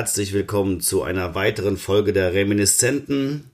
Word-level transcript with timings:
Herzlich 0.00 0.32
willkommen 0.32 0.80
zu 0.80 1.02
einer 1.02 1.34
weiteren 1.34 1.76
Folge 1.76 2.14
der 2.14 2.32
Reminiszenten. 2.32 3.50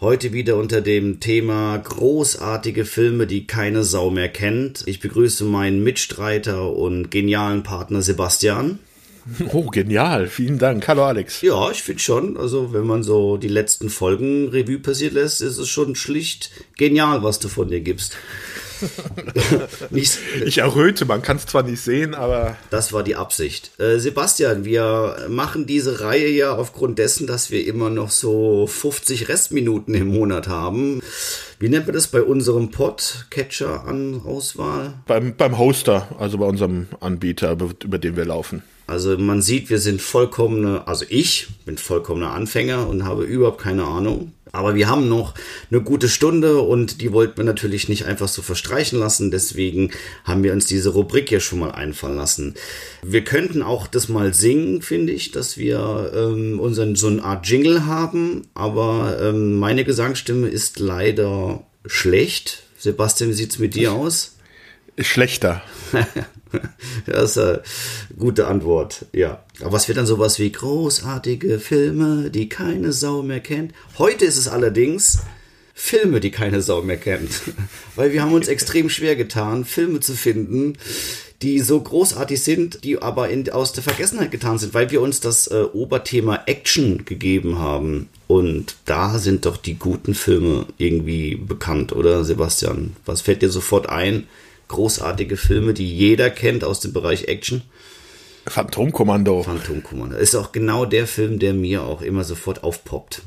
Heute 0.00 0.32
wieder 0.32 0.56
unter 0.56 0.80
dem 0.80 1.20
Thema 1.20 1.76
großartige 1.76 2.86
Filme, 2.86 3.26
die 3.26 3.46
keine 3.46 3.84
Sau 3.84 4.08
mehr 4.08 4.30
kennt. 4.30 4.84
Ich 4.86 5.00
begrüße 5.00 5.44
meinen 5.44 5.84
Mitstreiter 5.84 6.72
und 6.72 7.10
genialen 7.10 7.62
Partner 7.62 8.00
Sebastian. 8.00 8.78
Oh, 9.52 9.66
genial. 9.66 10.28
Vielen 10.28 10.58
Dank. 10.58 10.88
Hallo 10.88 11.04
Alex. 11.04 11.42
Ja, 11.42 11.70
ich 11.70 11.82
finde 11.82 12.00
schon. 12.00 12.38
Also, 12.38 12.72
wenn 12.72 12.86
man 12.86 13.02
so 13.02 13.36
die 13.36 13.48
letzten 13.48 13.90
Folgen 13.90 14.48
Revue 14.48 14.78
passiert 14.78 15.12
lässt, 15.12 15.42
ist 15.42 15.58
es 15.58 15.68
schon 15.68 15.94
schlicht 15.94 16.50
genial, 16.78 17.22
was 17.22 17.38
du 17.38 17.48
von 17.48 17.68
dir 17.68 17.80
gibst. 17.80 18.16
nicht, 19.90 20.18
ich 20.44 20.58
erröte, 20.58 21.04
man 21.04 21.22
kann 21.22 21.36
es 21.36 21.46
zwar 21.46 21.62
nicht 21.62 21.80
sehen, 21.80 22.14
aber. 22.14 22.56
Das 22.70 22.92
war 22.92 23.02
die 23.02 23.16
Absicht. 23.16 23.78
Äh, 23.78 23.98
Sebastian, 23.98 24.64
wir 24.64 25.26
machen 25.28 25.66
diese 25.66 26.00
Reihe 26.00 26.28
ja 26.28 26.54
aufgrund 26.54 26.98
dessen, 26.98 27.26
dass 27.26 27.50
wir 27.50 27.66
immer 27.66 27.90
noch 27.90 28.10
so 28.10 28.66
50 28.66 29.28
Restminuten 29.28 29.94
im 29.94 30.08
Monat 30.08 30.48
haben. 30.48 31.00
Wie 31.58 31.68
nennt 31.68 31.86
man 31.86 31.94
das 31.94 32.08
bei 32.08 32.22
unserem 32.22 32.70
Podcatcher 32.70 33.84
an 33.86 34.20
Auswahl? 34.24 34.94
Beim, 35.06 35.36
beim 35.36 35.58
Hoster, 35.58 36.08
also 36.18 36.38
bei 36.38 36.46
unserem 36.46 36.88
Anbieter, 37.00 37.52
über 37.52 37.98
den 37.98 38.16
wir 38.16 38.24
laufen. 38.24 38.62
Also 38.86 39.16
man 39.16 39.42
sieht, 39.42 39.70
wir 39.70 39.78
sind 39.78 40.02
vollkommene, 40.02 40.86
also 40.86 41.04
ich 41.08 41.48
bin 41.64 41.78
vollkommener 41.78 42.32
Anfänger 42.32 42.88
und 42.88 43.04
habe 43.04 43.24
überhaupt 43.24 43.60
keine 43.60 43.84
Ahnung. 43.84 44.32
Aber 44.52 44.74
wir 44.74 44.88
haben 44.88 45.08
noch 45.08 45.34
eine 45.70 45.80
gute 45.80 46.10
Stunde 46.10 46.60
und 46.60 47.00
die 47.00 47.12
wollten 47.12 47.38
wir 47.38 47.44
natürlich 47.44 47.88
nicht 47.88 48.04
einfach 48.04 48.28
so 48.28 48.42
verstreichen 48.42 48.98
lassen. 48.98 49.30
Deswegen 49.30 49.90
haben 50.24 50.42
wir 50.42 50.52
uns 50.52 50.66
diese 50.66 50.90
Rubrik 50.90 51.30
hier 51.30 51.40
schon 51.40 51.58
mal 51.58 51.72
einfallen 51.72 52.16
lassen. 52.16 52.54
Wir 53.02 53.24
könnten 53.24 53.62
auch 53.62 53.86
das 53.86 54.10
mal 54.10 54.34
singen, 54.34 54.82
finde 54.82 55.14
ich, 55.14 55.30
dass 55.30 55.56
wir 55.56 56.12
ähm, 56.14 56.60
unseren 56.60 56.96
so 56.96 57.06
eine 57.06 57.24
Art 57.24 57.46
Jingle 57.46 57.86
haben. 57.86 58.46
Aber 58.52 59.18
ähm, 59.22 59.58
meine 59.58 59.84
Gesangsstimme 59.84 60.48
ist 60.48 60.78
leider 60.78 61.64
schlecht. 61.86 62.62
Sebastian, 62.76 63.30
wie 63.30 63.34
sieht's 63.34 63.58
mit 63.58 63.74
dir 63.74 63.92
aus? 63.92 64.36
Schlechter. 64.98 65.62
das 67.06 67.32
ist 67.32 67.38
eine 67.38 67.62
gute 68.18 68.46
Antwort, 68.46 69.06
ja. 69.12 69.42
Aber 69.60 69.72
was 69.72 69.88
wird 69.88 69.98
dann 69.98 70.06
sowas 70.06 70.38
wie 70.38 70.52
großartige 70.52 71.58
Filme, 71.58 72.30
die 72.30 72.48
keine 72.48 72.92
Sau 72.92 73.22
mehr 73.22 73.40
kennt? 73.40 73.72
Heute 73.98 74.24
ist 74.24 74.36
es 74.36 74.48
allerdings 74.48 75.20
Filme, 75.74 76.20
die 76.20 76.30
keine 76.30 76.62
Sau 76.62 76.82
mehr 76.82 76.96
kennt. 76.96 77.30
Weil 77.96 78.12
wir 78.12 78.22
haben 78.22 78.32
uns 78.34 78.48
extrem 78.48 78.88
schwer 78.88 79.16
getan, 79.16 79.64
Filme 79.64 80.00
zu 80.00 80.14
finden, 80.14 80.78
die 81.42 81.58
so 81.58 81.80
großartig 81.80 82.40
sind, 82.40 82.84
die 82.84 83.02
aber 83.02 83.28
in, 83.28 83.50
aus 83.50 83.72
der 83.72 83.82
Vergessenheit 83.82 84.30
getan 84.30 84.58
sind, 84.58 84.74
weil 84.74 84.92
wir 84.92 85.02
uns 85.02 85.18
das 85.18 85.48
äh, 85.48 85.64
Oberthema 85.72 86.42
Action 86.46 87.04
gegeben 87.04 87.58
haben. 87.58 88.08
Und 88.28 88.76
da 88.84 89.18
sind 89.18 89.44
doch 89.44 89.56
die 89.56 89.74
guten 89.74 90.14
Filme 90.14 90.66
irgendwie 90.78 91.34
bekannt, 91.34 91.92
oder 91.92 92.24
Sebastian? 92.24 92.94
Was 93.04 93.22
fällt 93.22 93.42
dir 93.42 93.50
sofort 93.50 93.88
ein? 93.88 94.28
Großartige 94.72 95.36
Filme, 95.36 95.74
die 95.74 95.96
jeder 95.96 96.30
kennt 96.30 96.64
aus 96.64 96.80
dem 96.80 96.92
Bereich 96.92 97.28
Action. 97.28 97.62
Phantomkommando. 98.46 99.44
Phantomkommando. 99.44 100.16
Ist 100.16 100.34
auch 100.34 100.50
genau 100.50 100.84
der 100.84 101.06
Film, 101.06 101.38
der 101.38 101.54
mir 101.54 101.84
auch 101.84 102.02
immer 102.02 102.24
sofort 102.24 102.64
aufpoppt. 102.64 103.22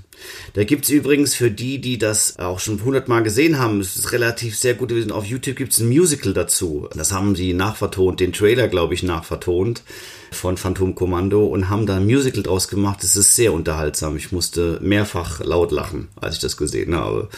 Da 0.54 0.64
gibt 0.64 0.86
es 0.86 0.92
übrigens 0.92 1.36
für 1.36 1.52
die, 1.52 1.80
die 1.80 1.98
das 1.98 2.40
auch 2.40 2.60
schon 2.60 2.84
hundertmal 2.84 3.24
gesehen 3.24 3.60
haben, 3.60 3.80
es 3.80 3.96
ist 3.96 4.12
relativ 4.12 4.58
sehr 4.58 4.74
gut 4.74 4.90
gewesen. 4.90 5.12
Auf 5.12 5.26
YouTube 5.26 5.56
gibt 5.56 5.74
es 5.74 5.80
ein 5.80 5.88
Musical 5.88 6.34
dazu. 6.34 6.88
Das 6.96 7.12
haben 7.12 7.36
sie 7.36 7.54
nachvertont, 7.54 8.20
den 8.20 8.34
Trailer, 8.34 8.68
glaube 8.68 8.94
ich, 8.94 9.04
nachvertont 9.04 9.84
von 10.32 10.58
Phantom 10.58 10.96
Kommando 10.96 11.46
und 11.46 11.70
haben 11.70 11.86
da 11.86 11.98
ein 11.98 12.06
Musical 12.06 12.44
draus 12.44 12.68
gemacht. 12.68 13.04
Es 13.04 13.16
ist 13.16 13.36
sehr 13.36 13.54
unterhaltsam. 13.54 14.18
Ich 14.18 14.32
musste 14.32 14.80
mehrfach 14.82 15.40
laut 15.44 15.72
lachen, 15.72 16.10
als 16.16 16.36
ich 16.36 16.42
das 16.42 16.58
gesehen 16.58 16.96
habe. 16.96 17.30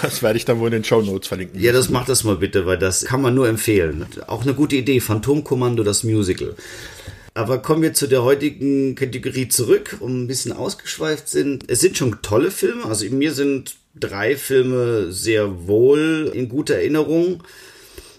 Das 0.00 0.22
werde 0.22 0.36
ich 0.36 0.44
dann 0.44 0.58
wohl 0.58 0.68
in 0.68 0.74
den 0.74 0.84
Show 0.84 1.02
Notes 1.02 1.28
verlinken. 1.28 1.60
Ja, 1.60 1.72
das 1.72 1.88
macht 1.88 2.08
das 2.08 2.24
mal 2.24 2.36
bitte, 2.36 2.66
weil 2.66 2.78
das 2.78 3.04
kann 3.04 3.22
man 3.22 3.34
nur 3.34 3.48
empfehlen. 3.48 4.06
Auch 4.26 4.42
eine 4.42 4.54
gute 4.54 4.76
Idee. 4.76 5.00
Phantom 5.00 5.42
Kommando, 5.44 5.82
das 5.82 6.04
Musical. 6.04 6.54
Aber 7.36 7.58
kommen 7.58 7.82
wir 7.82 7.92
zu 7.92 8.06
der 8.06 8.22
heutigen 8.22 8.94
Kategorie 8.94 9.46
zurück, 9.48 9.98
um 10.00 10.22
ein 10.22 10.26
bisschen 10.26 10.52
ausgeschweift 10.52 11.28
sind. 11.28 11.64
Es 11.68 11.80
sind 11.80 11.98
schon 11.98 12.22
tolle 12.22 12.50
Filme. 12.50 12.86
Also 12.86 13.04
mir 13.10 13.34
sind 13.34 13.74
drei 13.94 14.36
Filme 14.36 15.12
sehr 15.12 15.66
wohl 15.66 16.32
in 16.32 16.48
guter 16.48 16.76
Erinnerung, 16.76 17.42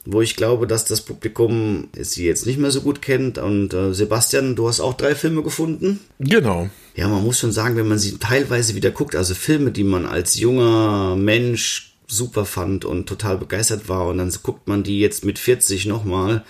wo 0.05 0.21
ich 0.21 0.35
glaube, 0.35 0.67
dass 0.67 0.85
das 0.85 1.01
Publikum 1.01 1.87
sie 1.99 2.27
jetzt 2.27 2.45
nicht 2.45 2.59
mehr 2.59 2.69
so 2.69 2.81
gut 2.81 3.01
kennt. 3.01 3.39
Und 3.39 3.73
äh, 3.73 3.91
Sebastian, 3.91 4.55
du 4.55 4.67
hast 4.67 4.81
auch 4.81 4.93
drei 4.93 5.15
Filme 5.15 5.41
gefunden? 5.41 5.99
Genau. 6.19 6.69
Ja, 6.95 7.07
man 7.07 7.23
muss 7.23 7.39
schon 7.39 7.51
sagen, 7.51 7.75
wenn 7.75 7.87
man 7.87 7.97
sie 7.97 8.19
teilweise 8.19 8.75
wieder 8.75 8.91
guckt, 8.91 9.15
also 9.15 9.33
Filme, 9.33 9.71
die 9.71 9.83
man 9.83 10.05
als 10.05 10.35
junger 10.35 11.15
Mensch 11.15 11.95
super 12.05 12.45
fand 12.45 12.85
und 12.85 13.09
total 13.09 13.39
begeistert 13.39 13.89
war 13.89 14.05
und 14.09 14.19
dann 14.19 14.31
guckt 14.43 14.67
man 14.67 14.83
die 14.83 14.99
jetzt 14.99 15.25
mit 15.25 15.39
40 15.39 15.87
nochmal, 15.87 16.45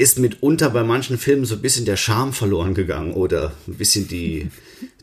ist 0.00 0.18
mitunter 0.18 0.70
bei 0.70 0.82
manchen 0.82 1.18
Filmen 1.18 1.44
so 1.44 1.56
ein 1.56 1.60
bisschen 1.60 1.84
der 1.84 1.96
Charme 1.96 2.32
verloren 2.32 2.74
gegangen 2.74 3.12
oder 3.12 3.52
ein 3.68 3.74
bisschen 3.74 4.08
die, 4.08 4.50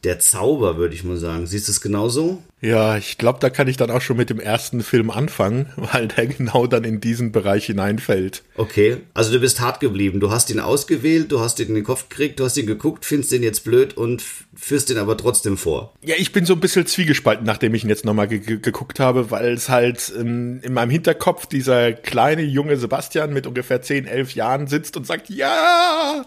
der 0.04 0.20
Zauber, 0.20 0.78
würde 0.78 0.96
ich 0.96 1.04
mal 1.04 1.18
sagen. 1.18 1.48
Siehst 1.48 1.68
du 1.68 1.72
es 1.72 1.82
genauso? 1.82 2.42
Ja, 2.60 2.98
ich 2.98 3.20
glaube, 3.20 3.38
da 3.40 3.52
kann 3.52 3.68
ich 3.68 3.78
dann 3.78 3.92
auch 3.92 4.02
schon 4.02 4.18
mit 4.18 4.32
dem 4.32 4.40
ersten 4.40 4.82
Film 4.82 5.12
anfangen, 5.12 5.68
weil 5.76 6.08
der 6.08 6.28
genau 6.28 6.66
dann 6.66 6.84
in 6.84 7.00
diesen 7.00 7.32
Bereich 7.32 7.66
hineinfällt. 7.66 8.44
Okay, 8.56 8.98
also 9.14 9.32
du 9.32 9.40
bist 9.40 9.60
hart 9.60 9.80
geblieben. 9.80 10.20
Du 10.20 10.32
hast 10.32 10.50
ihn 10.50 10.60
ausgewählt, 10.60 11.32
du 11.32 11.40
hast 11.40 11.60
ihn 11.60 11.68
in 11.68 11.76
den 11.76 11.84
Kopf 11.84 12.10
gekriegt, 12.10 12.40
du 12.40 12.46
hast 12.46 12.58
ihn 12.58 12.66
geguckt, 12.66 13.06
findest 13.06 13.32
ihn 13.32 13.44
jetzt 13.44 13.64
blöd 13.64 13.96
und 13.96 14.24
führst 14.56 14.90
ihn 14.90 14.98
aber 14.98 15.18
trotzdem 15.18 15.58
vor. 15.58 15.94
Ja, 16.04 16.16
ich 16.18 16.32
bin 16.32 16.46
so 16.46 16.54
ein 16.54 16.60
bisschen 16.60 16.86
zwiegespalten, 16.86 17.46
nachdem 17.46 17.76
ich 17.76 17.84
ihn 17.84 17.90
jetzt 17.90 18.06
nochmal 18.06 18.28
ge 18.28 18.40
geguckt 18.40 19.00
habe, 19.00 19.30
weil 19.30 19.54
es 19.54 19.70
halt 19.70 20.12
ähm, 20.18 20.60
in 20.64 20.74
meinem 20.74 20.90
Hinterkopf 20.90 21.46
dieser 21.46 21.94
kleine 21.94 22.42
junge 22.42 22.78
Sebastian 22.78 23.34
mit 23.34 23.46
ungefähr 23.46 23.82
10, 23.82 24.06
11 24.06 24.34
Jahren 24.34 24.68
sitzt 24.68 24.98
und 24.98 25.06
sagt, 25.06 25.30
ja! 25.30 26.26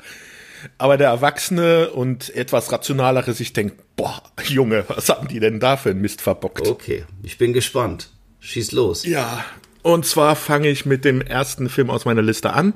Aber 0.78 0.97
der 0.97 1.09
Erwachsene 1.09 1.91
und 1.91 2.34
etwas 2.34 2.72
rationalere 2.72 3.32
sich 3.32 3.53
denkt, 3.53 3.76
boah, 3.97 4.22
Junge, 4.44 4.84
was 4.88 5.09
haben 5.09 5.28
die 5.28 5.41
denn 5.41 5.60
da 5.60 5.76
für 5.76 5.91
einen 5.91 6.00
Mist 6.00 6.21
verbockt? 6.21 6.66
Okay, 6.69 7.04
ich 7.22 7.38
bin 7.38 7.53
gespannt. 7.53 8.10
Schieß 8.41 8.72
los. 8.72 9.04
Ja, 9.04 9.44
und 9.82 10.04
zwar 10.04 10.37
fange 10.37 10.69
ich 10.69 10.84
mit 10.84 11.04
dem 11.04 11.20
ersten 11.20 11.69
Film 11.69 11.91
aus 11.91 12.04
meiner 12.04 12.22
Liste 12.22 12.53
an. 12.53 12.75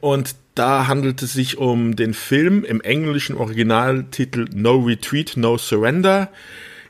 Und 0.00 0.34
da 0.54 0.86
handelt 0.86 1.22
es 1.22 1.34
sich 1.34 1.58
um 1.58 1.94
den 1.94 2.14
Film 2.14 2.64
im 2.64 2.80
englischen 2.80 3.36
Originaltitel 3.36 4.46
No 4.54 4.76
Retreat, 4.76 5.36
No 5.36 5.58
Surrender. 5.58 6.30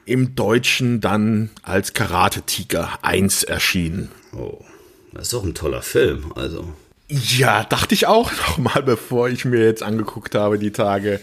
Im 0.04 0.34
Deutschen 0.34 1.00
dann 1.00 1.50
als 1.62 1.92
Karate 1.92 2.42
Tiger 2.42 2.98
1 3.02 3.42
erschienen. 3.42 4.10
Oh, 4.32 4.64
das 5.12 5.24
ist 5.24 5.32
doch 5.34 5.44
ein 5.44 5.54
toller 5.54 5.82
Film, 5.82 6.32
also. 6.34 6.72
Ja, 7.10 7.64
dachte 7.64 7.94
ich 7.94 8.06
auch 8.06 8.30
nochmal, 8.32 8.82
bevor 8.82 9.30
ich 9.30 9.46
mir 9.46 9.64
jetzt 9.64 9.82
angeguckt 9.82 10.34
habe, 10.34 10.58
die 10.58 10.72
Tage. 10.72 11.20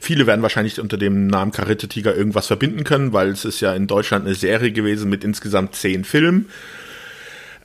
Viele 0.00 0.26
werden 0.26 0.42
wahrscheinlich 0.42 0.80
unter 0.80 0.98
dem 0.98 1.28
Namen 1.28 1.52
Karate 1.52 1.86
Tiger 1.86 2.16
irgendwas 2.16 2.48
verbinden 2.48 2.82
können, 2.82 3.12
weil 3.12 3.28
es 3.28 3.44
ist 3.44 3.60
ja 3.60 3.72
in 3.74 3.86
Deutschland 3.86 4.26
eine 4.26 4.34
Serie 4.34 4.72
gewesen 4.72 5.08
mit 5.08 5.22
insgesamt 5.22 5.76
zehn 5.76 6.04
Filmen. 6.04 6.48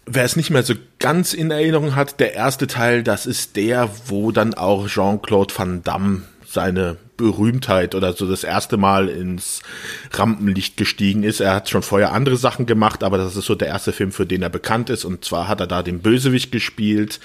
Wer 0.05 0.25
es 0.25 0.35
nicht 0.35 0.51
mehr 0.51 0.61
so 0.61 0.75
ganz 0.99 1.33
in 1.33 1.49
Erinnerung 1.49 1.95
hat, 1.95 2.19
der 2.19 2.35
erste 2.35 2.67
Teil, 2.67 3.01
das 3.01 3.25
ist 3.25 3.55
der, 3.55 3.89
wo 4.05 4.31
dann 4.31 4.53
auch 4.53 4.87
Jean-Claude 4.87 5.53
Van 5.57 5.81
Damme 5.81 6.21
seine 6.45 6.97
Berühmtheit 7.17 7.95
oder 7.95 8.13
so 8.13 8.27
das 8.27 8.43
erste 8.43 8.77
Mal 8.77 9.09
ins 9.09 9.61
Rampenlicht 10.11 10.77
gestiegen 10.77 11.23
ist. 11.23 11.39
Er 11.39 11.55
hat 11.55 11.69
schon 11.69 11.81
vorher 11.81 12.11
andere 12.11 12.37
Sachen 12.37 12.65
gemacht, 12.65 13.03
aber 13.03 13.17
das 13.17 13.35
ist 13.35 13.45
so 13.45 13.55
der 13.55 13.69
erste 13.69 13.93
Film, 13.93 14.11
für 14.11 14.25
den 14.25 14.41
er 14.41 14.49
bekannt 14.49 14.89
ist. 14.89 15.05
Und 15.05 15.25
zwar 15.25 15.47
hat 15.47 15.59
er 15.59 15.67
da 15.67 15.83
den 15.83 15.99
Bösewicht 15.99 16.51
gespielt 16.51 17.19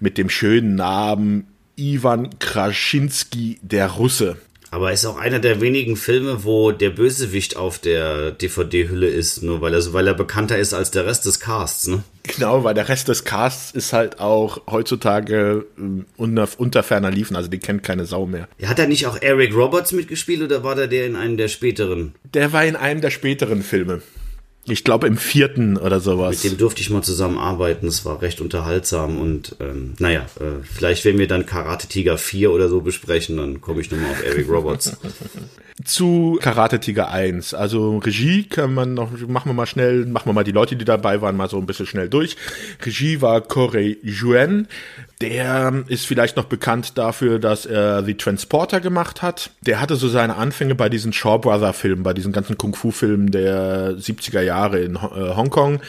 mit 0.00 0.18
dem 0.18 0.30
schönen 0.30 0.74
Namen 0.74 1.46
Ivan 1.76 2.38
Kraschinski, 2.38 3.58
der 3.62 3.86
Russe. 3.88 4.36
Aber 4.70 4.92
ist 4.92 5.06
auch 5.06 5.16
einer 5.16 5.38
der 5.38 5.60
wenigen 5.60 5.96
Filme, 5.96 6.44
wo 6.44 6.72
der 6.72 6.90
Bösewicht 6.90 7.56
auf 7.56 7.78
der 7.78 8.32
DVD-Hülle 8.32 9.08
ist, 9.08 9.42
nur 9.42 9.60
weil 9.60 9.74
er, 9.74 9.92
weil 9.92 10.06
er 10.06 10.14
bekannter 10.14 10.58
ist 10.58 10.74
als 10.74 10.90
der 10.90 11.06
Rest 11.06 11.24
des 11.26 11.40
Casts, 11.40 11.86
ne? 11.86 12.02
Genau, 12.24 12.62
weil 12.62 12.74
der 12.74 12.88
Rest 12.90 13.08
des 13.08 13.24
Casts 13.24 13.70
ist 13.70 13.94
halt 13.94 14.20
auch 14.20 14.60
heutzutage 14.70 15.64
äh, 15.78 16.02
unter, 16.18 16.48
unter 16.58 16.82
ferner 16.82 17.10
Liefen, 17.10 17.36
also 17.36 17.48
die 17.48 17.58
kennt 17.58 17.82
keine 17.82 18.04
Sau 18.04 18.26
mehr. 18.26 18.48
Hat 18.62 18.78
er 18.78 18.86
nicht 18.86 19.06
auch 19.06 19.16
Eric 19.20 19.54
Roberts 19.54 19.92
mitgespielt 19.92 20.42
oder 20.42 20.62
war 20.62 20.74
der 20.74 20.88
der 20.88 21.06
in 21.06 21.16
einem 21.16 21.38
der 21.38 21.48
späteren? 21.48 22.14
Der 22.34 22.52
war 22.52 22.64
in 22.64 22.76
einem 22.76 23.00
der 23.00 23.10
späteren 23.10 23.62
Filme. 23.62 24.02
Ich 24.64 24.84
glaube 24.84 25.06
im 25.06 25.16
vierten 25.16 25.76
oder 25.78 25.98
sowas. 26.00 26.42
Mit 26.42 26.52
dem 26.52 26.58
durfte 26.58 26.82
ich 26.82 26.90
mal 26.90 27.02
zusammenarbeiten. 27.02 27.86
Es 27.86 28.04
war 28.04 28.20
recht 28.20 28.40
unterhaltsam 28.40 29.18
und 29.18 29.56
ähm, 29.60 29.94
naja, 29.98 30.26
äh, 30.40 30.62
vielleicht 30.62 31.04
wenn 31.04 31.18
wir 31.18 31.26
dann 31.26 31.46
Karate 31.46 31.88
Tiger 31.88 32.18
4 32.18 32.50
oder 32.50 32.68
so 32.68 32.82
besprechen, 32.82 33.38
dann 33.38 33.60
komme 33.60 33.80
ich 33.80 33.90
nochmal 33.90 34.10
auf 34.10 34.24
Eric 34.24 34.48
Roberts. 34.48 34.96
Zu 35.84 36.38
Karate 36.42 36.80
Tiger 36.80 37.10
1. 37.10 37.54
Also 37.54 37.98
Regie 37.98 38.44
kann 38.44 38.74
man 38.74 38.94
noch, 38.94 39.12
machen 39.26 39.50
wir 39.50 39.54
mal 39.54 39.66
schnell, 39.66 40.06
machen 40.06 40.26
wir 40.28 40.32
mal 40.32 40.44
die 40.44 40.52
Leute, 40.52 40.74
die 40.74 40.84
dabei 40.84 41.22
waren, 41.22 41.36
mal 41.36 41.48
so 41.48 41.56
ein 41.56 41.66
bisschen 41.66 41.86
schnell 41.86 42.08
durch. 42.08 42.36
Regie 42.84 43.22
war 43.22 43.40
Corey 43.40 43.98
Juen. 44.02 44.66
Der 45.20 45.84
ist 45.88 46.06
vielleicht 46.06 46.36
noch 46.36 46.44
bekannt 46.44 46.96
dafür, 46.96 47.40
dass 47.40 47.66
er 47.66 48.04
The 48.04 48.14
Transporter 48.14 48.80
gemacht 48.80 49.20
hat. 49.20 49.50
Der 49.62 49.80
hatte 49.80 49.96
so 49.96 50.08
seine 50.08 50.36
Anfänge 50.36 50.76
bei 50.76 50.88
diesen 50.88 51.12
Shaw 51.12 51.38
Brother 51.38 51.72
Filmen, 51.72 52.04
bei 52.04 52.14
diesen 52.14 52.32
ganzen 52.32 52.56
Kung 52.56 52.74
Fu 52.76 52.92
Filmen 52.92 53.32
der 53.32 53.96
70er 53.96 54.42
Jahre 54.42 54.78
in 54.78 54.94
äh, 54.94 54.98
Hongkong. 54.98 55.80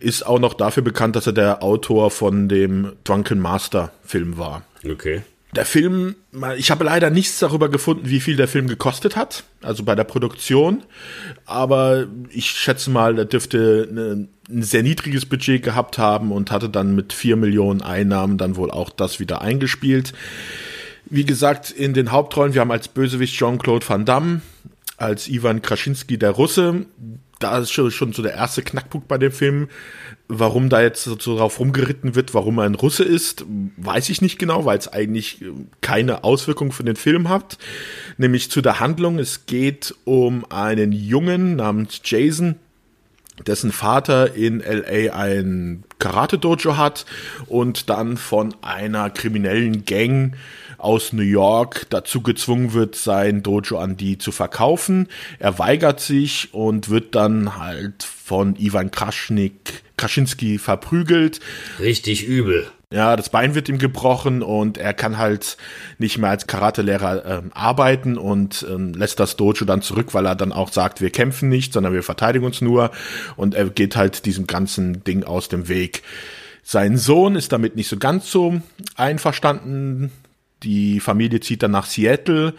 Ist 0.00 0.26
auch 0.26 0.40
noch 0.40 0.54
dafür 0.54 0.82
bekannt, 0.82 1.14
dass 1.14 1.28
er 1.28 1.32
der 1.32 1.62
Autor 1.62 2.10
von 2.10 2.48
dem 2.48 2.92
Drunken 3.04 3.38
Master 3.38 3.92
Film 4.04 4.36
war. 4.36 4.62
Okay. 4.84 5.22
Der 5.54 5.66
Film, 5.66 6.16
ich 6.56 6.70
habe 6.70 6.84
leider 6.84 7.10
nichts 7.10 7.38
darüber 7.38 7.68
gefunden, 7.68 8.08
wie 8.08 8.20
viel 8.20 8.36
der 8.36 8.48
Film 8.48 8.68
gekostet 8.68 9.16
hat, 9.16 9.44
also 9.60 9.84
bei 9.84 9.94
der 9.94 10.04
Produktion. 10.04 10.82
Aber 11.44 12.06
ich 12.30 12.50
schätze 12.50 12.90
mal, 12.90 13.18
er 13.18 13.26
dürfte 13.26 13.86
eine, 13.90 14.28
ein 14.52 14.62
sehr 14.62 14.82
niedriges 14.82 15.26
Budget 15.26 15.62
gehabt 15.62 15.98
haben 15.98 16.32
und 16.32 16.50
hatte 16.50 16.68
dann 16.68 16.94
mit 16.94 17.12
vier 17.12 17.36
Millionen 17.36 17.82
Einnahmen 17.82 18.38
dann 18.38 18.56
wohl 18.56 18.70
auch 18.70 18.90
das 18.90 19.20
wieder 19.20 19.40
eingespielt. 19.40 20.12
Wie 21.06 21.24
gesagt, 21.24 21.70
in 21.70 21.94
den 21.94 22.12
Hauptrollen, 22.12 22.54
wir 22.54 22.60
haben 22.60 22.70
als 22.70 22.88
Bösewicht 22.88 23.34
Jean-Claude 23.34 23.88
Van 23.88 24.04
Damme, 24.04 24.42
als 24.96 25.28
Ivan 25.28 25.62
Krasinski 25.62 26.18
der 26.18 26.30
Russe. 26.30 26.86
Da 27.38 27.58
ist 27.58 27.72
schon, 27.72 27.90
schon 27.90 28.12
so 28.12 28.22
der 28.22 28.34
erste 28.34 28.62
Knackpunkt 28.62 29.08
bei 29.08 29.18
dem 29.18 29.32
Film 29.32 29.68
Warum 30.34 30.70
da 30.70 30.80
jetzt 30.80 31.04
so 31.04 31.14
drauf 31.14 31.60
rumgeritten 31.60 32.14
wird, 32.14 32.32
warum 32.32 32.56
er 32.56 32.64
ein 32.64 32.74
Russe 32.74 33.04
ist, 33.04 33.44
weiß 33.76 34.08
ich 34.08 34.22
nicht 34.22 34.38
genau, 34.38 34.64
weil 34.64 34.78
es 34.78 34.90
eigentlich 34.90 35.42
äh, 35.42 35.50
keine 35.82 36.24
Auswirkung 36.24 36.72
für 36.72 36.84
den 36.84 36.96
Film 36.96 37.28
hat. 37.28 37.58
Nämlich 38.16 38.50
zu 38.50 38.62
der 38.62 38.80
Handlung. 38.80 39.18
Es 39.18 39.44
geht 39.44 39.94
um 40.04 40.50
einen 40.50 40.92
Jungen 40.92 41.56
namens 41.56 42.00
Jason, 42.02 42.54
dessen 43.46 43.72
Vater 43.72 44.34
in 44.34 44.60
LA 44.60 45.14
ein 45.14 45.84
Karate-Dojo 45.98 46.76
hat 46.76 47.06
und 47.46 47.90
dann 47.90 48.16
von 48.16 48.54
einer 48.62 49.10
kriminellen 49.10 49.84
Gang 49.84 50.36
aus 50.78 51.12
New 51.12 51.22
York 51.22 51.86
dazu 51.90 52.22
gezwungen 52.22 52.72
wird, 52.72 52.96
sein 52.96 53.42
Dojo 53.42 53.78
an 53.78 53.96
die 53.96 54.18
zu 54.18 54.32
verkaufen. 54.32 55.08
Er 55.38 55.58
weigert 55.58 56.00
sich 56.00 56.52
und 56.52 56.88
wird 56.88 57.14
dann 57.14 57.56
halt 57.56 58.02
von 58.02 58.56
Ivan 58.56 58.90
Kraschnik, 58.90 59.84
Kraschinski 59.96 60.58
verprügelt. 60.58 61.38
Richtig 61.78 62.26
übel. 62.26 62.66
Ja, 62.92 63.16
das 63.16 63.30
Bein 63.30 63.54
wird 63.54 63.70
ihm 63.70 63.78
gebrochen 63.78 64.42
und 64.42 64.76
er 64.76 64.92
kann 64.92 65.16
halt 65.16 65.56
nicht 65.98 66.18
mehr 66.18 66.28
als 66.28 66.46
Karatelehrer 66.46 67.24
ähm, 67.24 67.50
arbeiten 67.54 68.18
und 68.18 68.66
ähm, 68.70 68.92
lässt 68.92 69.18
das 69.18 69.36
Dojo 69.36 69.64
dann 69.64 69.80
zurück, 69.80 70.12
weil 70.12 70.26
er 70.26 70.34
dann 70.34 70.52
auch 70.52 70.70
sagt, 70.70 71.00
wir 71.00 71.08
kämpfen 71.08 71.48
nicht, 71.48 71.72
sondern 71.72 71.94
wir 71.94 72.02
verteidigen 72.02 72.44
uns 72.44 72.60
nur 72.60 72.90
und 73.36 73.54
er 73.54 73.70
geht 73.70 73.96
halt 73.96 74.26
diesem 74.26 74.46
ganzen 74.46 75.04
Ding 75.04 75.24
aus 75.24 75.48
dem 75.48 75.68
Weg. 75.68 76.02
Sein 76.62 76.98
Sohn 76.98 77.34
ist 77.34 77.52
damit 77.52 77.76
nicht 77.76 77.88
so 77.88 77.96
ganz 77.96 78.30
so 78.30 78.60
einverstanden. 78.96 80.12
Die 80.62 81.00
Familie 81.00 81.40
zieht 81.40 81.62
dann 81.62 81.70
nach 81.70 81.86
Seattle 81.86 82.52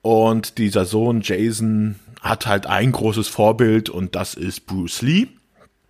und 0.00 0.58
dieser 0.58 0.84
Sohn 0.84 1.22
Jason 1.22 1.96
hat 2.20 2.46
halt 2.46 2.66
ein 2.66 2.92
großes 2.92 3.26
Vorbild 3.26 3.90
und 3.90 4.14
das 4.14 4.34
ist 4.34 4.66
Bruce 4.66 5.02
Lee. 5.02 5.26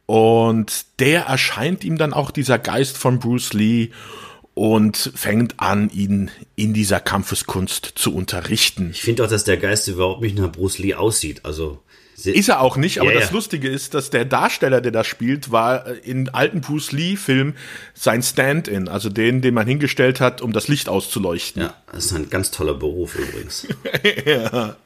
Und 0.07 0.87
der 0.99 1.23
erscheint 1.23 1.85
ihm 1.85 1.97
dann 1.97 2.13
auch 2.13 2.31
dieser 2.31 2.59
Geist 2.59 2.97
von 2.97 3.19
Bruce 3.19 3.53
Lee 3.53 3.91
und 4.55 5.13
fängt 5.15 5.61
an, 5.61 5.89
ihn 5.91 6.31
in 6.57 6.75
dieser 6.75 7.01
Kampfeskunst 7.01 7.93
zu 7.95 8.15
unterrichten. 8.15 8.91
Ich 8.93 9.03
finde 9.03 9.25
auch, 9.25 9.29
dass 9.29 9.45
der 9.45 9.57
Geist 9.57 9.89
überhaupt 9.89 10.21
nicht 10.21 10.37
nach 10.37 10.53
Bruce 10.53 10.79
Lee 10.79 10.95
aussieht. 10.95 11.45
Also 11.45 11.81
ist 12.25 12.49
er 12.49 12.61
auch 12.61 12.77
nicht, 12.77 13.01
aber 13.01 13.13
ja, 13.13 13.21
das. 13.21 13.33
Lustige 13.33 13.69
ist, 13.69 13.95
dass 13.95 14.11
der 14.11 14.25
Darsteller, 14.25 14.81
der 14.81 14.93
das 14.93 15.07
spielt, 15.07 15.51
war 15.51 15.87
äh, 15.87 15.95
in 16.05 16.29
alten 16.29 16.61
Bruce 16.61 16.93
Lee-Filmen 16.93 17.57
sein 17.95 18.23
Stand-in, 18.23 18.89
also 18.89 19.09
den, 19.09 19.41
den 19.41 19.55
man 19.55 19.67
hingestellt 19.67 20.21
hat, 20.21 20.41
um 20.41 20.53
das 20.53 20.69
Licht 20.69 20.89
auszuleuchten. 20.89 21.63
Ja, 21.63 21.75
das 21.91 22.07
ist 22.07 22.13
ein 22.13 22.31
ganz 22.31 22.51
toller 22.51 22.75
Beruf 22.75 23.17
übrigens. 23.17 23.67
ja 24.27 24.77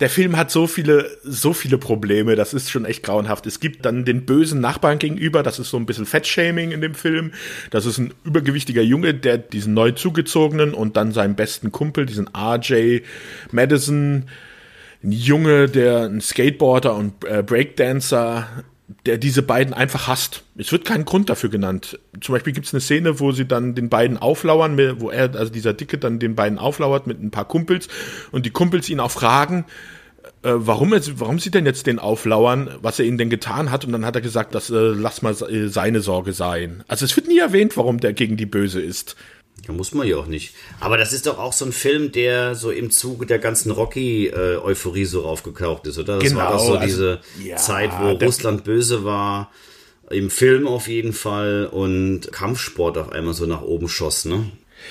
der 0.00 0.10
Film 0.10 0.36
hat 0.36 0.50
so 0.50 0.66
viele, 0.66 1.10
so 1.22 1.52
viele 1.52 1.78
Probleme, 1.78 2.36
das 2.36 2.54
ist 2.54 2.70
schon 2.70 2.84
echt 2.84 3.02
grauenhaft. 3.02 3.46
Es 3.46 3.60
gibt 3.60 3.84
dann 3.84 4.04
den 4.04 4.24
bösen 4.24 4.60
Nachbarn 4.60 4.98
gegenüber, 4.98 5.42
das 5.42 5.58
ist 5.58 5.70
so 5.70 5.76
ein 5.76 5.86
bisschen 5.86 6.06
Fettshaming 6.06 6.72
in 6.72 6.80
dem 6.80 6.94
Film. 6.94 7.32
Das 7.70 7.86
ist 7.86 7.98
ein 7.98 8.12
übergewichtiger 8.24 8.82
Junge, 8.82 9.14
der 9.14 9.38
diesen 9.38 9.74
neu 9.74 9.92
zugezogenen 9.92 10.74
und 10.74 10.96
dann 10.96 11.12
seinen 11.12 11.36
besten 11.36 11.72
Kumpel, 11.72 12.06
diesen 12.06 12.28
RJ 12.34 13.00
Madison, 13.50 14.24
ein 15.04 15.12
Junge, 15.12 15.68
der 15.68 16.04
ein 16.04 16.20
Skateboarder 16.20 16.94
und 16.94 17.24
äh, 17.24 17.42
Breakdancer 17.42 18.64
der 19.06 19.18
diese 19.18 19.42
beiden 19.42 19.74
einfach 19.74 20.08
hasst. 20.08 20.44
Es 20.56 20.72
wird 20.72 20.84
kein 20.84 21.04
Grund 21.04 21.30
dafür 21.30 21.50
genannt. 21.50 21.98
Zum 22.20 22.34
Beispiel 22.34 22.52
gibt 22.52 22.66
es 22.66 22.74
eine 22.74 22.80
Szene, 22.80 23.20
wo 23.20 23.32
sie 23.32 23.46
dann 23.46 23.74
den 23.74 23.88
beiden 23.88 24.18
auflauern, 24.18 24.78
wo 25.00 25.10
er, 25.10 25.34
also 25.34 25.52
dieser 25.52 25.72
Dicke, 25.72 25.98
dann 25.98 26.18
den 26.18 26.34
beiden 26.34 26.58
auflauert 26.58 27.06
mit 27.06 27.22
ein 27.22 27.30
paar 27.30 27.46
Kumpels 27.46 27.88
und 28.32 28.46
die 28.46 28.50
Kumpels 28.50 28.88
ihn 28.88 29.00
auch 29.00 29.10
fragen, 29.10 29.64
äh, 30.42 30.52
warum, 30.54 30.92
er, 30.92 31.00
warum 31.20 31.38
sie 31.38 31.50
denn 31.50 31.66
jetzt 31.66 31.86
den 31.86 31.98
auflauern, 31.98 32.70
was 32.80 32.98
er 32.98 33.04
ihnen 33.06 33.18
denn 33.18 33.30
getan 33.30 33.70
hat. 33.70 33.84
Und 33.84 33.92
dann 33.92 34.04
hat 34.04 34.16
er 34.16 34.22
gesagt, 34.22 34.54
dass 34.54 34.70
äh, 34.70 34.74
lass 34.74 35.22
mal 35.22 35.34
seine 35.34 36.00
Sorge 36.00 36.32
sein. 36.32 36.84
Also 36.88 37.04
es 37.04 37.16
wird 37.16 37.28
nie 37.28 37.38
erwähnt, 37.38 37.76
warum 37.76 37.98
der 37.98 38.12
gegen 38.12 38.36
die 38.36 38.46
Böse 38.46 38.80
ist. 38.80 39.16
Ja, 39.66 39.72
muss 39.72 39.94
man 39.94 40.06
ja 40.06 40.16
auch 40.16 40.26
nicht. 40.26 40.54
Aber 40.80 40.96
das 40.96 41.12
ist 41.12 41.26
doch 41.26 41.38
auch 41.38 41.52
so 41.52 41.64
ein 41.64 41.72
Film, 41.72 42.10
der 42.10 42.54
so 42.54 42.70
im 42.70 42.90
Zuge 42.90 43.26
der 43.26 43.38
ganzen 43.38 43.70
Rocky-Euphorie 43.70 45.04
so 45.04 45.20
raufgekauft 45.20 45.86
ist, 45.86 45.98
oder? 45.98 46.18
Das 46.18 46.28
genau, 46.28 46.40
war 46.40 46.52
doch 46.52 46.66
so 46.66 46.74
also, 46.74 46.84
diese 46.84 47.20
ja, 47.42 47.56
Zeit, 47.56 47.90
wo 48.00 48.10
Russland 48.10 48.64
böse 48.64 49.04
war. 49.04 49.50
Im 50.10 50.30
Film 50.30 50.66
auf 50.66 50.88
jeden 50.88 51.12
Fall 51.12 51.68
und 51.70 52.32
Kampfsport 52.32 52.98
auf 52.98 53.12
einmal 53.12 53.34
so 53.34 53.46
nach 53.46 53.62
oben 53.62 53.88
schoss, 53.88 54.24
ne? 54.24 54.50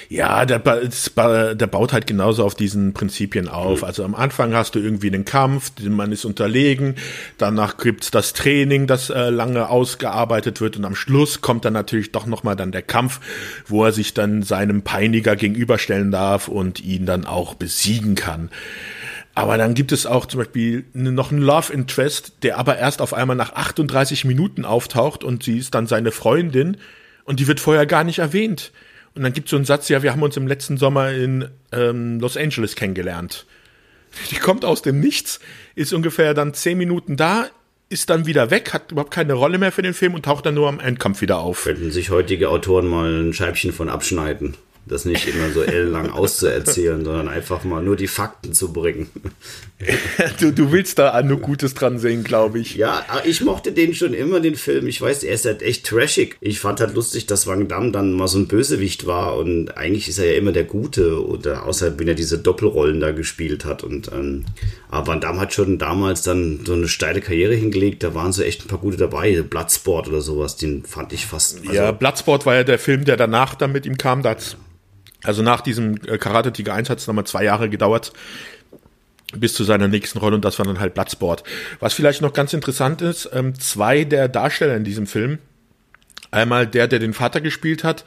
Ja, 0.10 0.46
der, 0.46 0.60
der 0.60 1.68
baut 1.68 1.94
halt 1.94 2.08
genauso 2.08 2.44
auf 2.44 2.56
diesen 2.56 2.94
Prinzipien 2.94 3.48
auf. 3.48 3.82
Mhm. 3.82 3.88
Also 3.88 4.04
am 4.04 4.16
Anfang 4.16 4.54
hast 4.54 4.76
du 4.76 4.80
irgendwie 4.80 5.08
einen 5.08 5.26
Kampf, 5.26 5.72
man 5.82 6.12
ist 6.12 6.26
unterlegen, 6.26 6.96
danach 7.38 7.78
gibt's 7.78 8.12
das 8.12 8.34
Training, 8.34 8.88
das 8.88 9.10
äh, 9.10 9.30
lange 9.30 9.70
ausgearbeitet 9.70 10.62
wird 10.62 10.78
und 10.78 10.86
am 10.86 10.96
Schluss 10.96 11.42
kommt 11.42 11.66
dann 11.66 11.74
natürlich 11.74 12.12
doch 12.12 12.26
nochmal 12.26 12.56
dann 12.56 12.72
der 12.72 12.82
Kampf, 12.82 13.20
wo 13.68 13.86
er 13.86 13.92
sich 13.92 14.14
dann 14.14 14.44
seinem 14.44 14.82
Peiniger 14.82 15.36
gegenüberstellen 15.36 16.12
darf 16.12 16.48
und 16.48 16.84
ihn 16.84 17.06
dann 17.06 17.26
auch 17.26 17.56
besiegen 17.56 18.16
kann. 18.16 18.50
Aber 19.34 19.58
dann 19.58 19.74
gibt 19.74 19.92
es 19.92 20.06
auch 20.06 20.26
zum 20.26 20.40
Beispiel 20.40 20.86
noch 20.94 21.32
einen 21.32 21.42
Love 21.42 21.72
Interest, 21.72 22.34
der 22.44 22.58
aber 22.58 22.78
erst 22.78 23.02
auf 23.02 23.14
einmal 23.14 23.38
nach 23.38 23.54
38 23.54 24.26
Minuten 24.26 24.66
auftaucht 24.66 25.24
und 25.24 25.44
sie 25.44 25.58
ist 25.58 25.74
dann 25.74 25.88
seine 25.88 26.12
Freundin 26.12 26.78
und 27.24 27.40
die 27.40 27.48
wird 27.48 27.60
vorher 27.60 27.86
gar 27.86 28.04
nicht 28.04 28.20
erwähnt. 28.20 28.72
Und 29.16 29.24
dann 29.24 29.34
gibt 29.34 29.48
es 29.48 29.52
so 29.52 29.58
einen 29.58 29.66
Satz, 29.66 29.90
ja, 29.90 30.04
wir 30.04 30.12
haben 30.12 30.24
uns 30.24 30.38
im 30.38 30.48
letzten 30.48 30.78
Sommer 30.78 31.12
in 31.12 31.50
ähm, 31.72 32.20
Los 32.20 32.38
Angeles 32.38 32.76
kennengelernt. 32.76 33.46
Die 34.32 34.36
kommt 34.36 34.66
aus 34.66 34.82
dem 34.82 35.00
Nichts, 35.00 35.40
ist 35.76 35.94
ungefähr 35.94 36.34
dann 36.34 36.54
zehn 36.54 36.78
Minuten 36.78 37.18
da, 37.18 37.48
ist 37.90 38.10
dann 38.10 38.26
wieder 38.26 38.52
weg, 38.52 38.74
hat 38.74 38.92
überhaupt 38.92 39.12
keine 39.12 39.34
Rolle 39.34 39.58
mehr 39.58 39.72
für 39.72 39.82
den 39.82 39.94
Film 39.94 40.14
und 40.14 40.24
taucht 40.24 40.46
dann 40.46 40.56
nur 40.56 40.70
am 40.70 40.80
Endkampf 40.80 41.22
wieder 41.22 41.40
auf. 41.40 41.64
Könnten 41.64 41.92
sich 41.92 42.10
heutige 42.10 42.50
Autoren 42.50 42.88
mal 42.88 43.24
ein 43.24 43.34
Scheibchen 43.34 43.74
von 43.74 43.90
abschneiden 43.90 44.56
das 44.86 45.06
nicht 45.06 45.28
immer 45.28 45.52
so 45.52 45.62
ellenlang 45.62 46.10
auszuerzählen, 46.12 47.04
sondern 47.04 47.28
einfach 47.28 47.64
mal 47.64 47.84
nur 47.84 47.96
die 47.96 48.08
Fakten 48.08 48.54
zu 48.54 48.74
bringen. 48.74 49.10
du, 50.40 50.52
du 50.52 50.72
willst 50.72 51.00
da 51.00 51.22
nur 51.22 51.40
Gutes 51.40 51.74
dran 51.74 52.00
sehen, 52.00 52.24
glaube 52.24 52.60
ich. 52.60 52.76
Ja, 52.76 53.06
ich 53.24 53.42
mochte 53.42 53.72
den 53.72 53.94
schon 53.94 54.14
immer, 54.14 54.40
den 54.40 54.56
Film. 54.56 54.88
Ich 54.88 55.02
weiß, 55.02 55.24
er 55.24 55.34
ist 55.34 55.46
halt 55.46 55.62
echt 55.62 55.86
trashig. 55.86 56.38
Ich 56.42 56.60
fand 56.60 56.80
halt 56.80 56.94
lustig, 56.96 57.26
dass 57.26 57.48
Wang 57.48 57.68
Damme 57.68 57.92
dann 57.92 58.14
mal 58.14 58.28
so 58.28 58.38
ein 58.38 58.48
Bösewicht 58.48 59.06
war 59.06 59.38
und 59.38 59.78
eigentlich 59.78 60.08
ist 60.08 60.20
er 60.20 60.32
ja 60.32 60.38
immer 60.38 60.52
der 60.52 60.66
Gute, 60.66 61.26
oder 61.26 61.66
außer 61.66 61.98
wenn 62.00 62.08
er 62.08 62.16
diese 62.16 62.40
Doppelrollen 62.40 63.00
da 63.00 63.12
gespielt 63.12 63.66
hat. 63.66 63.84
Und 63.84 64.12
ähm, 64.12 64.46
aber 64.90 65.08
Van 65.08 65.22
Damme 65.22 65.40
hat 65.40 65.54
schon 65.54 65.78
damals 65.78 66.24
dann 66.24 66.62
so 66.66 66.74
eine 66.74 66.88
steile 66.88 67.22
Karriere 67.22 67.56
hingelegt. 67.56 68.04
Da 68.04 68.14
waren 68.14 68.34
so 68.34 68.44
echt 68.44 68.66
ein 68.66 68.68
paar 68.68 68.80
gute 68.80 68.98
dabei. 68.98 69.42
Bloodsport 69.42 70.08
oder 70.08 70.22
sowas, 70.22 70.58
den 70.58 70.84
fand 70.84 71.14
ich 71.14 71.26
fast. 71.26 71.60
Also 71.62 71.74
ja, 71.74 71.92
Bloodsport 71.92 72.46
war 72.46 72.56
ja 72.56 72.64
der 72.64 72.80
Film, 72.80 73.06
der 73.06 73.18
danach 73.18 73.56
dann 73.56 73.72
mit 73.72 73.86
ihm 73.86 73.98
kam. 73.98 74.22
Da 74.22 74.36
also 75.24 75.42
nach 75.42 75.62
diesem 75.62 75.98
äh, 76.08 76.18
Karate 76.18 76.52
Tiger 76.52 76.74
1 76.74 76.90
hat 76.90 77.00
es 77.00 77.08
nochmal 77.08 77.26
zwei 77.26 77.44
Jahre 77.44 77.70
gedauert 77.70 78.14
bis 79.34 79.54
zu 79.54 79.64
seiner 79.64 79.88
nächsten 79.88 80.20
Rolle 80.20 80.36
und 80.36 80.46
das 80.46 80.60
war 80.60 80.66
dann 80.66 80.80
halt 80.80 80.94
Bloodsport. 80.94 81.44
Was 81.80 81.94
vielleicht 81.94 82.22
noch 82.22 82.34
ganz 82.34 82.54
interessant 82.54 83.02
ist, 83.02 83.30
ähm, 83.34 83.58
zwei 83.58 84.04
der 84.04 84.28
Darsteller 84.28 84.76
in 84.76 84.84
diesem 84.84 85.08
Film, 85.08 85.40
einmal 86.32 86.68
der, 86.68 86.88
der 86.88 87.00
den 87.00 87.14
Vater 87.14 87.42
gespielt 87.42 87.84
hat 87.84 88.04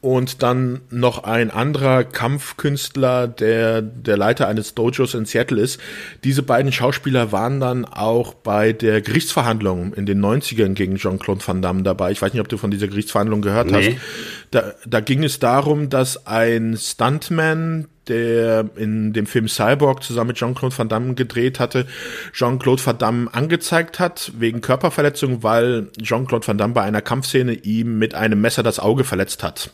und 0.00 0.44
dann 0.44 0.80
noch 0.90 1.24
ein 1.24 1.50
anderer 1.50 2.04
Kampfkünstler, 2.04 3.26
der 3.26 3.82
der 3.82 4.16
Leiter 4.16 4.46
eines 4.46 4.74
Dojos 4.74 5.14
in 5.14 5.26
Seattle 5.26 5.60
ist. 5.60 5.80
Diese 6.22 6.44
beiden 6.44 6.70
Schauspieler 6.70 7.32
waren 7.32 7.58
dann 7.58 7.84
auch 7.84 8.34
bei 8.34 8.72
der 8.72 9.00
Gerichtsverhandlung 9.00 9.94
in 9.94 10.06
den 10.06 10.24
90ern 10.24 10.74
gegen 10.74 10.96
Jean-Claude 10.96 11.44
Van 11.44 11.62
Damme 11.62 11.82
dabei. 11.82 12.12
Ich 12.12 12.22
weiß 12.22 12.32
nicht, 12.32 12.40
ob 12.40 12.48
du 12.48 12.58
von 12.58 12.70
dieser 12.70 12.86
Gerichtsverhandlung 12.86 13.42
gehört 13.42 13.72
nee. 13.72 13.96
hast. 13.96 14.37
Da, 14.50 14.72
da 14.86 15.00
ging 15.00 15.24
es 15.24 15.38
darum, 15.38 15.90
dass 15.90 16.26
ein 16.26 16.76
Stuntman, 16.76 17.88
der 18.08 18.70
in 18.76 19.12
dem 19.12 19.26
Film 19.26 19.48
Cyborg 19.48 20.02
zusammen 20.02 20.28
mit 20.28 20.38
Jean-Claude 20.38 20.76
Van 20.76 20.88
Damme 20.88 21.14
gedreht 21.14 21.60
hatte, 21.60 21.86
Jean-Claude 22.32 22.84
Van 22.84 22.96
Damme 22.96 23.28
angezeigt 23.32 23.98
hat 24.00 24.32
wegen 24.38 24.60
Körperverletzung, 24.62 25.42
weil 25.42 25.88
Jean-Claude 26.00 26.46
Van 26.46 26.56
Damme 26.56 26.72
bei 26.72 26.82
einer 26.82 27.02
Kampfszene 27.02 27.52
ihm 27.52 27.98
mit 27.98 28.14
einem 28.14 28.40
Messer 28.40 28.62
das 28.62 28.78
Auge 28.78 29.04
verletzt 29.04 29.42
hat. 29.42 29.70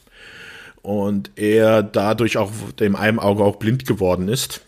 und 0.85 1.31
er 1.37 1.83
dadurch 1.83 2.37
auch 2.37 2.51
dem 2.79 2.95
einem 2.95 3.19
Auge 3.19 3.43
auch 3.43 3.57
blind 3.57 3.87
geworden 3.87 4.29
ist. 4.29 4.61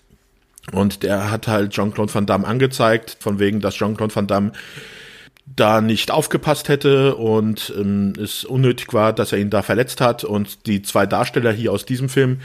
Und 0.73 1.03
der 1.03 1.31
hat 1.31 1.47
halt 1.47 1.73
Jean-Claude 1.73 2.13
Van 2.13 2.25
Damme 2.25 2.47
angezeigt, 2.47 3.19
von 3.21 3.39
wegen, 3.39 3.61
dass 3.61 3.75
Jean-Claude 3.75 4.17
Van 4.17 4.27
Damme 4.27 4.53
da 5.47 5.81
nicht 5.81 6.11
aufgepasst 6.11 6.69
hätte 6.69 7.15
und 7.15 7.73
ähm, 7.79 8.15
es 8.21 8.45
unnötig 8.45 8.93
war, 8.93 9.13
dass 9.13 9.33
er 9.33 9.39
ihn 9.39 9.51
da 9.51 9.63
verletzt 9.63 10.01
hat. 10.01 10.25
Und 10.25 10.67
die 10.67 10.83
zwei 10.83 11.07
Darsteller 11.07 11.53
hier 11.53 11.73
aus 11.73 11.87
diesem 11.87 12.09
Film, 12.09 12.41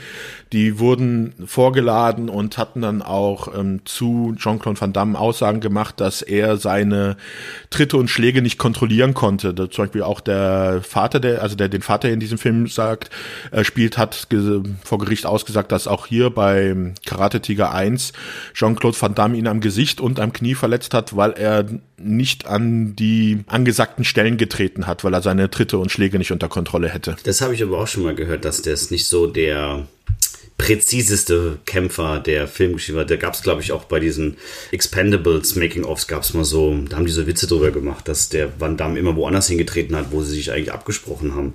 die 0.52 0.78
wurden 0.78 1.32
vorgeladen 1.46 2.28
und 2.28 2.58
hatten 2.58 2.82
dann 2.82 3.00
auch 3.00 3.56
ähm, 3.56 3.80
zu 3.84 4.34
Jean-Claude 4.36 4.80
Van 4.80 4.92
Damme 4.92 5.18
Aussagen 5.18 5.60
gemacht, 5.60 5.98
dass 6.00 6.20
er 6.20 6.58
seine 6.58 7.16
Tritte 7.70 7.96
und 7.96 8.08
Schläge 8.08 8.42
nicht 8.42 8.58
kontrollieren 8.58 9.14
konnte. 9.14 9.54
Da, 9.54 9.70
zum 9.70 9.84
Beispiel 9.84 10.02
auch 10.02 10.20
der 10.20 10.82
Vater, 10.82 11.20
der, 11.20 11.42
also 11.42 11.56
der 11.56 11.68
den 11.68 11.82
Vater 11.82 12.10
in 12.10 12.20
diesem 12.20 12.36
Film 12.36 12.66
sagt, 12.66 13.10
äh, 13.50 13.64
spielt, 13.64 13.96
hat 13.96 14.28
vor 14.84 14.98
Gericht 14.98 15.24
ausgesagt, 15.24 15.72
dass 15.72 15.86
auch 15.86 16.06
hier 16.06 16.30
bei 16.30 16.92
Karate 17.06 17.40
Tiger 17.40 17.72
1 17.72 18.12
Jean-Claude 18.52 19.00
Van 19.00 19.14
Damme 19.14 19.36
ihn 19.38 19.46
am 19.46 19.60
Gesicht 19.60 20.00
und 20.00 20.20
am 20.20 20.32
Knie 20.32 20.54
verletzt 20.54 20.92
hat, 20.92 21.16
weil 21.16 21.32
er 21.32 21.66
nicht 21.96 22.46
an 22.46 22.94
die 22.96 23.44
angesagten 23.46 24.04
Stellen 24.04 24.36
getreten 24.36 24.86
hat, 24.86 25.04
weil 25.04 25.14
er 25.14 25.22
seine 25.22 25.50
Tritte 25.50 25.78
und 25.78 25.90
Schläge 25.90 26.18
nicht 26.18 26.32
unter 26.32 26.48
Kontrolle 26.48 26.88
hätte. 26.88 27.16
Das 27.24 27.40
habe 27.40 27.54
ich 27.54 27.62
aber 27.62 27.78
auch 27.78 27.86
schon 27.86 28.02
mal 28.02 28.14
gehört, 28.14 28.44
dass 28.44 28.60
ist 28.60 28.90
nicht 28.90 29.06
so 29.06 29.26
der 29.26 29.86
präziseste 30.62 31.58
Kämpfer 31.66 32.20
der 32.20 32.46
Filmgeschichte 32.46 32.96
war. 32.96 33.04
Da 33.04 33.16
gab 33.16 33.34
es, 33.34 33.42
glaube 33.42 33.62
ich, 33.62 33.72
auch 33.72 33.82
bei 33.82 33.98
diesen 33.98 34.36
Expendables 34.70 35.56
Making-ofs 35.56 36.06
gab 36.06 36.22
es 36.22 36.34
mal 36.34 36.44
so, 36.44 36.72
da 36.88 36.96
haben 36.96 37.04
die 37.04 37.10
so 37.10 37.26
Witze 37.26 37.48
drüber 37.48 37.72
gemacht, 37.72 38.06
dass 38.06 38.28
der 38.28 38.60
Van 38.60 38.76
Damme 38.76 38.96
immer 38.96 39.16
woanders 39.16 39.48
hingetreten 39.48 39.96
hat, 39.96 40.12
wo 40.12 40.22
sie 40.22 40.36
sich 40.36 40.52
eigentlich 40.52 40.72
abgesprochen 40.72 41.34
haben. 41.34 41.54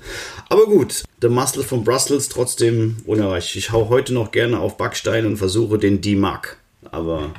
Aber 0.50 0.66
gut, 0.66 1.06
The 1.22 1.30
Muscle 1.30 1.64
von 1.64 1.86
Brussels 1.86 2.28
trotzdem 2.28 2.98
unerreicht. 3.06 3.56
Ich 3.56 3.72
hau 3.72 3.88
heute 3.88 4.14
noch 4.14 4.32
gerne 4.32 4.60
auf 4.60 4.76
Backstein 4.76 5.26
und 5.26 5.38
versuche 5.38 5.78
den 5.78 6.02
D-Mark. 6.02 6.58
Aber 6.92 7.34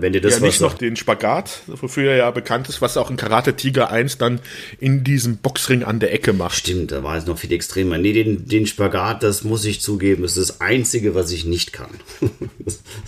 wenn 0.00 0.12
dir 0.12 0.20
das 0.20 0.40
ja, 0.40 0.46
nicht 0.46 0.60
noch 0.60 0.74
den 0.74 0.96
Spagat, 0.96 1.60
wofür 1.66 2.10
er 2.10 2.16
ja 2.16 2.30
bekannt 2.30 2.68
ist, 2.68 2.80
was 2.80 2.96
auch 2.96 3.10
in 3.10 3.16
Karate 3.16 3.54
Tiger 3.54 3.90
1 3.90 4.18
dann 4.18 4.40
in 4.80 5.04
diesem 5.04 5.38
Boxring 5.38 5.82
an 5.82 6.00
der 6.00 6.12
Ecke 6.12 6.32
macht. 6.32 6.56
Stimmt, 6.56 6.92
da 6.92 7.02
war 7.02 7.16
es 7.16 7.26
noch 7.26 7.38
viel 7.38 7.52
extremer. 7.52 7.98
Nee, 7.98 8.12
den, 8.12 8.48
den 8.48 8.66
Spagat, 8.66 9.22
das 9.22 9.44
muss 9.44 9.64
ich 9.64 9.80
zugeben, 9.80 10.24
ist 10.24 10.36
das 10.36 10.60
Einzige, 10.60 11.14
was 11.14 11.30
ich 11.30 11.44
nicht 11.44 11.72
kann. 11.72 11.90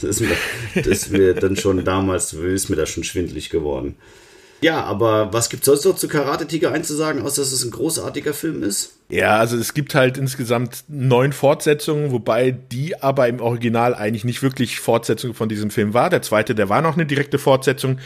das, 0.00 0.02
ist 0.02 0.20
mir, 0.20 0.36
das 0.74 0.86
ist 0.86 1.10
mir 1.10 1.34
dann 1.34 1.56
schon 1.56 1.84
damals, 1.84 2.32
ist 2.32 2.68
mir 2.68 2.76
da 2.76 2.86
schon 2.86 3.04
schwindlig 3.04 3.50
geworden. 3.50 3.96
Ja, 4.60 4.82
aber 4.84 5.32
was 5.32 5.48
gibt 5.50 5.62
es 5.62 5.66
sonst 5.66 5.84
noch 5.84 5.96
zu 5.96 6.08
Karate 6.08 6.46
Tiger 6.46 6.72
1 6.72 6.86
zu 6.86 6.94
sagen, 6.94 7.22
außer 7.22 7.42
dass 7.42 7.52
es 7.52 7.64
ein 7.64 7.70
großartiger 7.70 8.34
Film 8.34 8.62
ist? 8.62 8.95
Ja, 9.08 9.36
also 9.36 9.56
es 9.56 9.72
gibt 9.72 9.94
halt 9.94 10.18
insgesamt 10.18 10.84
neun 10.88 11.32
Fortsetzungen, 11.32 12.10
wobei 12.10 12.50
die 12.50 13.00
aber 13.00 13.28
im 13.28 13.40
Original 13.40 13.94
eigentlich 13.94 14.24
nicht 14.24 14.42
wirklich 14.42 14.80
Fortsetzung 14.80 15.32
von 15.34 15.48
diesem 15.48 15.70
Film 15.70 15.94
war. 15.94 16.10
Der 16.10 16.22
zweite, 16.22 16.54
der 16.54 16.68
war 16.68 16.82
noch 16.82 16.94
eine 16.94 17.06
direkte 17.06 17.38
Fortsetzung. 17.38 17.98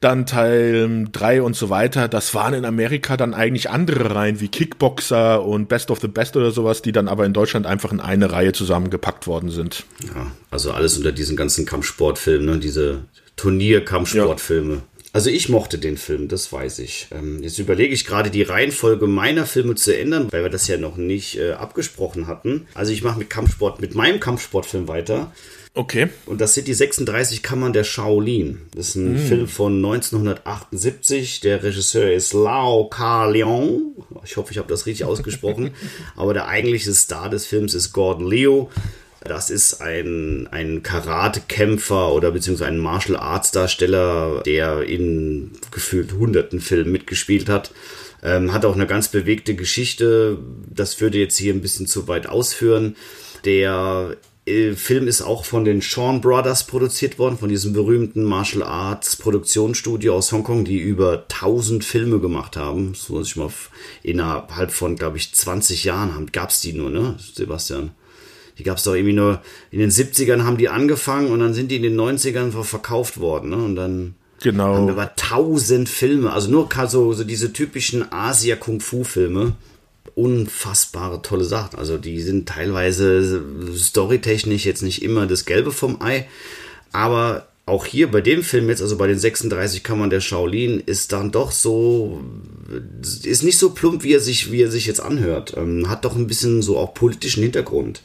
Dann 0.00 0.26
Teil 0.26 1.06
3 1.12 1.42
und 1.42 1.56
so 1.56 1.70
weiter. 1.70 2.08
Das 2.08 2.34
waren 2.34 2.54
in 2.54 2.64
Amerika 2.64 3.16
dann 3.16 3.32
eigentlich 3.32 3.70
andere 3.70 4.14
Reihen 4.14 4.40
wie 4.40 4.48
Kickboxer 4.48 5.44
und 5.44 5.68
Best 5.68 5.90
of 5.90 6.00
the 6.00 6.08
Best 6.08 6.36
oder 6.36 6.50
sowas, 6.50 6.82
die 6.82 6.92
dann 6.92 7.08
aber 7.08 7.26
in 7.26 7.32
Deutschland 7.32 7.66
einfach 7.66 7.92
in 7.92 8.00
eine 8.00 8.32
Reihe 8.32 8.52
zusammengepackt 8.52 9.26
worden 9.26 9.50
sind. 9.50 9.84
Ja, 10.04 10.32
also 10.50 10.72
alles 10.72 10.96
unter 10.96 11.12
diesen 11.12 11.36
ganzen 11.36 11.64
Kampfsportfilmen, 11.64 12.46
ne? 12.46 12.58
diese 12.58 13.04
Turnier-Kampfsportfilme. 13.36 14.74
Ja. 14.74 14.82
Also 15.14 15.30
ich 15.30 15.48
mochte 15.48 15.78
den 15.78 15.96
Film, 15.96 16.26
das 16.26 16.52
weiß 16.52 16.80
ich. 16.80 17.06
Ähm, 17.12 17.40
jetzt 17.40 17.60
überlege 17.60 17.94
ich 17.94 18.04
gerade 18.04 18.30
die 18.30 18.42
Reihenfolge 18.42 19.06
meiner 19.06 19.46
Filme 19.46 19.76
zu 19.76 19.96
ändern, 19.96 20.26
weil 20.32 20.42
wir 20.42 20.50
das 20.50 20.66
ja 20.66 20.76
noch 20.76 20.96
nicht 20.96 21.38
äh, 21.38 21.52
abgesprochen 21.52 22.26
hatten. 22.26 22.66
Also 22.74 22.90
ich 22.90 23.04
mache 23.04 23.20
mit 23.20 23.30
Kampfsport, 23.30 23.80
mit 23.80 23.94
meinem 23.94 24.18
Kampfsportfilm 24.18 24.88
weiter. 24.88 25.30
Okay. 25.72 26.08
Und 26.26 26.40
das 26.40 26.54
sind 26.54 26.66
die 26.66 26.74
36 26.74 27.44
Kammern 27.44 27.72
der 27.72 27.84
Shaolin. 27.84 28.62
Das 28.74 28.88
ist 28.88 28.94
ein 28.96 29.14
mm. 29.14 29.26
Film 29.28 29.46
von 29.46 29.76
1978. 29.76 31.38
Der 31.40 31.62
Regisseur 31.62 32.12
ist 32.12 32.32
Lao 32.32 32.88
Ka 32.88 33.26
Leong. 33.26 33.94
Ich 34.24 34.36
hoffe, 34.36 34.50
ich 34.50 34.58
habe 34.58 34.68
das 34.68 34.86
richtig 34.86 35.04
ausgesprochen. 35.04 35.70
Aber 36.16 36.34
der 36.34 36.48
eigentliche 36.48 36.92
Star 36.92 37.30
des 37.30 37.46
Films 37.46 37.74
ist 37.74 37.92
Gordon 37.92 38.28
Liu. 38.28 38.66
Das 39.24 39.48
ist 39.48 39.80
ein, 39.80 40.48
ein 40.50 40.82
Karate-Kämpfer 40.82 42.12
oder 42.12 42.30
beziehungsweise 42.30 42.70
ein 42.70 42.78
Martial 42.78 43.16
Arts 43.16 43.52
Darsteller, 43.52 44.42
der 44.44 44.82
in 44.82 45.52
gefühlt 45.70 46.12
hunderten 46.12 46.60
Filmen 46.60 46.92
mitgespielt 46.92 47.48
hat. 47.48 47.72
Ähm, 48.22 48.52
hat 48.52 48.64
auch 48.64 48.74
eine 48.74 48.86
ganz 48.86 49.08
bewegte 49.08 49.54
Geschichte. 49.54 50.38
Das 50.68 51.00
würde 51.00 51.18
jetzt 51.18 51.38
hier 51.38 51.54
ein 51.54 51.62
bisschen 51.62 51.86
zu 51.86 52.06
weit 52.06 52.26
ausführen. 52.26 52.96
Der 53.46 54.16
äh, 54.46 54.72
Film 54.72 55.08
ist 55.08 55.22
auch 55.22 55.46
von 55.46 55.64
den 55.64 55.80
Sean 55.80 56.20
Brothers 56.20 56.66
produziert 56.66 57.18
worden, 57.18 57.38
von 57.38 57.48
diesem 57.48 57.72
berühmten 57.72 58.24
Martial 58.24 58.62
Arts 58.62 59.16
Produktionsstudio 59.16 60.14
aus 60.14 60.32
Hongkong, 60.32 60.64
die 60.66 60.78
über 60.78 61.24
1000 61.30 61.82
Filme 61.82 62.20
gemacht 62.20 62.58
haben. 62.58 62.92
Das 62.92 63.08
muss 63.08 63.28
ich 63.28 63.36
mal 63.36 63.50
innerhalb 64.02 64.72
von, 64.72 64.96
glaube 64.96 65.16
ich, 65.16 65.34
20 65.34 65.84
Jahren 65.84 66.14
haben, 66.14 66.32
gab 66.32 66.50
es 66.50 66.60
die 66.60 66.74
nur, 66.74 66.90
ne, 66.90 67.16
Sebastian? 67.34 67.92
Die 68.58 68.62
gab 68.62 68.78
es 68.78 68.84
doch 68.84 68.94
irgendwie 68.94 69.14
nur, 69.14 69.40
in 69.70 69.80
den 69.80 69.90
70ern 69.90 70.44
haben 70.44 70.56
die 70.56 70.68
angefangen 70.68 71.32
und 71.32 71.40
dann 71.40 71.54
sind 71.54 71.70
die 71.70 71.76
in 71.76 71.82
den 71.82 71.98
90ern 71.98 72.50
verkauft 72.62 73.18
worden. 73.18 73.50
Ne? 73.50 73.56
Und 73.56 73.76
dann 73.76 74.14
genau. 74.42 74.74
haben 74.74 74.86
wir 74.86 74.92
über 74.92 75.14
tausend 75.16 75.88
Filme, 75.88 76.32
also 76.32 76.50
nur 76.50 76.68
so, 76.86 77.12
so 77.12 77.24
diese 77.24 77.52
typischen 77.52 78.10
Asia-Kung-Fu-Filme. 78.12 79.52
Unfassbare 80.14 81.22
tolle 81.22 81.44
Sachen. 81.44 81.76
Also 81.76 81.98
die 81.98 82.22
sind 82.22 82.48
teilweise 82.48 83.42
storytechnisch 83.74 84.64
jetzt 84.64 84.82
nicht 84.82 85.02
immer 85.02 85.26
das 85.26 85.44
Gelbe 85.44 85.72
vom 85.72 86.00
Ei, 86.00 86.28
aber 86.92 87.48
auch 87.66 87.86
hier 87.86 88.10
bei 88.10 88.20
dem 88.20 88.42
Film 88.42 88.68
jetzt, 88.68 88.82
also 88.82 88.96
bei 88.96 89.06
den 89.06 89.18
36 89.18 89.82
Kammern 89.82 90.10
der 90.10 90.20
Shaolin, 90.20 90.80
ist 90.84 91.12
dann 91.12 91.32
doch 91.32 91.50
so, 91.50 92.22
ist 93.24 93.42
nicht 93.42 93.58
so 93.58 93.70
plump, 93.70 94.04
wie 94.04 94.12
er 94.12 94.20
sich, 94.20 94.52
wie 94.52 94.62
er 94.62 94.70
sich 94.70 94.86
jetzt 94.86 95.00
anhört. 95.00 95.54
Ähm, 95.56 95.88
hat 95.88 96.04
doch 96.04 96.14
ein 96.14 96.26
bisschen 96.26 96.60
so 96.60 96.76
auch 96.76 96.92
politischen 96.92 97.42
Hintergrund 97.42 98.02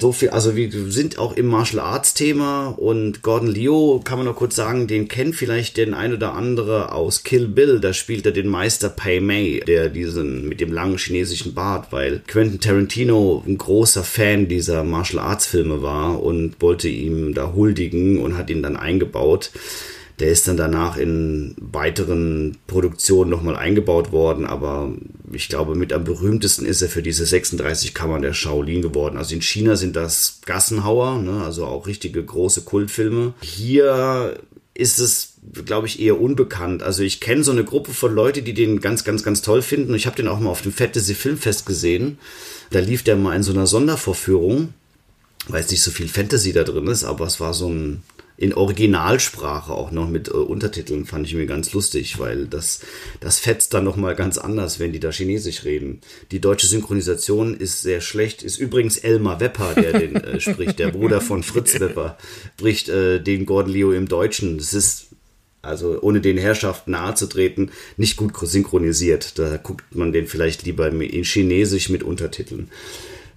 so 0.00 0.12
viel, 0.12 0.30
also 0.30 0.54
wir 0.54 0.70
sind 0.90 1.18
auch 1.18 1.36
im 1.36 1.46
Martial 1.46 1.80
Arts 1.80 2.14
Thema 2.14 2.68
und 2.68 3.22
Gordon 3.22 3.48
Liu, 3.48 4.00
kann 4.00 4.18
man 4.18 4.26
noch 4.26 4.36
kurz 4.36 4.54
sagen, 4.54 4.86
den 4.86 5.08
kennt 5.08 5.34
vielleicht 5.34 5.76
den 5.76 5.92
ein 5.94 6.12
oder 6.12 6.34
andere 6.34 6.92
aus 6.92 7.24
Kill 7.24 7.48
Bill, 7.48 7.80
da 7.80 7.92
spielt 7.92 8.24
er 8.24 8.32
den 8.32 8.48
Meister 8.48 8.88
Pei 8.88 9.20
Mei, 9.20 9.60
der 9.66 9.88
diesen 9.88 10.48
mit 10.48 10.60
dem 10.60 10.72
langen 10.72 10.98
chinesischen 10.98 11.54
Bart, 11.54 11.90
weil 11.90 12.22
Quentin 12.26 12.60
Tarantino 12.60 13.42
ein 13.46 13.58
großer 13.58 14.04
Fan 14.04 14.48
dieser 14.48 14.84
Martial 14.84 15.22
Arts 15.22 15.46
Filme 15.46 15.82
war 15.82 16.22
und 16.22 16.60
wollte 16.60 16.88
ihm 16.88 17.34
da 17.34 17.52
huldigen 17.52 18.20
und 18.20 18.38
hat 18.38 18.50
ihn 18.50 18.62
dann 18.62 18.76
eingebaut. 18.76 19.50
Der 20.18 20.28
ist 20.28 20.48
dann 20.48 20.56
danach 20.56 20.96
in 20.96 21.54
weiteren 21.60 22.56
Produktionen 22.66 23.30
nochmal 23.30 23.54
eingebaut 23.54 24.10
worden, 24.10 24.46
aber 24.46 24.92
ich 25.32 25.48
glaube, 25.48 25.76
mit 25.76 25.92
am 25.92 26.02
berühmtesten 26.02 26.66
ist 26.66 26.82
er 26.82 26.88
für 26.88 27.02
diese 27.02 27.24
36 27.24 27.94
Kammern 27.94 28.22
der 28.22 28.34
Shaolin 28.34 28.82
geworden. 28.82 29.16
Also 29.16 29.34
in 29.34 29.42
China 29.42 29.76
sind 29.76 29.94
das 29.94 30.40
Gassenhauer, 30.44 31.18
ne, 31.18 31.44
also 31.44 31.66
auch 31.66 31.86
richtige 31.86 32.24
große 32.24 32.62
Kultfilme. 32.62 33.34
Hier 33.42 34.38
ist 34.74 34.98
es, 34.98 35.34
glaube 35.64 35.88
ich, 35.88 36.00
eher 36.00 36.20
unbekannt. 36.20 36.82
Also 36.82 37.02
ich 37.02 37.20
kenne 37.20 37.42
so 37.42 37.50
eine 37.50 37.64
Gruppe 37.64 37.92
von 37.92 38.14
Leuten, 38.14 38.44
die 38.44 38.54
den 38.54 38.80
ganz, 38.80 39.04
ganz, 39.04 39.22
ganz 39.24 39.42
toll 39.42 39.62
finden. 39.62 39.94
Ich 39.94 40.06
habe 40.06 40.16
den 40.16 40.28
auch 40.28 40.38
mal 40.38 40.50
auf 40.50 40.62
dem 40.62 40.72
Fantasy 40.72 41.14
Filmfest 41.14 41.66
gesehen. 41.66 42.18
Da 42.70 42.80
lief 42.80 43.02
der 43.02 43.16
mal 43.16 43.34
in 43.34 43.42
so 43.42 43.52
einer 43.52 43.66
Sondervorführung, 43.66 44.72
weil 45.48 45.62
es 45.62 45.70
nicht 45.70 45.82
so 45.82 45.90
viel 45.90 46.08
Fantasy 46.08 46.52
da 46.52 46.62
drin 46.62 46.86
ist, 46.86 47.04
aber 47.04 47.26
es 47.26 47.40
war 47.40 47.54
so 47.54 47.68
ein 47.68 48.02
in 48.38 48.54
Originalsprache 48.54 49.72
auch 49.72 49.90
noch 49.90 50.08
mit 50.08 50.28
äh, 50.28 50.30
Untertiteln 50.30 51.06
fand 51.06 51.26
ich 51.26 51.34
mir 51.34 51.46
ganz 51.46 51.72
lustig, 51.72 52.20
weil 52.20 52.46
das, 52.46 52.80
das 53.18 53.40
fetzt 53.40 53.74
dann 53.74 53.82
nochmal 53.82 54.14
ganz 54.14 54.38
anders, 54.38 54.78
wenn 54.78 54.92
die 54.92 55.00
da 55.00 55.10
Chinesisch 55.10 55.64
reden. 55.64 56.00
Die 56.30 56.40
deutsche 56.40 56.68
Synchronisation 56.68 57.56
ist 57.56 57.82
sehr 57.82 58.00
schlecht. 58.00 58.44
Ist 58.44 58.58
übrigens 58.58 58.96
Elmar 58.96 59.40
Wepper, 59.40 59.74
der 59.74 59.98
den 59.98 60.16
äh, 60.16 60.40
spricht, 60.40 60.78
der 60.78 60.92
Bruder 60.92 61.20
von 61.20 61.42
Fritz 61.42 61.80
Wepper, 61.80 62.16
spricht 62.56 62.88
äh, 62.88 63.18
den 63.20 63.44
Gordon 63.44 63.72
Leo 63.72 63.92
im 63.92 64.06
Deutschen. 64.06 64.56
Das 64.58 64.72
ist 64.72 65.08
also 65.60 66.00
ohne 66.00 66.20
den 66.20 66.38
Herrschaften 66.38 66.92
nahe 66.92 67.14
zu 67.14 67.26
treten, 67.26 67.72
nicht 67.96 68.16
gut 68.16 68.32
synchronisiert. 68.40 69.36
Da 69.40 69.56
guckt 69.56 69.96
man 69.96 70.12
den 70.12 70.28
vielleicht 70.28 70.62
lieber 70.62 70.88
in 70.88 71.24
Chinesisch 71.24 71.88
mit 71.88 72.04
Untertiteln. 72.04 72.70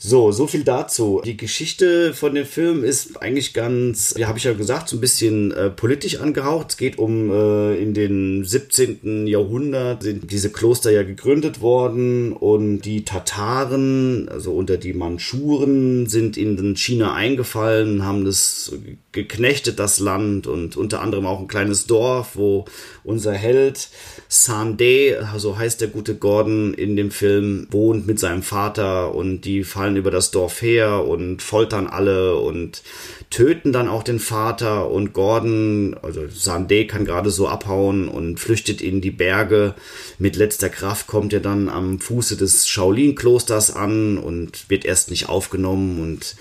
So, 0.03 0.31
so 0.31 0.48
viel 0.48 0.63
dazu. 0.63 1.22
Die 1.24 1.38
Geschichte 1.38 2.15
von 2.15 2.34
dem 2.34 2.48
Film 2.48 2.84
ist 2.84 3.22
eigentlich 3.22 3.53
ganz, 3.53 4.15
ja, 4.17 4.27
habe 4.27 4.39
ich 4.39 4.46
ja 4.46 4.53
gesagt, 4.53 4.89
so 4.89 4.98
ein 4.98 5.00
bisschen 5.00 5.51
äh, 5.51 5.70
politisch 5.70 6.20
angehaucht. 6.20 6.72
Es 6.72 6.77
geht 6.77 6.98
um 6.98 7.29
äh, 7.29 7.75
in 7.75 7.93
den 7.93 8.43
17. 8.43 9.27
Jahrhundert 9.27 10.01
sind 10.01 10.31
diese 10.31 10.51
Kloster 10.51 10.89
ja 10.89 11.03
gegründet 11.03 11.62
worden 11.62 12.34
und 12.34 12.81
die 12.81 13.05
Tataren, 13.05 14.27
also 14.27 14.53
unter 14.53 14.77
die 14.77 14.93
Mandschuren, 14.93 16.08
sind 16.08 16.36
in 16.36 16.75
China 16.75 17.13
eingefallen, 17.13 18.03
haben 18.03 18.25
das 18.25 18.74
geknechtet, 19.12 19.77
das 19.77 20.00
Land 20.00 20.48
und 20.48 20.77
unter 20.77 21.01
anderem 21.01 21.27
auch 21.27 21.41
ein 21.41 21.48
kleines 21.48 21.86
Dorf, 21.86 22.36
wo 22.36 22.65
unser 23.03 23.34
Held 23.34 23.89
Sande, 24.27 25.27
so 25.38 25.58
heißt 25.58 25.81
der 25.81 25.89
gute 25.89 26.15
Gordon 26.15 26.74
in 26.74 26.96
dem 26.96 27.12
Film, 27.12 27.67
wohnt 27.70 28.08
mit 28.08 28.20
seinem 28.20 28.41
Vater 28.41 29.13
und 29.13 29.41
die 29.41 29.63
fallen 29.63 29.90
über 29.95 30.12
das 30.12 30.31
Dorf 30.31 30.62
her 30.62 31.05
und 31.05 31.41
foltern 31.41 31.88
alle 31.88 32.38
und 32.38 32.83
töten 33.29 33.71
dann 33.71 33.88
auch 33.88 34.03
den 34.03 34.19
Vater 34.19 34.89
und 34.89 35.13
Gordon, 35.13 35.95
also 36.01 36.27
Sande 36.29 36.86
kann 36.88 37.05
gerade 37.05 37.29
so 37.29 37.48
abhauen 37.48 38.07
und 38.07 38.39
flüchtet 38.39 38.81
in 38.81 39.01
die 39.01 39.12
Berge. 39.12 39.75
Mit 40.19 40.36
letzter 40.36 40.69
Kraft 40.69 41.07
kommt 41.07 41.33
er 41.33 41.39
dann 41.39 41.69
am 41.69 42.00
Fuße 42.00 42.38
des 42.38 42.67
Shaolin-Klosters 42.67 43.75
an 43.75 44.17
und 44.17 44.69
wird 44.69 44.86
erst 44.86 45.10
nicht 45.10 45.29
aufgenommen 45.29 46.01
und 46.01 46.36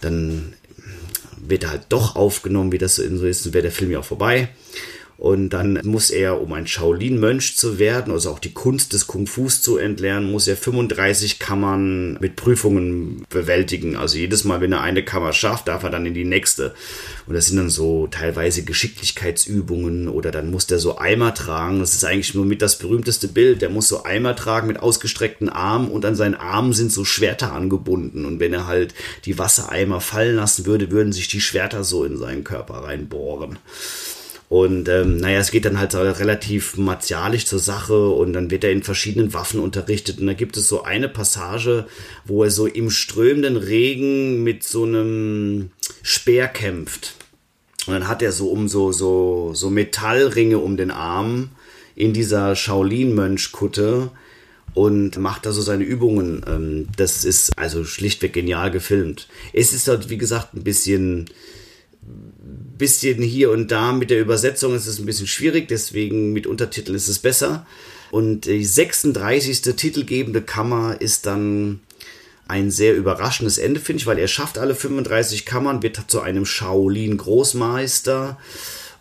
dann 0.00 0.54
wird 1.36 1.64
er 1.64 1.70
halt 1.70 1.86
doch 1.88 2.16
aufgenommen, 2.16 2.72
wie 2.72 2.78
das 2.78 2.96
so 2.96 3.02
ist, 3.02 3.46
dann 3.46 3.54
wäre 3.54 3.62
der 3.62 3.72
Film 3.72 3.90
ja 3.90 4.00
auch 4.00 4.04
vorbei. 4.04 4.48
Und 5.18 5.48
dann 5.48 5.80
muss 5.82 6.10
er, 6.10 6.40
um 6.40 6.52
ein 6.52 6.68
Shaolin-Mönch 6.68 7.56
zu 7.56 7.80
werden, 7.80 8.12
also 8.12 8.30
auch 8.30 8.38
die 8.38 8.52
Kunst 8.52 8.92
des 8.92 9.08
Kung-Fus 9.08 9.62
zu 9.62 9.76
entlernen, 9.76 10.30
muss 10.30 10.46
er 10.46 10.56
35 10.56 11.40
Kammern 11.40 12.16
mit 12.20 12.36
Prüfungen 12.36 13.26
bewältigen. 13.28 13.96
Also 13.96 14.16
jedes 14.16 14.44
Mal, 14.44 14.60
wenn 14.60 14.70
er 14.70 14.80
eine 14.80 15.04
Kammer 15.04 15.32
schafft, 15.32 15.66
darf 15.66 15.82
er 15.82 15.90
dann 15.90 16.06
in 16.06 16.14
die 16.14 16.24
nächste. 16.24 16.72
Und 17.26 17.34
das 17.34 17.48
sind 17.48 17.56
dann 17.56 17.68
so 17.68 18.06
teilweise 18.06 18.62
Geschicklichkeitsübungen 18.62 20.08
oder 20.08 20.30
dann 20.30 20.52
muss 20.52 20.68
der 20.68 20.78
so 20.78 20.98
Eimer 20.98 21.34
tragen. 21.34 21.80
Das 21.80 21.94
ist 21.94 22.04
eigentlich 22.04 22.34
nur 22.34 22.46
mit 22.46 22.62
das 22.62 22.78
berühmteste 22.78 23.26
Bild. 23.26 23.60
Der 23.60 23.70
muss 23.70 23.88
so 23.88 24.04
Eimer 24.04 24.36
tragen 24.36 24.68
mit 24.68 24.78
ausgestreckten 24.78 25.48
Armen 25.48 25.90
und 25.90 26.04
an 26.04 26.14
seinen 26.14 26.36
Armen 26.36 26.72
sind 26.74 26.92
so 26.92 27.04
Schwerter 27.04 27.52
angebunden. 27.52 28.24
Und 28.24 28.38
wenn 28.38 28.52
er 28.52 28.68
halt 28.68 28.94
die 29.24 29.36
Wassereimer 29.36 30.00
fallen 30.00 30.36
lassen 30.36 30.64
würde, 30.64 30.92
würden 30.92 31.12
sich 31.12 31.26
die 31.26 31.40
Schwerter 31.40 31.82
so 31.82 32.04
in 32.04 32.18
seinen 32.18 32.44
Körper 32.44 32.84
reinbohren. 32.84 33.58
Und 34.48 34.88
ähm, 34.88 35.18
naja, 35.18 35.40
es 35.40 35.50
geht 35.50 35.66
dann 35.66 35.78
halt 35.78 35.94
relativ 35.94 36.78
martialisch 36.78 37.44
zur 37.44 37.58
Sache 37.58 38.08
und 38.08 38.32
dann 38.32 38.50
wird 38.50 38.64
er 38.64 38.72
in 38.72 38.82
verschiedenen 38.82 39.34
Waffen 39.34 39.60
unterrichtet. 39.60 40.20
Und 40.20 40.26
da 40.26 40.32
gibt 40.32 40.56
es 40.56 40.68
so 40.68 40.84
eine 40.84 41.08
Passage, 41.08 41.86
wo 42.24 42.44
er 42.44 42.50
so 42.50 42.66
im 42.66 42.88
strömenden 42.88 43.58
Regen 43.58 44.42
mit 44.42 44.64
so 44.64 44.84
einem 44.84 45.70
Speer 46.02 46.48
kämpft. 46.48 47.14
Und 47.86 47.92
dann 47.92 48.08
hat 48.08 48.22
er 48.22 48.32
so 48.32 48.48
um 48.48 48.68
so, 48.68 48.90
so, 48.92 49.52
so 49.54 49.68
Metallringe 49.68 50.58
um 50.58 50.78
den 50.78 50.90
Arm 50.90 51.50
in 51.94 52.14
dieser 52.14 52.56
Shaolin-Mönchkutte 52.56 54.10
und 54.72 55.18
macht 55.18 55.44
da 55.44 55.52
so 55.52 55.60
seine 55.60 55.84
Übungen. 55.84 56.42
Ähm, 56.46 56.88
das 56.96 57.24
ist 57.24 57.58
also 57.58 57.84
schlichtweg 57.84 58.32
genial 58.32 58.70
gefilmt. 58.70 59.28
Es 59.52 59.74
ist 59.74 59.88
halt, 59.88 60.08
wie 60.08 60.18
gesagt, 60.18 60.54
ein 60.54 60.64
bisschen 60.64 61.26
bisschen 62.78 63.22
hier 63.22 63.50
und 63.50 63.70
da 63.70 63.92
mit 63.92 64.10
der 64.10 64.20
Übersetzung 64.20 64.74
ist 64.74 64.86
es 64.86 64.98
ein 64.98 65.06
bisschen 65.06 65.26
schwierig, 65.26 65.68
deswegen 65.68 66.32
mit 66.32 66.46
Untertiteln 66.46 66.96
ist 66.96 67.08
es 67.08 67.18
besser. 67.18 67.66
Und 68.10 68.46
die 68.46 68.64
36. 68.64 69.60
titelgebende 69.76 70.42
Kammer 70.42 70.96
ist 71.00 71.26
dann 71.26 71.80
ein 72.46 72.70
sehr 72.70 72.96
überraschendes 72.96 73.58
Ende, 73.58 73.78
finde 73.78 74.00
ich, 74.00 74.06
weil 74.06 74.18
er 74.18 74.28
schafft 74.28 74.56
alle 74.56 74.74
35 74.74 75.44
Kammern, 75.44 75.82
wird 75.82 76.00
zu 76.08 76.22
einem 76.22 76.46
Shaolin-Großmeister. 76.46 78.38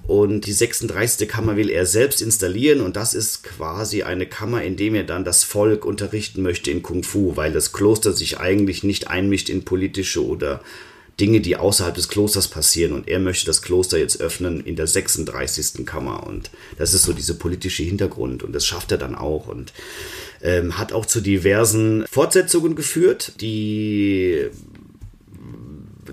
Und 0.05 0.45
die 0.45 0.53
36. 0.53 1.27
Kammer 1.27 1.57
will 1.57 1.69
er 1.69 1.85
selbst 1.85 2.21
installieren 2.21 2.79
und 2.81 2.95
das 2.95 3.13
ist 3.13 3.43
quasi 3.43 4.03
eine 4.03 4.25
Kammer, 4.25 4.63
in 4.63 4.77
dem 4.77 4.95
er 4.95 5.03
dann 5.03 5.25
das 5.25 5.43
Volk 5.43 5.83
unterrichten 5.83 6.41
möchte 6.41 6.71
in 6.71 6.81
Kung 6.81 7.03
Fu, 7.03 7.35
weil 7.35 7.51
das 7.51 7.73
Kloster 7.73 8.13
sich 8.13 8.39
eigentlich 8.39 8.83
nicht 8.83 9.09
einmischt 9.09 9.49
in 9.49 9.65
politische 9.65 10.25
oder 10.25 10.61
Dinge, 11.19 11.41
die 11.41 11.55
außerhalb 11.55 11.95
des 11.95 12.09
Klosters 12.09 12.47
passieren. 12.47 12.93
Und 12.93 13.07
er 13.07 13.19
möchte 13.19 13.45
das 13.45 13.61
Kloster 13.61 13.97
jetzt 13.97 14.21
öffnen 14.21 14.61
in 14.61 14.75
der 14.75 14.87
36. 14.87 15.85
Kammer. 15.85 16.27
Und 16.27 16.51
das 16.77 16.93
ist 16.93 17.03
so 17.03 17.13
diese 17.13 17.35
politische 17.35 17.83
Hintergrund. 17.83 18.43
Und 18.43 18.53
das 18.53 18.65
schafft 18.65 18.91
er 18.91 18.97
dann 18.97 19.15
auch. 19.15 19.47
Und 19.47 19.73
ähm, 20.41 20.77
hat 20.77 20.93
auch 20.93 21.05
zu 21.05 21.21
diversen 21.21 22.05
Fortsetzungen 22.07 22.75
geführt, 22.75 23.33
die 23.41 24.49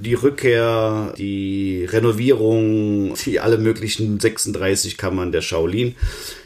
die 0.01 0.15
Rückkehr, 0.15 1.15
die 1.17 1.85
Renovierung, 1.85 3.15
die 3.25 3.41
alle 3.41 3.59
möglichen 3.59 4.19
36 4.19 4.99
Kammern 4.99 5.33
der 5.33 5.41
Shaolin. 5.41 5.95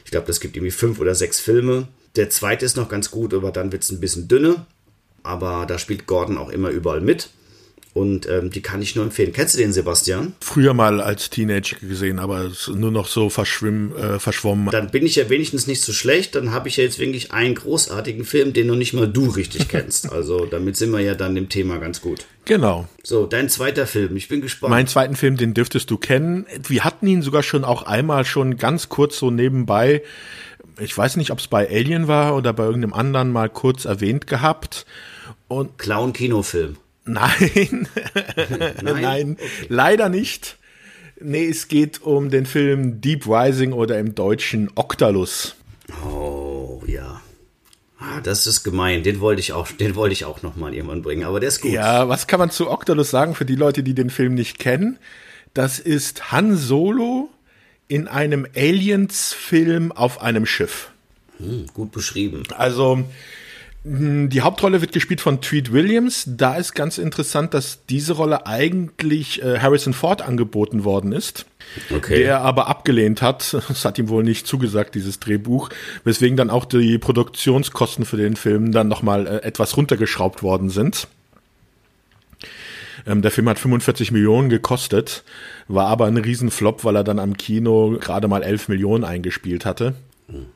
Ich 0.05 0.11
glaube, 0.11 0.27
das 0.27 0.41
gibt 0.41 0.57
irgendwie 0.57 0.71
fünf 0.71 1.01
oder 1.01 1.15
sechs 1.15 1.41
Filme. 1.41 1.89
Der 2.17 2.31
zweite 2.31 2.65
ist 2.65 2.77
noch 2.77 2.89
ganz 2.89 3.11
gut, 3.11 3.33
aber 3.35 3.51
dann 3.51 3.73
wird 3.73 3.83
es 3.83 3.91
ein 3.91 4.01
bisschen 4.01 4.29
dünner. 4.29 4.67
Aber 5.23 5.67
da 5.67 5.79
spielt 5.79 6.07
Gordon 6.07 6.39
auch 6.39 6.51
immer 6.51 6.71
überall 6.71 7.01
mit. 7.01 7.31
Und 7.95 8.29
ähm, 8.29 8.51
die 8.51 8.61
kann 8.61 8.83
ich 8.83 8.95
nur 8.95 9.05
empfehlen. 9.05 9.33
Kennst 9.33 9.55
du 9.55 9.59
den, 9.59 9.73
Sebastian? 9.73 10.35
Früher 10.41 10.75
mal 10.75 11.01
als 11.01 11.31
Teenager 11.31 11.77
gesehen, 11.81 12.19
aber 12.19 12.51
nur 12.69 12.91
noch 12.91 13.09
so 13.09 13.29
verschwimm, 13.31 13.97
äh, 13.97 14.19
verschwommen. 14.19 14.71
Dann 14.71 14.91
bin 14.91 15.05
ich 15.07 15.17
ja 15.17 15.29
wenigstens 15.31 15.67
nicht 15.67 15.81
so 15.81 15.93
schlecht. 15.93 16.35
Dann 16.35 16.53
habe 16.53 16.69
ich 16.69 16.77
ja 16.77 16.85
jetzt 16.85 16.99
wirklich 16.99 17.33
einen 17.33 17.55
großartigen 17.55 18.25
Film, 18.25 18.53
den 18.53 18.67
noch 18.67 18.77
nicht 18.77 18.93
mal 18.93 19.09
du 19.09 19.29
richtig 19.29 19.69
kennst. 19.69 20.09
Also 20.19 20.47
damit 20.47 20.77
sind 20.77 20.91
wir 20.91 21.01
ja 21.01 21.15
dann 21.15 21.35
dem 21.35 21.49
Thema 21.49 21.79
ganz 21.79 22.01
gut. 22.01 22.27
Genau. 22.45 22.89
So, 23.05 23.27
dein 23.27 23.49
zweiter 23.49 23.87
Film. 23.87 24.17
Ich 24.17 24.27
bin 24.27 24.41
gespannt. 24.41 24.71
Meinen 24.71 24.89
zweiten 24.89 25.17
Film, 25.17 25.37
den 25.37 25.55
dürftest 25.55 25.91
du 25.91 25.97
kennen. 25.97 26.47
Wir 26.67 26.83
hatten 26.83 27.07
ihn 27.07 27.23
sogar 27.23 27.43
schon 27.43 27.63
auch 27.63 27.83
einmal 27.83 28.25
schon 28.25 28.57
ganz 28.57 28.89
kurz 28.89 29.19
so 29.19 29.31
nebenbei. 29.31 30.03
Ich 30.81 30.97
weiß 30.97 31.17
nicht, 31.17 31.31
ob 31.31 31.39
es 31.39 31.47
bei 31.47 31.69
Alien 31.69 32.09
war 32.09 32.37
oder 32.37 32.53
bei 32.53 32.65
irgendeinem 32.65 32.95
anderen 32.95 33.33
mal 33.33 33.49
kurz 33.49 33.85
erwähnt 33.85 34.27
gehabt. 34.27 34.87
Und 35.47 35.79
Clown-Kinofilm. 35.79 36.77
Nein, 37.09 37.89
nein, 38.59 38.75
nein 38.83 39.33
okay. 39.33 39.51
leider 39.69 40.09
nicht. 40.09 40.59
Nee, 41.21 41.49
es 41.49 41.69
geht 41.69 42.03
um 42.03 42.31
den 42.31 42.47
Film 42.47 43.01
Deep 43.01 43.27
Rising 43.27 43.73
oder 43.73 43.99
im 43.99 44.15
Deutschen 44.15 44.71
Octalus. 44.75 45.57
Oh, 46.05 46.83
ja. 46.87 47.21
Ah, 47.99 48.21
das 48.21 48.47
ist 48.47 48.63
gemein. 48.63 49.03
Den 49.03 49.21
wollte 49.21 49.41
ich 49.41 49.53
auch, 49.53 49.69
den 49.69 49.97
wollte 49.97 50.13
ich 50.13 50.25
auch 50.25 50.43
noch 50.43 50.55
mal 50.55 50.73
irgendwann 50.75 51.03
bringen. 51.03 51.25
Aber 51.25 51.41
der 51.41 51.49
ist 51.49 51.63
gut. 51.63 51.73
Ja, 51.73 52.09
was 52.09 52.27
kann 52.29 52.39
man 52.39 52.51
zu 52.51 52.71
Octalus 52.71 53.11
sagen 53.11 53.35
für 53.35 53.45
die 53.45 53.57
Leute, 53.57 53.83
die 53.83 53.95
den 53.95 54.11
Film 54.11 54.35
nicht 54.35 54.59
kennen? 54.59 54.99
Das 55.55 55.81
ist 55.81 56.31
Han 56.31 56.57
Solo 56.57 57.31
in 57.89 58.07
einem 58.07 58.47
Aliens-Film 58.55 59.91
auf 59.93 60.21
einem 60.21 60.47
Schiff. 60.47 60.91
Hm, 61.39 61.67
gut 61.73 61.91
beschrieben. 61.91 62.45
Also 62.57 63.03
die 63.85 64.41
Hauptrolle 64.41 64.81
wird 64.81 64.93
gespielt 64.93 65.21
von 65.21 65.41
Tweed 65.41 65.73
Williams. 65.73 66.25
Da 66.27 66.57
ist 66.57 66.75
ganz 66.75 66.99
interessant, 66.99 67.55
dass 67.55 67.87
diese 67.87 68.15
Rolle 68.15 68.47
eigentlich 68.47 69.43
äh, 69.43 69.61
Harrison 69.61 69.93
Ford 69.93 70.21
angeboten 70.21 70.85
worden 70.85 71.13
ist. 71.13 71.47
Okay. 71.95 72.19
Der 72.19 72.41
aber 72.41 72.67
abgelehnt 72.67 73.23
hat. 73.23 73.55
Es 73.71 73.85
hat 73.85 73.99
ihm 73.99 74.09
wohl 74.09 74.25
nicht 74.25 74.47
zugesagt, 74.47 74.95
dieses 74.95 75.21
Drehbuch. 75.21 75.69
Weswegen 76.05 76.37
dann 76.37 76.51
auch 76.51 76.65
die 76.65 76.99
Produktionskosten 76.99 78.05
für 78.05 78.17
den 78.17 78.37
Film 78.37 78.73
dann 78.73 78.89
nochmal 78.89 79.27
äh, 79.27 79.43
etwas 79.43 79.77
runtergeschraubt 79.77 80.43
worden 80.43 80.71
sind. 80.71 81.07
Ähm, 83.07 83.23
der 83.23 83.31
Film 83.31 83.49
hat 83.49 83.61
45 83.61 84.11
Millionen 84.11 84.49
gekostet, 84.49 85.23
war 85.69 85.87
aber 85.87 86.07
ein 86.07 86.17
Riesenflop, 86.17 86.85
weil 86.85 86.97
er 86.97 87.05
dann 87.05 87.21
am 87.21 87.37
Kino 87.37 87.97
gerade 88.01 88.27
mal 88.27 88.43
11 88.43 88.69
Millionen 88.69 89.05
eingespielt 89.05 89.65
hatte. 89.65 89.95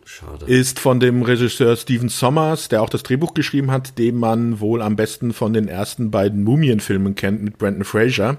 Schade. 0.04 0.44
Ist 0.46 0.78
von 0.80 1.00
dem 1.00 1.22
Regisseur 1.22 1.76
Steven 1.76 2.10
Sommers, 2.10 2.68
der 2.68 2.82
auch 2.82 2.90
das 2.90 3.02
Drehbuch 3.02 3.32
geschrieben 3.32 3.70
hat, 3.70 3.98
den 3.98 4.16
man 4.16 4.60
wohl 4.60 4.82
am 4.82 4.96
besten 4.96 5.32
von 5.32 5.54
den 5.54 5.66
ersten 5.66 6.10
beiden 6.10 6.44
Mumien-Filmen 6.44 7.14
kennt 7.14 7.42
mit 7.42 7.56
Brandon 7.56 7.84
Fraser. 7.84 8.38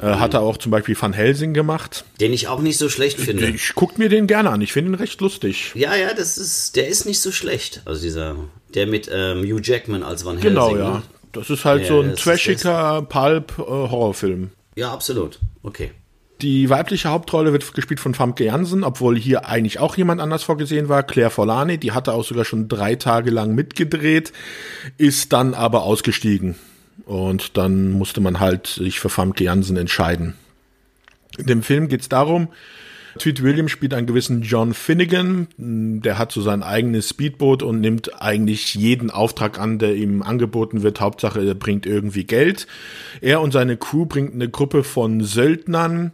Äh, 0.00 0.06
mhm. 0.06 0.20
Hat 0.20 0.34
er 0.34 0.42
auch 0.42 0.56
zum 0.56 0.70
Beispiel 0.70 0.96
Van 0.98 1.12
Helsing 1.12 1.54
gemacht. 1.54 2.04
Den 2.20 2.32
ich 2.32 2.46
auch 2.46 2.60
nicht 2.60 2.78
so 2.78 2.88
schlecht 2.88 3.18
finde. 3.18 3.48
Ich 3.48 3.72
guck 3.74 3.98
mir 3.98 4.08
den 4.08 4.28
gerne 4.28 4.50
an. 4.50 4.60
Ich 4.60 4.72
finde 4.72 4.92
ihn 4.92 4.94
recht 4.94 5.20
lustig. 5.20 5.72
Ja, 5.74 5.96
ja, 5.96 6.14
das 6.14 6.38
ist, 6.38 6.76
der 6.76 6.86
ist 6.86 7.04
nicht 7.04 7.20
so 7.20 7.32
schlecht. 7.32 7.82
Also 7.84 8.00
dieser, 8.00 8.36
der 8.74 8.86
mit 8.86 9.10
ähm, 9.12 9.42
Hugh 9.42 9.60
Jackman 9.60 10.04
als 10.04 10.24
Van 10.24 10.36
Helsing. 10.36 10.50
Genau, 10.50 10.76
ja. 10.76 10.90
Ne? 10.90 11.02
Das 11.32 11.50
ist 11.50 11.64
halt 11.64 11.82
ja, 11.82 11.88
so 11.88 12.00
ein 12.00 12.14
trashiger 12.14 13.02
Pulp-Horrorfilm. 13.02 14.50
Äh, 14.76 14.80
ja, 14.80 14.92
absolut. 14.92 15.40
Okay. 15.64 15.90
Die 16.40 16.70
weibliche 16.70 17.08
Hauptrolle 17.08 17.52
wird 17.52 17.74
gespielt 17.74 17.98
von 17.98 18.14
Famke 18.14 18.44
Jansen, 18.44 18.84
obwohl 18.84 19.18
hier 19.18 19.48
eigentlich 19.48 19.80
auch 19.80 19.96
jemand 19.96 20.20
anders 20.20 20.44
vorgesehen 20.44 20.88
war. 20.88 21.02
Claire 21.02 21.30
Forlani, 21.30 21.78
die 21.78 21.90
hatte 21.90 22.12
auch 22.12 22.24
sogar 22.24 22.44
schon 22.44 22.68
drei 22.68 22.94
Tage 22.94 23.30
lang 23.30 23.56
mitgedreht, 23.56 24.32
ist 24.98 25.32
dann 25.32 25.54
aber 25.54 25.82
ausgestiegen. 25.82 26.54
Und 27.06 27.56
dann 27.56 27.90
musste 27.90 28.20
man 28.20 28.38
halt 28.38 28.68
sich 28.68 29.00
für 29.00 29.08
Famke 29.08 29.42
Jansen 29.42 29.76
entscheiden. 29.76 30.34
In 31.38 31.46
dem 31.46 31.62
Film 31.62 31.88
geht 31.88 32.02
es 32.02 32.08
darum, 32.08 32.48
Tweet 33.18 33.42
Williams 33.42 33.70
spielt 33.70 33.94
einen 33.94 34.06
gewissen 34.06 34.42
John 34.42 34.74
Finnegan, 34.74 35.48
der 35.56 36.18
hat 36.18 36.32
so 36.32 36.40
sein 36.40 36.62
eigenes 36.62 37.10
Speedboot 37.10 37.62
und 37.62 37.80
nimmt 37.80 38.22
eigentlich 38.22 38.74
jeden 38.74 39.10
Auftrag 39.10 39.58
an, 39.58 39.78
der 39.78 39.94
ihm 39.94 40.22
angeboten 40.22 40.82
wird. 40.82 41.00
Hauptsache, 41.00 41.44
er 41.44 41.54
bringt 41.54 41.86
irgendwie 41.86 42.24
Geld. 42.24 42.66
Er 43.20 43.40
und 43.40 43.52
seine 43.52 43.76
Crew 43.76 44.06
bringt 44.06 44.34
eine 44.34 44.48
Gruppe 44.48 44.84
von 44.84 45.22
Söldnern 45.22 46.12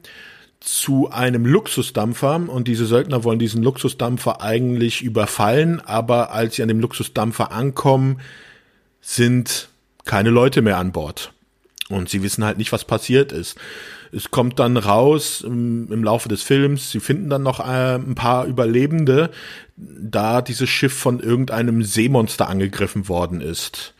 zu 0.60 1.10
einem 1.10 1.44
Luxusdampfer 1.44 2.48
und 2.48 2.68
diese 2.68 2.86
Söldner 2.86 3.22
wollen 3.22 3.38
diesen 3.38 3.62
Luxusdampfer 3.62 4.40
eigentlich 4.40 5.02
überfallen, 5.02 5.80
aber 5.80 6.32
als 6.32 6.56
sie 6.56 6.62
an 6.62 6.68
dem 6.68 6.80
Luxusdampfer 6.80 7.52
ankommen, 7.52 8.20
sind 9.02 9.68
keine 10.06 10.30
Leute 10.30 10.62
mehr 10.62 10.78
an 10.78 10.92
Bord. 10.92 11.32
Und 11.90 12.08
sie 12.08 12.22
wissen 12.22 12.44
halt 12.44 12.56
nicht, 12.56 12.72
was 12.72 12.86
passiert 12.86 13.30
ist. 13.30 13.56
Es 14.14 14.31
kommt 14.31 14.59
dann 14.59 14.77
raus 14.77 15.42
im, 15.44 15.90
im 15.92 16.05
Laufe 16.05 16.29
des 16.29 16.42
Films, 16.42 16.90
sie 16.90 17.00
finden 17.00 17.31
dann 17.31 17.42
noch 17.42 17.61
äh, 17.61 17.94
ein 17.94 18.14
paar 18.14 18.46
Überlebende, 18.46 19.31
da 19.77 20.40
dieses 20.42 20.68
Schiff 20.68 20.92
von 20.92 21.20
irgendeinem 21.20 21.83
Seemonster 21.83 22.48
angegriffen 22.48 23.09
worden 23.09 23.40
ist. 23.40 23.94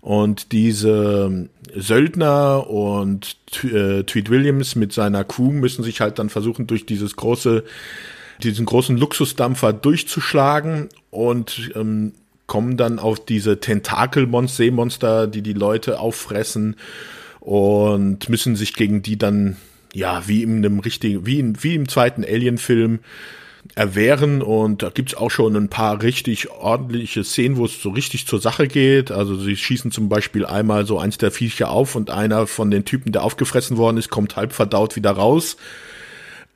Und 0.00 0.52
diese 0.52 1.48
Söldner 1.76 2.68
und 2.68 3.36
äh, 3.62 4.02
Tweet 4.04 4.30
Williams 4.30 4.74
mit 4.74 4.92
seiner 4.92 5.24
Crew 5.24 5.52
müssen 5.52 5.84
sich 5.84 6.00
halt 6.00 6.18
dann 6.18 6.30
versuchen, 6.30 6.66
durch 6.66 6.86
dieses 6.86 7.16
große, 7.16 7.64
diesen 8.42 8.64
großen 8.64 8.96
Luxusdampfer 8.96 9.72
durchzuschlagen 9.74 10.88
und 11.10 11.70
ähm, 11.74 12.12
kommen 12.46 12.76
dann 12.76 12.98
auf 12.98 13.24
diese 13.24 13.60
Tentakel-Seemonster, 13.60 15.26
die 15.26 15.42
die 15.42 15.52
Leute 15.52 16.00
auffressen 16.00 16.76
und 17.40 18.28
müssen 18.28 18.56
sich 18.56 18.74
gegen 18.74 19.02
die 19.02 19.18
dann, 19.18 19.56
ja, 19.94 20.22
wie 20.26 20.42
in 20.42 20.58
einem 20.58 20.78
richtigen, 20.80 21.26
wie, 21.26 21.40
in, 21.40 21.62
wie 21.62 21.74
im 21.74 21.88
zweiten 21.88 22.24
Alien-Film 22.24 23.00
erwehren 23.74 24.42
und 24.42 24.82
da 24.82 24.90
gibt's 24.90 25.14
auch 25.14 25.30
schon 25.30 25.54
ein 25.54 25.68
paar 25.68 26.02
richtig 26.02 26.50
ordentliche 26.50 27.24
Szenen, 27.24 27.56
wo 27.56 27.66
es 27.66 27.80
so 27.80 27.90
richtig 27.90 28.26
zur 28.26 28.40
Sache 28.40 28.66
geht. 28.66 29.10
Also 29.10 29.36
sie 29.36 29.56
schießen 29.56 29.90
zum 29.90 30.08
Beispiel 30.08 30.46
einmal 30.46 30.86
so 30.86 30.98
eins 30.98 31.18
der 31.18 31.30
Viecher 31.30 31.70
auf 31.70 31.94
und 31.94 32.10
einer 32.10 32.46
von 32.46 32.70
den 32.70 32.84
Typen, 32.84 33.12
der 33.12 33.22
aufgefressen 33.22 33.76
worden 33.76 33.98
ist, 33.98 34.10
kommt 34.10 34.36
halb 34.36 34.52
verdaut 34.52 34.96
wieder 34.96 35.12
raus. 35.12 35.56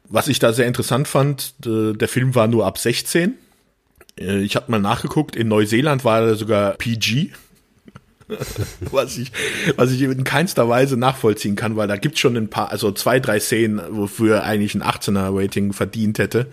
Was 0.09 0.29
ich 0.29 0.39
da 0.39 0.53
sehr 0.53 0.67
interessant 0.67 1.09
fand, 1.09 1.55
der 1.65 2.09
Film 2.09 2.35
war 2.35 2.47
nur 2.47 2.67
ab 2.67 2.79
16. 2.79 3.35
Äh, 4.19 4.43
ich 4.43 4.57
habe 4.57 4.71
mal 4.71 4.81
nachgeguckt, 4.81 5.37
in 5.37 5.49
Neuseeland 5.49 6.05
war 6.05 6.21
er 6.21 6.35
sogar 6.35 6.73
PG. 6.73 7.31
was 8.91 9.19
ich, 9.19 9.33
was 9.77 9.93
ich 9.93 10.03
in 10.03 10.25
keinster 10.25 10.69
Weise 10.69 10.97
nachvollziehen 10.97 11.57
kann, 11.57 11.77
weil 11.77 11.89
da 11.89 11.97
gibt's 11.97 12.21
schon 12.21 12.37
ein 12.37 12.49
paar, 12.49 12.71
also 12.71 12.93
zwei, 12.93 13.21
drei 13.21 13.41
Szenen, 13.41 13.81
wofür 13.91 14.45
eigentlich 14.45 14.75
ein 14.75 14.83
18er 14.83 15.31
Rating 15.37 15.73
verdient 15.73 16.19
hätte. 16.19 16.47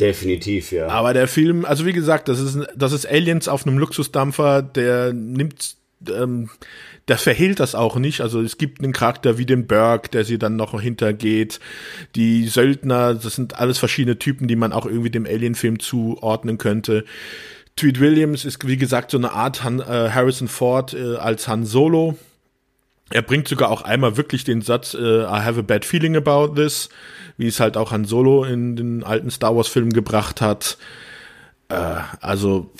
Definitiv, 0.00 0.72
ja. 0.72 0.88
Aber 0.88 1.12
der 1.12 1.28
Film, 1.28 1.64
also 1.64 1.84
wie 1.86 1.92
gesagt, 1.92 2.28
das 2.28 2.40
ist, 2.40 2.58
das 2.74 2.92
ist 2.92 3.06
Aliens 3.06 3.48
auf 3.48 3.66
einem 3.66 3.78
Luxusdampfer, 3.78 4.62
der 4.62 5.12
nimmt, 5.12 5.76
ähm, 6.08 6.48
der 7.08 7.18
verhehlt 7.18 7.60
das 7.60 7.74
auch 7.74 7.96
nicht. 7.96 8.20
Also 8.20 8.40
es 8.40 8.58
gibt 8.58 8.82
einen 8.82 8.92
Charakter 8.92 9.38
wie 9.38 9.46
den 9.46 9.66
Burke, 9.66 10.08
der 10.08 10.24
sie 10.24 10.38
dann 10.38 10.56
noch 10.56 10.80
hintergeht. 10.80 11.60
Die 12.16 12.48
Söldner, 12.48 13.14
das 13.14 13.34
sind 13.34 13.58
alles 13.58 13.78
verschiedene 13.78 14.18
Typen, 14.18 14.48
die 14.48 14.56
man 14.56 14.72
auch 14.72 14.86
irgendwie 14.86 15.10
dem 15.10 15.26
Alien-Film 15.26 15.78
zuordnen 15.78 16.58
könnte. 16.58 17.04
Tweet 17.76 18.00
Williams 18.00 18.44
ist, 18.44 18.66
wie 18.66 18.76
gesagt, 18.76 19.10
so 19.10 19.18
eine 19.18 19.32
Art 19.32 19.64
Han, 19.64 19.80
äh, 19.80 20.10
Harrison 20.10 20.48
Ford 20.48 20.94
äh, 20.94 21.16
als 21.16 21.48
Han 21.48 21.64
Solo. 21.64 22.18
Er 23.10 23.22
bringt 23.22 23.48
sogar 23.48 23.70
auch 23.70 23.82
einmal 23.82 24.16
wirklich 24.16 24.44
den 24.44 24.62
Satz, 24.62 24.94
äh, 24.94 25.22
I 25.22 25.42
have 25.42 25.58
a 25.58 25.62
bad 25.62 25.84
feeling 25.84 26.16
about 26.16 26.54
this 26.54 26.88
wie 27.36 27.46
es 27.46 27.60
halt 27.60 27.76
auch 27.76 27.90
Han 27.92 28.04
Solo 28.04 28.44
in 28.44 28.76
den 28.76 29.04
alten 29.04 29.30
Star 29.30 29.56
Wars 29.56 29.68
Filmen 29.68 29.92
gebracht 29.92 30.40
hat. 30.40 30.78
Äh, 31.68 31.96
also 32.20 32.70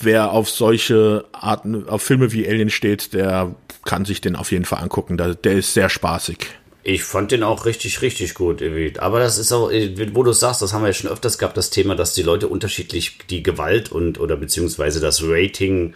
wer 0.00 0.32
auf 0.32 0.48
solche 0.50 1.24
Arten, 1.32 1.88
auf 1.88 2.02
Filme 2.02 2.32
wie 2.32 2.46
Alien 2.46 2.70
steht, 2.70 3.14
der 3.14 3.54
kann 3.84 4.04
sich 4.04 4.20
den 4.20 4.36
auf 4.36 4.52
jeden 4.52 4.64
Fall 4.64 4.82
angucken. 4.82 5.16
Der, 5.16 5.34
der 5.34 5.54
ist 5.54 5.74
sehr 5.74 5.88
spaßig. 5.88 6.48
Ich 6.84 7.04
fand 7.04 7.30
den 7.30 7.42
auch 7.44 7.64
richtig, 7.64 8.02
richtig 8.02 8.34
gut. 8.34 8.62
Aber 8.98 9.20
das 9.20 9.38
ist 9.38 9.52
auch, 9.52 9.70
wo 9.70 10.22
du 10.22 10.32
sagst, 10.32 10.62
das 10.62 10.72
haben 10.72 10.82
wir 10.82 10.88
ja 10.88 10.94
schon 10.94 11.10
öfters 11.10 11.38
gehabt, 11.38 11.56
das 11.56 11.70
Thema, 11.70 11.94
dass 11.94 12.14
die 12.14 12.22
Leute 12.22 12.48
unterschiedlich 12.48 13.18
die 13.30 13.42
Gewalt 13.42 13.92
und 13.92 14.18
oder 14.18 14.36
beziehungsweise 14.36 14.98
das 14.98 15.22
Rating 15.22 15.94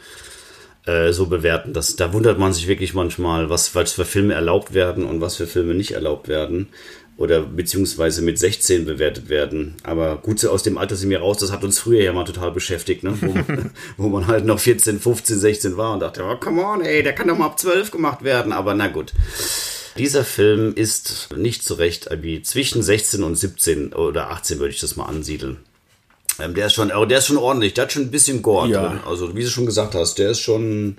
äh, 0.86 1.12
so 1.12 1.26
bewerten. 1.26 1.72
Das, 1.72 1.96
da 1.96 2.12
wundert 2.12 2.38
man 2.38 2.52
sich 2.52 2.68
wirklich 2.68 2.94
manchmal, 2.94 3.50
was, 3.50 3.74
was 3.74 3.92
für 3.92 4.04
Filme 4.04 4.34
erlaubt 4.34 4.74
werden 4.74 5.04
und 5.04 5.20
was 5.20 5.36
für 5.36 5.48
Filme 5.48 5.74
nicht 5.74 5.92
erlaubt 5.92 6.28
werden 6.28 6.68
oder 7.16 7.40
beziehungsweise 7.40 8.22
mit 8.22 8.38
16 8.38 8.84
bewertet 8.84 9.28
werden. 9.28 9.76
Aber 9.82 10.16
gut, 10.18 10.44
aus 10.44 10.62
dem 10.62 10.76
Alter 10.76 10.96
sind 10.96 11.10
wir 11.10 11.20
raus, 11.20 11.38
das 11.38 11.50
hat 11.50 11.64
uns 11.64 11.78
früher 11.78 12.02
ja 12.02 12.12
mal 12.12 12.24
total 12.24 12.52
beschäftigt, 12.52 13.02
ne? 13.02 13.16
wo, 13.20 13.32
man, 13.32 13.70
wo 13.96 14.08
man 14.08 14.26
halt 14.26 14.44
noch 14.44 14.60
14, 14.60 15.00
15, 15.00 15.38
16 15.38 15.76
war 15.76 15.94
und 15.94 16.00
dachte, 16.00 16.22
oh, 16.24 16.36
come 16.36 16.62
on, 16.62 16.82
ey, 16.82 17.02
der 17.02 17.14
kann 17.14 17.28
doch 17.28 17.38
mal 17.38 17.46
ab 17.46 17.58
12 17.58 17.90
gemacht 17.90 18.22
werden, 18.22 18.52
aber 18.52 18.74
na 18.74 18.88
gut. 18.88 19.12
Dieser 19.98 20.24
Film 20.24 20.74
ist 20.74 21.28
nicht 21.36 21.62
so 21.62 21.74
recht 21.74 22.08
wie 22.20 22.42
zwischen 22.42 22.82
16 22.82 23.22
und 23.22 23.36
17 23.36 23.92
oder 23.92 24.30
18 24.30 24.58
würde 24.58 24.74
ich 24.74 24.80
das 24.80 24.96
mal 24.96 25.06
ansiedeln. 25.06 25.58
Ähm, 26.38 26.54
der 26.54 26.66
ist 26.66 26.74
schon, 26.74 26.88
der 26.88 27.18
ist 27.18 27.26
schon 27.26 27.38
ordentlich, 27.38 27.74
der 27.74 27.84
hat 27.84 27.92
schon 27.92 28.02
ein 28.02 28.10
bisschen 28.10 28.42
Gore 28.42 28.68
ja. 28.68 28.88
drin. 28.88 29.00
Also, 29.06 29.34
wie 29.34 29.42
du 29.42 29.48
schon 29.48 29.66
gesagt 29.66 29.94
hast, 29.94 30.18
der 30.18 30.30
ist 30.30 30.40
schon, 30.40 30.98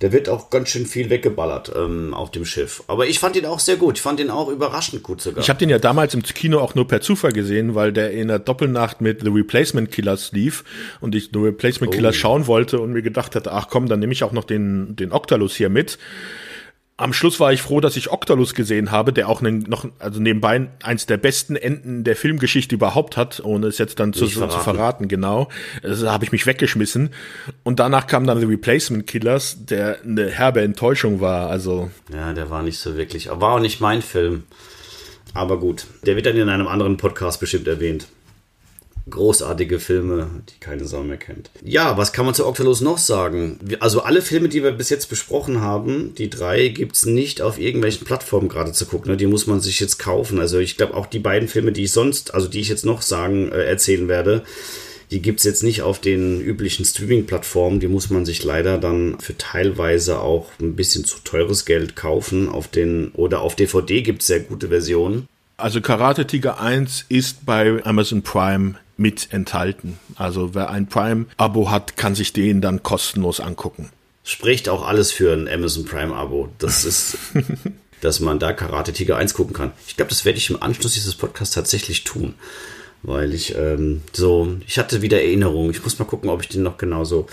der 0.00 0.12
wird 0.12 0.28
auch 0.28 0.50
ganz 0.50 0.68
schön 0.68 0.84
viel 0.84 1.08
weggeballert 1.08 1.72
ähm, 1.74 2.12
auf 2.12 2.30
dem 2.30 2.44
Schiff. 2.44 2.82
Aber 2.86 3.06
ich 3.06 3.18
fand 3.18 3.36
ihn 3.36 3.46
auch 3.46 3.60
sehr 3.60 3.76
gut. 3.76 3.96
Ich 3.96 4.02
fand 4.02 4.20
ihn 4.20 4.30
auch 4.30 4.48
überraschend 4.48 5.02
gut 5.02 5.22
sogar. 5.22 5.42
Ich 5.42 5.48
habe 5.48 5.58
den 5.58 5.70
ja 5.70 5.78
damals 5.78 6.12
im 6.12 6.22
Kino 6.22 6.58
auch 6.58 6.74
nur 6.74 6.86
per 6.86 7.00
Zufall 7.00 7.32
gesehen, 7.32 7.74
weil 7.74 7.92
der 7.92 8.10
in 8.10 8.28
der 8.28 8.38
Doppelnacht 8.38 9.00
mit 9.00 9.22
The 9.22 9.30
Replacement 9.30 9.90
Killers 9.90 10.32
lief 10.32 10.64
und 11.00 11.14
ich 11.14 11.30
The 11.32 11.38
Replacement 11.38 11.94
Killers 11.94 12.16
oh. 12.16 12.18
schauen 12.18 12.46
wollte 12.46 12.80
und 12.80 12.92
mir 12.92 13.02
gedacht 13.02 13.34
hatte, 13.36 13.52
ach 13.52 13.68
komm, 13.70 13.88
dann 13.88 14.00
nehme 14.00 14.12
ich 14.12 14.22
auch 14.22 14.32
noch 14.32 14.44
den, 14.44 14.96
den 14.96 15.12
Octalus 15.12 15.54
hier 15.56 15.70
mit 15.70 15.98
am 16.96 17.12
Schluss 17.12 17.40
war 17.40 17.52
ich 17.52 17.60
froh, 17.60 17.80
dass 17.80 17.96
ich 17.96 18.12
Octalus 18.12 18.54
gesehen 18.54 18.92
habe, 18.92 19.12
der 19.12 19.28
auch 19.28 19.40
einen, 19.40 19.60
noch, 19.60 19.86
also 19.98 20.20
nebenbei 20.20 20.68
eins 20.82 21.06
der 21.06 21.16
besten 21.16 21.56
Enden 21.56 22.04
der 22.04 22.14
Filmgeschichte 22.14 22.76
überhaupt 22.76 23.16
hat, 23.16 23.40
ohne 23.44 23.66
es 23.66 23.78
jetzt 23.78 23.98
dann 23.98 24.12
zu, 24.12 24.28
verraten. 24.28 24.52
zu 24.52 24.58
verraten, 24.60 25.08
genau. 25.08 25.48
Also 25.82 26.10
habe 26.10 26.24
ich 26.24 26.30
mich 26.30 26.46
weggeschmissen. 26.46 27.10
Und 27.64 27.80
danach 27.80 28.06
kam 28.06 28.26
dann 28.26 28.38
The 28.38 28.46
Replacement 28.46 29.08
Killers, 29.08 29.64
der 29.64 30.02
eine 30.02 30.30
herbe 30.30 30.60
Enttäuschung 30.60 31.20
war, 31.20 31.50
also. 31.50 31.90
Ja, 32.12 32.32
der 32.32 32.48
war 32.50 32.62
nicht 32.62 32.78
so 32.78 32.96
wirklich, 32.96 33.28
war 33.28 33.54
auch 33.54 33.60
nicht 33.60 33.80
mein 33.80 34.00
Film. 34.00 34.44
Aber 35.32 35.58
gut, 35.58 35.86
der 36.06 36.14
wird 36.14 36.26
dann 36.26 36.36
in 36.36 36.48
einem 36.48 36.68
anderen 36.68 36.96
Podcast 36.96 37.40
bestimmt 37.40 37.66
erwähnt 37.66 38.06
großartige 39.08 39.80
Filme, 39.80 40.28
die 40.48 40.60
keine 40.60 40.86
Sau 40.86 41.02
mehr 41.02 41.16
kennt. 41.16 41.50
Ja, 41.62 41.98
was 41.98 42.12
kann 42.12 42.24
man 42.24 42.34
zu 42.34 42.46
Octalus 42.46 42.80
noch 42.80 42.98
sagen? 42.98 43.58
Also 43.80 44.02
alle 44.02 44.22
Filme, 44.22 44.48
die 44.48 44.62
wir 44.62 44.72
bis 44.72 44.88
jetzt 44.88 45.10
besprochen 45.10 45.60
haben, 45.60 46.14
die 46.14 46.30
drei, 46.30 46.68
gibt 46.68 46.96
es 46.96 47.06
nicht 47.06 47.42
auf 47.42 47.58
irgendwelchen 47.58 48.06
Plattformen 48.06 48.48
gerade 48.48 48.72
zu 48.72 48.86
gucken. 48.86 49.10
Ne? 49.10 49.16
Die 49.16 49.26
muss 49.26 49.46
man 49.46 49.60
sich 49.60 49.78
jetzt 49.80 49.98
kaufen. 49.98 50.40
Also 50.40 50.58
ich 50.58 50.76
glaube 50.76 50.94
auch 50.94 51.06
die 51.06 51.18
beiden 51.18 51.48
Filme, 51.48 51.72
die 51.72 51.84
ich 51.84 51.92
sonst, 51.92 52.34
also 52.34 52.48
die 52.48 52.60
ich 52.60 52.68
jetzt 52.68 52.86
noch 52.86 53.02
sagen, 53.02 53.52
äh, 53.52 53.64
erzählen 53.64 54.08
werde, 54.08 54.44
die 55.10 55.20
gibt 55.20 55.40
es 55.40 55.44
jetzt 55.44 55.62
nicht 55.62 55.82
auf 55.82 56.00
den 56.00 56.40
üblichen 56.40 56.84
Streaming-Plattformen. 56.84 57.80
Die 57.80 57.88
muss 57.88 58.08
man 58.08 58.24
sich 58.24 58.42
leider 58.42 58.78
dann 58.78 59.20
für 59.20 59.36
teilweise 59.36 60.20
auch 60.20 60.48
ein 60.60 60.76
bisschen 60.76 61.04
zu 61.04 61.18
teures 61.22 61.66
Geld 61.66 61.94
kaufen. 61.94 62.48
Auf 62.48 62.68
den, 62.68 63.10
oder 63.12 63.42
auf 63.42 63.54
DVD 63.54 64.00
gibt 64.02 64.22
es 64.22 64.28
sehr 64.28 64.40
gute 64.40 64.68
Versionen. 64.68 65.28
Also 65.56 65.80
Karate 65.80 66.26
Tiger 66.26 66.58
1 66.58 67.04
ist 67.10 67.46
bei 67.46 67.84
Amazon 67.84 68.22
Prime 68.22 68.74
mit 68.96 69.32
enthalten. 69.32 69.98
Also 70.16 70.54
wer 70.54 70.70
ein 70.70 70.88
Prime-Abo 70.88 71.70
hat, 71.70 71.96
kann 71.96 72.14
sich 72.14 72.32
den 72.32 72.60
dann 72.60 72.82
kostenlos 72.82 73.40
angucken. 73.40 73.90
Spricht 74.24 74.68
auch 74.68 74.86
alles 74.86 75.12
für 75.12 75.32
ein 75.32 75.48
Amazon 75.48 75.84
Prime-Abo. 75.84 76.48
Das 76.58 76.84
ist, 76.84 77.18
dass 78.00 78.20
man 78.20 78.38
da 78.38 78.52
Karate 78.52 78.92
Tiger 78.92 79.16
1 79.16 79.34
gucken 79.34 79.54
kann. 79.54 79.72
Ich 79.86 79.96
glaube, 79.96 80.10
das 80.10 80.24
werde 80.24 80.38
ich 80.38 80.50
im 80.50 80.62
Anschluss 80.62 80.94
dieses 80.94 81.14
Podcasts 81.14 81.54
tatsächlich 81.54 82.04
tun. 82.04 82.34
Weil 83.02 83.34
ich 83.34 83.54
ähm, 83.54 84.00
so, 84.12 84.56
ich 84.66 84.78
hatte 84.78 85.02
wieder 85.02 85.20
Erinnerungen. 85.20 85.70
Ich 85.70 85.82
muss 85.82 85.98
mal 85.98 86.06
gucken, 86.06 86.30
ob 86.30 86.40
ich 86.40 86.48
den 86.48 86.62
noch 86.62 86.78
genauso 86.78 87.26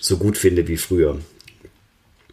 so 0.00 0.16
gut 0.16 0.38
finde 0.38 0.68
wie 0.68 0.76
früher. 0.76 1.18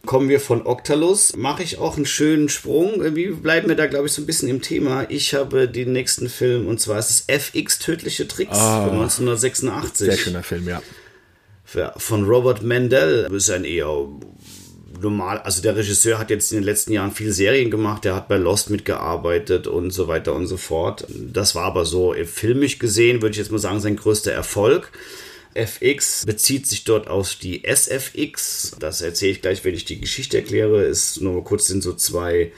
Kommen 0.05 0.29
wir 0.29 0.39
von 0.39 0.65
Octalus, 0.65 1.35
mache 1.35 1.61
ich 1.61 1.77
auch 1.77 1.97
einen 1.97 2.05
schönen 2.05 2.49
Sprung. 2.49 3.01
Irgendwie 3.01 3.27
bleiben 3.27 3.67
wir 3.67 3.75
da, 3.75 3.87
glaube 3.87 4.07
ich, 4.07 4.13
so 4.13 4.21
ein 4.21 4.25
bisschen 4.25 4.47
im 4.47 4.61
Thema. 4.61 5.05
Ich 5.09 5.33
habe 5.33 5.67
den 5.67 5.91
nächsten 5.91 6.29
Film 6.29 6.67
und 6.67 6.79
zwar 6.79 6.99
ist 6.99 7.09
es 7.09 7.23
FX 7.27 7.79
Tödliche 7.79 8.27
Tricks 8.27 8.57
ah, 8.57 8.85
von 8.85 8.93
1986. 8.93 9.97
Sehr 9.97 10.17
schöner 10.17 10.43
Film, 10.43 10.67
ja. 10.67 10.81
Von 11.97 12.23
Robert 12.25 12.63
Mandel. 12.63 13.27
Das 13.29 13.43
ist 13.43 13.49
ein 13.51 13.65
eher 13.65 14.07
normal, 15.01 15.39
also 15.39 15.61
der 15.61 15.75
Regisseur 15.75 16.17
hat 16.17 16.29
jetzt 16.29 16.51
in 16.51 16.59
den 16.59 16.63
letzten 16.63 16.93
Jahren 16.93 17.11
viele 17.11 17.33
Serien 17.33 17.71
gemacht, 17.71 18.05
der 18.05 18.15
hat 18.15 18.27
bei 18.27 18.37
Lost 18.37 18.69
mitgearbeitet 18.69 19.67
und 19.67 19.91
so 19.91 20.07
weiter 20.07 20.33
und 20.33 20.47
so 20.47 20.57
fort. 20.57 21.05
Das 21.09 21.55
war 21.55 21.65
aber 21.65 21.85
so 21.85 22.13
filmisch 22.25 22.79
gesehen, 22.79 23.21
würde 23.21 23.31
ich 23.31 23.37
jetzt 23.37 23.51
mal 23.51 23.59
sagen, 23.59 23.79
sein 23.79 23.95
größter 23.95 24.31
Erfolg. 24.31 24.91
FX 25.53 26.25
bezieht 26.25 26.67
sich 26.67 26.83
dort 26.83 27.07
auf 27.07 27.35
die 27.35 27.63
SFX. 27.63 28.75
Das 28.79 29.01
erzähle 29.01 29.31
ich 29.31 29.41
gleich, 29.41 29.63
wenn 29.65 29.73
ich 29.73 29.85
die 29.85 29.99
Geschichte 29.99 30.37
erkläre. 30.37 30.83
Ist 30.83 31.21
nur 31.21 31.43
kurz 31.43 31.67
sind 31.67 31.81
so 31.81 31.93
zwei 31.93 32.51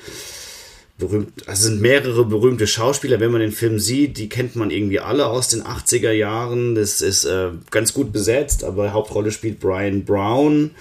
berühmt, 1.01 1.47
also 1.47 1.63
sind 1.63 1.82
mehrere 1.82 2.23
berühmte 2.25 2.67
Schauspieler, 2.67 3.19
wenn 3.19 3.32
man 3.32 3.41
den 3.41 3.51
Film 3.51 3.80
sieht, 3.80 4.17
die 4.17 4.30
kennt 4.30 4.56
man 4.56 4.71
irgendwie 4.71 4.99
alle 4.99 5.25
aus 5.25 5.49
den 5.49 5.63
80er 5.63 6.12
Jahren. 6.12 6.75
Das 6.75 7.01
ist 7.01 7.25
äh, 7.25 7.49
ganz 7.71 7.93
gut 7.93 8.13
besetzt, 8.13 8.63
aber 8.63 8.93
Hauptrolle 8.93 9.32
spielt 9.32 9.60
Brian 9.60 10.06
Brown. 10.06 10.71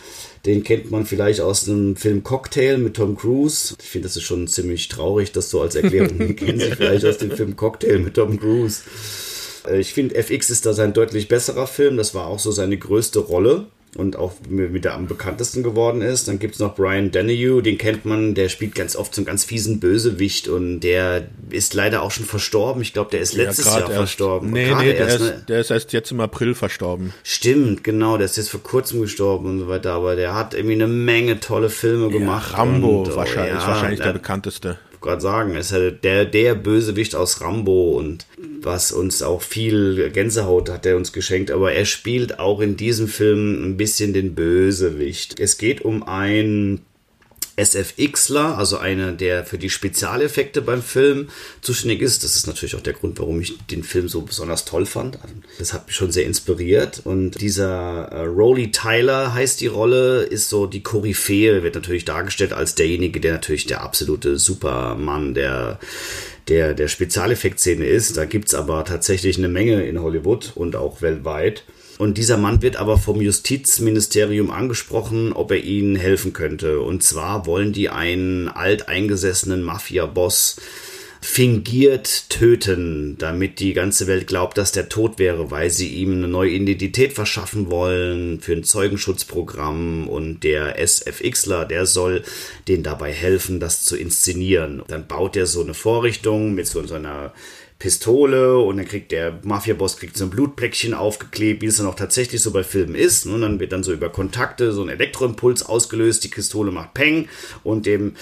Den 0.47 0.63
kennt 0.63 0.91
man 0.91 1.05
vielleicht 1.05 1.41
aus 1.41 1.65
dem 1.65 1.97
Film 1.97 2.23
Cocktail 2.23 2.79
mit 2.79 2.95
Tom 2.95 3.17
Cruise. 3.17 3.75
Ich 3.83 3.89
finde, 3.89 4.09
das 4.09 4.17
ist 4.17 4.23
schon 4.23 4.47
ziemlich 4.47 4.89
traurig, 4.89 5.33
das 5.33 5.51
so 5.51 5.61
als 5.61 5.75
Erklärung. 5.75 6.19
Den 6.19 6.37
kennen 6.37 6.61
Sie 6.61 6.71
vielleicht 6.71 7.05
aus 7.05 7.19
dem 7.19 7.33
Film 7.33 7.57
Cocktail 7.57 7.99
mit 7.99 8.15
Tom 8.15 8.41
Cruise. 8.41 8.83
Äh, 9.67 9.81
ich 9.81 9.95
finde, 9.95 10.15
FX 10.15 10.51
ist 10.51 10.67
da 10.67 10.73
sein 10.73 10.93
deutlich 10.93 11.29
besserer 11.29 11.67
Film. 11.67 11.97
Das 11.97 12.15
war 12.15 12.27
auch 12.27 12.39
so 12.39 12.53
seine 12.53 12.77
größte 12.77 13.21
Rolle 13.21 13.67
und 13.97 14.17
auch 14.17 14.35
mit 14.49 14.85
der 14.85 14.95
am 14.95 15.07
bekanntesten 15.07 15.63
geworden 15.63 16.01
ist. 16.01 16.29
Dann 16.29 16.39
gibt 16.39 16.55
es 16.55 16.61
noch 16.61 16.75
Brian 16.75 17.11
Dennehy, 17.11 17.63
den 17.63 17.79
kennt 17.79 18.05
man, 18.05 18.35
der 18.35 18.49
spielt 18.49 18.75
ganz 18.75 18.97
oft 18.97 19.15
so 19.15 19.21
einen 19.21 19.27
ganz 19.27 19.45
fiesen 19.45 19.81
Bösewicht 19.81 20.49
und 20.49 20.81
der 20.81 21.29
ist 21.51 21.75
leider 21.75 22.03
auch 22.03 22.11
schon 22.11 22.25
verstorben. 22.25 22.83
Ich 22.83 22.93
glaube, 22.93 23.11
der 23.11 23.21
ist 23.21 23.35
letztes 23.35 23.67
ja, 23.67 23.73
Jahr 23.73 23.81
erst, 23.83 23.95
verstorben. 23.95 24.51
Nee, 24.51 24.73
nee, 24.75 24.93
der, 24.93 24.97
erst, 24.97 25.15
ist, 25.17 25.21
ne? 25.21 25.45
der 25.49 25.61
ist 25.61 25.71
erst 25.71 25.93
jetzt 25.93 26.13
im 26.13 26.21
April 26.21 26.55
verstorben. 26.55 27.13
Stimmt, 27.25 27.83
genau, 27.83 28.17
der 28.17 28.27
ist 28.27 28.37
jetzt 28.37 28.51
vor 28.51 28.63
kurzem 28.63 29.01
gestorben 29.01 29.47
und 29.47 29.59
so 29.59 29.69
weiter, 29.69 29.93
aber 29.93 30.15
der 30.15 30.35
hat 30.35 30.55
irgendwie 30.55 30.75
eine 30.75 30.87
Menge 30.87 31.41
tolle 31.41 31.69
Filme 31.69 32.11
gemacht. 32.11 32.57
Rambo 32.57 33.03
und, 33.03 33.17
wahrscheinlich, 33.17 33.57
oh, 33.57 33.61
ja, 33.61 33.67
wahrscheinlich 33.67 34.01
der 34.01 34.13
bekannteste 34.13 34.79
gerade 35.01 35.21
sagen, 35.21 35.55
ist 35.55 35.73
halt 35.73 36.05
der, 36.05 36.25
der 36.25 36.55
Bösewicht 36.55 37.15
aus 37.15 37.41
Rambo 37.41 37.93
und 37.99 38.27
was 38.63 38.93
uns 38.93 39.23
auch 39.23 39.43
viel 39.43 40.11
Gänsehaut 40.11 40.69
hat 40.71 40.87
er 40.87 40.97
uns 40.97 41.13
geschenkt, 41.13 41.51
aber 41.51 41.73
er 41.73 41.85
spielt 41.85 42.39
auch 42.39 42.61
in 42.61 42.77
diesem 42.77 43.09
Film 43.09 43.65
ein 43.65 43.77
bisschen 43.77 44.13
den 44.13 44.35
Bösewicht. 44.35 45.41
Es 45.41 45.59
geht 45.59 45.83
um 45.83 46.03
einen 46.03 46.81
SFXler, 47.57 48.59
also 48.59 48.79
einer, 48.79 49.13
der 49.13 49.45
für 49.45 49.59
die 49.59 49.71
Spezialeffekte 49.71 50.63
beim 50.63 50.83
Film 50.83 51.29
zuständig 51.61 52.01
ist. 52.01 52.25
Das 52.25 52.37
ist 52.37 52.47
natürlich 52.47 52.77
auch 52.77 52.81
der 52.81 52.93
Grund, 52.93 53.19
warum 53.19 53.41
ich 53.41 53.59
den 53.67 53.83
Film 53.83 54.09
so 54.09 54.23
besonders 54.23 54.65
toll 54.65 54.87
fand. 54.87 55.19
Das 55.59 55.73
hat 55.73 55.87
mich 55.87 55.97
schon 55.97 56.13
sehr 56.13 56.25
inspiriert. 56.25 57.03
Und 57.05 57.41
dieser 57.41 58.09
äh, 58.13 58.25
Rolly 58.25 58.71
Tyler 58.71 59.35
heißt 59.35 59.61
die 59.61 59.67
Rolle, 59.67 60.23
ist 60.23 60.49
so 60.49 60.67
die 60.67 60.83
Koryphäe, 60.83 61.63
wird 61.63 61.75
natürlich 61.75 62.05
dargestellt 62.05 62.53
als 62.53 62.75
derjenige, 62.75 63.21
der 63.21 63.33
natürlich 63.33 63.67
der 63.67 63.83
absolute 63.83 64.39
Supermann 64.39 65.35
der 65.35 65.79
der, 66.49 66.75
der 66.75 66.89
Spezialeffektszene 66.89 67.87
ist. 67.87 68.17
Da 68.17 68.25
gibt 68.25 68.49
es 68.49 68.55
aber 68.55 68.85
tatsächlich 68.85 69.39
eine 69.39 69.49
Menge 69.49 69.85
in 69.85 70.03
Hollywood 70.03 70.53
und 70.55 70.77
auch 70.77 71.01
weltweit. 71.01 71.65
Und 72.01 72.17
dieser 72.17 72.39
Mann 72.39 72.63
wird 72.63 72.77
aber 72.77 72.97
vom 72.97 73.21
Justizministerium 73.21 74.51
angesprochen, 74.51 75.35
ob 75.35 75.51
er 75.51 75.63
ihnen 75.63 75.97
helfen 75.97 76.33
könnte. 76.33 76.81
Und 76.81 77.03
zwar 77.03 77.45
wollen 77.45 77.75
die 77.75 77.91
einen 77.91 78.49
alteingesessenen 78.49 79.63
Mafia-Boss 79.63 80.57
fingiert 81.21 82.31
töten, 82.31 83.17
damit 83.19 83.61
die 83.61 83.75
ganze 83.75 84.07
Welt 84.07 84.27
glaubt, 84.29 84.57
dass 84.57 84.73
der 84.73 84.89
tot 84.89 85.19
wäre, 85.19 85.51
weil 85.51 85.69
sie 85.69 85.89
ihm 85.89 86.13
eine 86.13 86.29
neue 86.29 86.53
Identität 86.53 87.13
verschaffen 87.13 87.71
wollen 87.71 88.41
für 88.41 88.55
ein 88.55 88.65
Zeugenschutzprogramm 88.65 90.09
und 90.09 90.43
der 90.43 90.79
SFXler, 90.79 91.67
der 91.67 91.85
soll 91.85 92.23
denen 92.67 92.83
dabei 92.83 93.13
helfen, 93.13 93.61
das 93.61 93.85
zu 93.85 93.99
inszenieren. 93.99 94.83
Dann 94.89 95.07
baut 95.07 95.37
er 95.37 95.45
so 95.45 95.61
eine 95.61 95.75
Vorrichtung 95.75 96.55
mit 96.55 96.67
so 96.67 96.81
einer 96.81 97.35
Pistole 97.81 98.59
und 98.59 98.77
dann 98.77 98.87
kriegt 98.87 99.11
der 99.11 99.41
Mafia-Boss 99.43 99.97
kriegt 99.97 100.15
so 100.15 100.25
ein 100.25 100.31
Blutpläckchen 100.31 100.93
aufgeklebt, 100.93 101.63
wie 101.63 101.67
es 101.67 101.79
dann 101.79 101.87
auch 101.87 101.95
tatsächlich 101.95 102.43
so 102.43 102.53
bei 102.53 102.63
Filmen 102.63 102.95
ist. 102.95 103.25
Und 103.25 103.41
dann 103.41 103.59
wird 103.59 103.73
dann 103.73 103.83
so 103.83 103.93
über 103.93 104.11
Kontakte 104.11 104.73
so 104.73 104.83
ein 104.83 104.91
Elektroimpuls 104.91 105.65
ausgelöst, 105.65 106.23
die 106.23 106.29
Pistole 106.29 106.73
macht 106.73 106.93
Peng 106.93 107.29
und 107.65 107.87
dem 107.87 108.17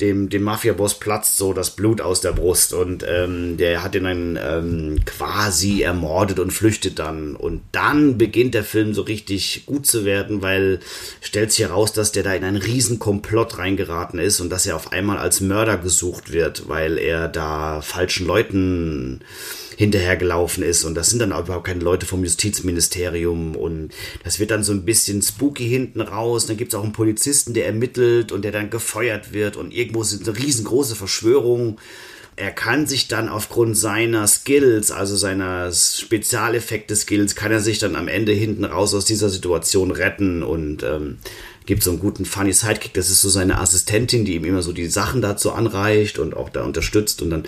dem, 0.00 0.28
dem 0.28 0.42
Mafia-Boss 0.42 0.98
platzt 1.00 1.36
so 1.36 1.52
das 1.52 1.70
Blut 1.70 2.00
aus 2.00 2.20
der 2.20 2.32
Brust 2.32 2.72
und 2.72 3.04
ähm, 3.08 3.56
der 3.56 3.82
hat 3.82 3.94
ihn 3.94 4.04
dann 4.04 4.38
ähm, 4.40 5.04
quasi 5.04 5.82
ermordet 5.82 6.38
und 6.38 6.52
flüchtet 6.52 6.98
dann. 6.98 7.34
Und 7.34 7.62
dann 7.72 8.16
beginnt 8.16 8.54
der 8.54 8.64
Film 8.64 8.94
so 8.94 9.02
richtig 9.02 9.64
gut 9.66 9.86
zu 9.86 10.04
werden, 10.04 10.40
weil 10.40 10.80
stellt 11.20 11.52
sich 11.52 11.64
heraus, 11.64 11.92
dass 11.92 12.12
der 12.12 12.22
da 12.22 12.32
in 12.34 12.44
einen 12.44 12.56
riesen 12.56 12.98
Komplott 12.98 13.58
reingeraten 13.58 14.18
ist 14.18 14.40
und 14.40 14.50
dass 14.50 14.66
er 14.66 14.76
auf 14.76 14.92
einmal 14.92 15.18
als 15.18 15.40
Mörder 15.40 15.78
gesucht 15.78 16.32
wird, 16.32 16.68
weil 16.68 16.98
er 16.98 17.28
da 17.28 17.80
falschen 17.80 18.26
Leuten 18.26 19.20
hinterhergelaufen 19.78 20.64
ist. 20.64 20.82
Und 20.82 20.96
das 20.96 21.08
sind 21.08 21.20
dann 21.20 21.32
auch 21.32 21.44
überhaupt 21.44 21.68
keine 21.68 21.84
Leute 21.84 22.04
vom 22.04 22.24
Justizministerium. 22.24 23.54
Und 23.54 23.90
das 24.24 24.40
wird 24.40 24.50
dann 24.50 24.64
so 24.64 24.72
ein 24.72 24.84
bisschen 24.84 25.22
spooky 25.22 25.68
hinten 25.68 26.00
raus. 26.00 26.46
Dann 26.46 26.56
gibt 26.56 26.72
es 26.72 26.78
auch 26.78 26.82
einen 26.82 26.92
Polizisten, 26.92 27.54
der 27.54 27.66
ermittelt 27.66 28.32
und 28.32 28.42
der 28.42 28.50
dann 28.50 28.70
gefeuert 28.70 29.32
wird. 29.32 29.56
Und 29.56 29.72
irgendwo 29.72 30.02
ist 30.02 30.26
eine 30.26 30.36
riesengroße 30.36 30.96
Verschwörung 30.96 31.78
er 32.38 32.52
kann 32.52 32.86
sich 32.86 33.08
dann 33.08 33.28
aufgrund 33.28 33.76
seiner 33.76 34.28
Skills, 34.28 34.92
also 34.92 35.16
seiner 35.16 35.72
Spezialeffekte-Skills, 35.72 37.34
kann 37.34 37.50
er 37.50 37.58
sich 37.58 37.80
dann 37.80 37.96
am 37.96 38.06
Ende 38.06 38.30
hinten 38.30 38.64
raus 38.64 38.94
aus 38.94 39.04
dieser 39.04 39.28
Situation 39.28 39.90
retten 39.90 40.44
und 40.44 40.84
ähm, 40.84 41.18
gibt 41.68 41.82
so 41.82 41.90
einen 41.90 42.00
guten 42.00 42.24
funny 42.24 42.54
Sidekick. 42.54 42.94
Das 42.94 43.10
ist 43.10 43.20
so 43.20 43.28
seine 43.28 43.60
Assistentin, 43.60 44.24
die 44.24 44.36
ihm 44.36 44.44
immer 44.46 44.62
so 44.62 44.72
die 44.72 44.86
Sachen 44.86 45.20
dazu 45.20 45.52
anreicht 45.52 46.18
und 46.18 46.34
auch 46.34 46.48
da 46.48 46.64
unterstützt 46.64 47.20
und 47.20 47.28
dann 47.28 47.44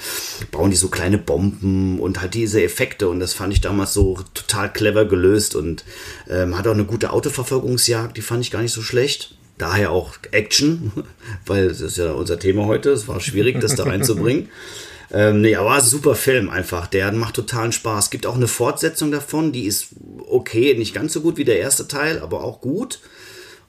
bauen 0.52 0.70
die 0.70 0.76
so 0.76 0.88
kleine 0.88 1.16
Bomben 1.16 1.98
und 1.98 2.20
halt 2.20 2.34
diese 2.34 2.62
Effekte 2.62 3.08
und 3.08 3.18
das 3.18 3.32
fand 3.32 3.54
ich 3.54 3.62
damals 3.62 3.94
so 3.94 4.18
total 4.34 4.70
clever 4.70 5.06
gelöst 5.06 5.54
und 5.54 5.86
ähm, 6.28 6.58
hat 6.58 6.68
auch 6.68 6.74
eine 6.74 6.84
gute 6.84 7.14
Autoverfolgungsjagd, 7.14 8.14
die 8.14 8.20
fand 8.20 8.44
ich 8.44 8.50
gar 8.50 8.60
nicht 8.60 8.74
so 8.74 8.82
schlecht. 8.82 9.36
Daher 9.56 9.90
auch 9.90 10.12
Action, 10.32 10.92
weil 11.46 11.68
das 11.68 11.80
ist 11.80 11.96
ja 11.96 12.12
unser 12.12 12.38
Thema 12.38 12.66
heute. 12.66 12.90
Es 12.90 13.08
war 13.08 13.20
schwierig, 13.20 13.58
das 13.60 13.74
da 13.74 13.84
reinzubringen. 13.84 14.50
Ähm, 15.12 15.40
nee, 15.40 15.56
aber 15.56 15.80
super 15.80 16.14
Film 16.14 16.48
einfach. 16.48 16.86
Der 16.86 17.10
macht 17.10 17.34
totalen 17.34 17.72
Spaß. 17.72 18.10
Gibt 18.10 18.26
auch 18.26 18.36
eine 18.36 18.46
Fortsetzung 18.46 19.10
davon, 19.10 19.50
die 19.50 19.64
ist 19.64 19.88
okay, 20.28 20.74
nicht 20.74 20.94
ganz 20.94 21.12
so 21.12 21.20
gut 21.20 21.36
wie 21.36 21.44
der 21.44 21.58
erste 21.58 21.88
Teil, 21.88 22.20
aber 22.20 22.44
auch 22.44 22.60
gut. 22.60 23.00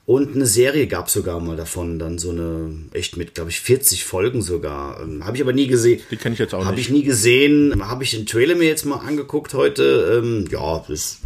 Und 0.04 0.34
eine 0.34 0.46
Serie 0.46 0.88
gab 0.88 1.06
es 1.06 1.12
sogar 1.12 1.38
mal 1.38 1.56
davon, 1.56 2.00
dann 2.00 2.18
so 2.18 2.30
eine, 2.30 2.70
echt 2.92 3.16
mit, 3.16 3.34
glaube 3.34 3.50
ich, 3.50 3.60
40 3.60 4.04
Folgen 4.04 4.42
sogar. 4.42 5.00
Ähm, 5.00 5.24
habe 5.24 5.36
ich 5.36 5.42
aber 5.42 5.52
nie 5.52 5.68
gesehen. 5.68 6.00
Die 6.10 6.16
kenne 6.16 6.32
ich 6.32 6.40
jetzt 6.40 6.54
auch 6.54 6.64
hab 6.64 6.74
nicht. 6.74 6.88
Habe 6.88 6.96
ich 6.96 7.02
nie 7.02 7.04
gesehen. 7.04 7.88
Habe 7.88 8.02
ich 8.02 8.10
den 8.10 8.26
Trailer 8.26 8.56
mir 8.56 8.66
jetzt 8.66 8.84
mal 8.84 8.96
angeguckt 8.96 9.54
heute. 9.54 10.20
Ähm, 10.20 10.46
ja, 10.50 10.84
das 10.88 11.20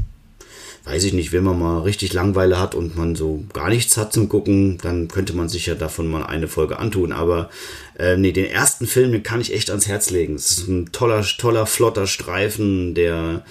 weiß 0.85 1.05
ich 1.05 1.15
nicht, 1.15 1.33
wenn 1.33 1.43
man 1.43 1.59
mal 1.59 1.81
richtig 1.81 2.13
Langweile 2.13 2.61
hat 2.61 2.75
und 2.75 2.97
man 2.97 3.17
so 3.17 3.45
gar 3.55 3.71
nichts 3.71 3.97
hat 3.97 4.13
zum 4.13 4.29
Gucken, 4.29 4.79
dann 4.83 5.09
könnte 5.09 5.35
man 5.35 5.49
sich 5.49 5.67
ja 5.67 5.75
davon 5.75 6.07
mal 6.07 6.25
eine 6.25 6.47
Folge 6.47 6.79
antun. 6.79 7.13
Aber 7.13 7.49
äh, 7.99 8.19
nee, 8.19 8.33
den 8.33 8.45
ersten 8.45 8.87
Film, 8.87 9.11
den 9.11 9.23
kann 9.23 9.41
ich 9.41 9.55
echt 9.55 9.71
ans 9.71 9.89
Herz 9.89 10.11
legen. 10.11 10.35
Es 10.35 10.51
ist 10.51 10.69
ein 10.69 10.93
toller, 10.93 11.23
toller, 11.23 11.67
flotter 11.67 12.07
Streifen, 12.07 12.95
der 12.95 13.43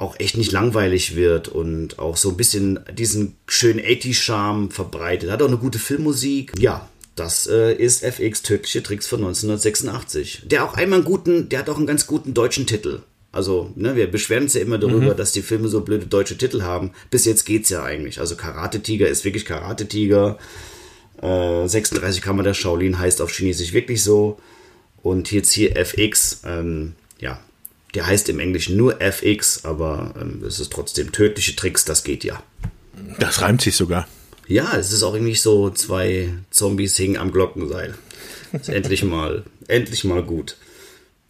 auch 0.00 0.18
echt 0.18 0.36
nicht 0.36 0.52
langweilig 0.52 1.14
wird 1.14 1.48
und 1.48 1.98
auch 1.98 2.16
so 2.16 2.30
ein 2.30 2.36
bisschen 2.36 2.80
diesen 2.92 3.36
schönen 3.46 3.80
80-Charme 3.80 4.70
verbreitet. 4.70 5.30
Hat 5.30 5.42
auch 5.42 5.48
eine 5.48 5.58
gute 5.58 5.78
Filmmusik. 5.78 6.52
Ja, 6.58 6.88
das 7.16 7.46
äh, 7.46 7.74
ist 7.74 8.02
FX 8.02 8.42
Tödliche 8.42 8.82
Tricks 8.82 9.06
von 9.06 9.20
1986. 9.20 10.42
Der 10.46 10.64
auch 10.64 10.74
einmal 10.74 11.00
einen 11.00 11.06
guten, 11.06 11.48
der 11.48 11.60
hat 11.60 11.68
auch 11.68 11.76
einen 11.76 11.86
ganz 11.86 12.06
guten 12.06 12.34
deutschen 12.34 12.66
Titel. 12.66 13.00
Also, 13.32 13.70
ne, 13.76 13.94
wir 13.94 14.10
beschweren 14.10 14.44
uns 14.44 14.54
ja 14.54 14.60
immer 14.60 14.78
darüber, 14.78 15.12
mhm. 15.12 15.16
dass 15.16 15.32
die 15.32 15.42
Filme 15.42 15.68
so 15.68 15.82
blöde 15.82 16.06
deutsche 16.06 16.36
Titel 16.36 16.62
haben. 16.62 16.92
Bis 17.10 17.26
jetzt 17.26 17.44
geht's 17.44 17.70
ja 17.70 17.84
eigentlich. 17.84 18.18
Also 18.20 18.36
Karate 18.36 18.80
Tiger 18.80 19.08
ist 19.08 19.24
wirklich 19.24 19.44
Karate 19.44 19.86
Tiger. 19.86 20.38
Äh, 21.22 21.68
36 21.68 22.22
Kammer 22.22 22.42
der 22.42 22.54
Shaolin 22.54 22.98
heißt 22.98 23.20
auf 23.20 23.30
Chinesisch 23.30 23.72
wirklich 23.72 24.02
so. 24.02 24.40
Und 25.02 25.30
jetzt 25.30 25.52
hier 25.52 25.76
FX, 25.76 26.40
ähm, 26.44 26.94
ja, 27.20 27.40
der 27.94 28.06
heißt 28.06 28.28
im 28.28 28.38
Englischen 28.38 28.76
nur 28.76 29.00
FX, 29.00 29.64
aber 29.64 30.14
ähm, 30.20 30.42
es 30.46 30.60
ist 30.60 30.72
trotzdem 30.72 31.12
tödliche 31.12 31.56
Tricks, 31.56 31.84
das 31.84 32.04
geht 32.04 32.24
ja. 32.24 32.42
Das 33.18 33.40
reimt 33.40 33.62
sich 33.62 33.76
sogar. 33.76 34.06
Ja, 34.46 34.76
es 34.76 34.92
ist 34.92 35.02
auch 35.02 35.14
irgendwie 35.14 35.34
so, 35.34 35.70
zwei 35.70 36.30
Zombies 36.50 36.96
hingen 36.96 37.16
am 37.16 37.32
Glockenseil. 37.32 37.94
Ist 38.52 38.68
endlich 38.68 39.04
mal, 39.04 39.44
endlich 39.68 40.04
mal 40.04 40.22
gut. 40.22 40.56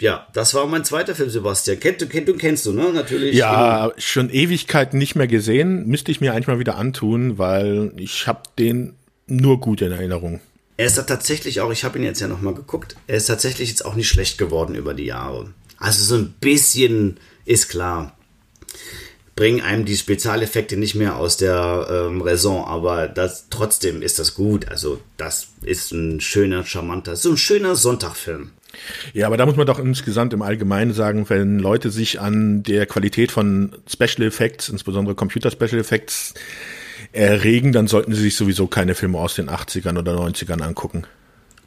Ja, 0.01 0.27
das 0.33 0.55
war 0.55 0.67
mein 0.67 0.85
zweiter 0.85 1.15
Film, 1.15 1.29
Sebastian. 1.29 1.79
Kennt 1.79 2.01
du, 2.01 2.07
kennt 2.07 2.27
du, 2.27 2.35
kennst 2.35 2.65
du, 2.65 2.73
ne? 2.73 2.91
Natürlich. 2.93 3.37
Ja, 3.37 3.93
schon 3.99 4.31
Ewigkeiten 4.31 4.99
nicht 4.99 5.15
mehr 5.15 5.27
gesehen. 5.27 5.87
Müsste 5.87 6.11
ich 6.11 6.23
mir 6.23 6.33
eigentlich 6.33 6.47
mal 6.47 6.59
wieder 6.59 6.77
antun, 6.77 7.37
weil 7.37 7.93
ich 7.97 8.27
habe 8.27 8.43
den 8.59 8.95
nur 9.27 9.61
gut 9.61 9.83
in 9.83 9.93
Erinnerung. 9.93 10.41
Er 10.79 10.87
ist 10.87 10.95
tatsächlich 10.95 11.61
auch, 11.61 11.71
ich 11.71 11.85
habe 11.85 11.99
ihn 11.99 12.05
jetzt 12.05 12.21
ja 12.21 12.29
nochmal 12.29 12.55
geguckt, 12.55 12.97
er 13.07 13.19
ist 13.19 13.27
tatsächlich 13.27 13.69
jetzt 13.69 13.85
auch 13.85 13.95
nicht 13.95 14.09
schlecht 14.09 14.39
geworden 14.39 14.75
über 14.75 14.95
die 14.95 15.05
Jahre. 15.05 15.51
Also 15.81 16.05
so 16.05 16.15
ein 16.15 16.35
bisschen 16.41 17.19
ist 17.45 17.69
klar. 17.69 18.17
Bringen 19.35 19.63
einem 19.63 19.87
die 19.87 19.97
Spezialeffekte 19.97 20.77
nicht 20.77 20.95
mehr 20.95 21.17
aus 21.17 21.39
der 21.39 21.89
ähm, 21.91 22.21
Raison, 22.21 22.65
aber 22.67 23.09
das, 23.09 23.47
trotzdem 23.49 24.03
ist 24.03 24.19
das 24.19 24.35
gut. 24.35 24.69
Also, 24.69 25.01
das 25.17 25.49
ist 25.63 25.93
ein 25.93 26.21
schöner, 26.21 26.65
charmanter, 26.67 27.17
so 27.17 27.31
ein 27.31 27.39
schöner 27.39 27.75
Sonntagfilm. 27.75 28.51
Ja, 29.15 29.27
aber 29.27 29.39
da 29.39 29.47
muss 29.47 29.57
man 29.57 29.67
doch 29.67 29.79
insgesamt 29.79 30.35
im 30.35 30.43
Allgemeinen 30.43 30.93
sagen, 30.93 31.29
wenn 31.29 31.59
Leute 31.59 31.91
sich 31.91 32.21
an 32.21 32.63
der 32.63 32.85
Qualität 32.87 33.33
von 33.33 33.75
Special 33.89 34.27
Effects, 34.29 34.69
insbesondere 34.69 35.15
Computer 35.15 35.51
Special 35.51 35.79
Effects, 35.79 36.35
erregen, 37.13 37.73
dann 37.73 37.89
sollten 37.89 38.15
sie 38.15 38.21
sich 38.21 38.37
sowieso 38.37 38.67
keine 38.67 38.95
Filme 38.95 39.19
aus 39.19 39.35
den 39.35 39.49
80ern 39.49 39.99
oder 39.99 40.13
90ern 40.13 40.61
angucken. 40.61 41.07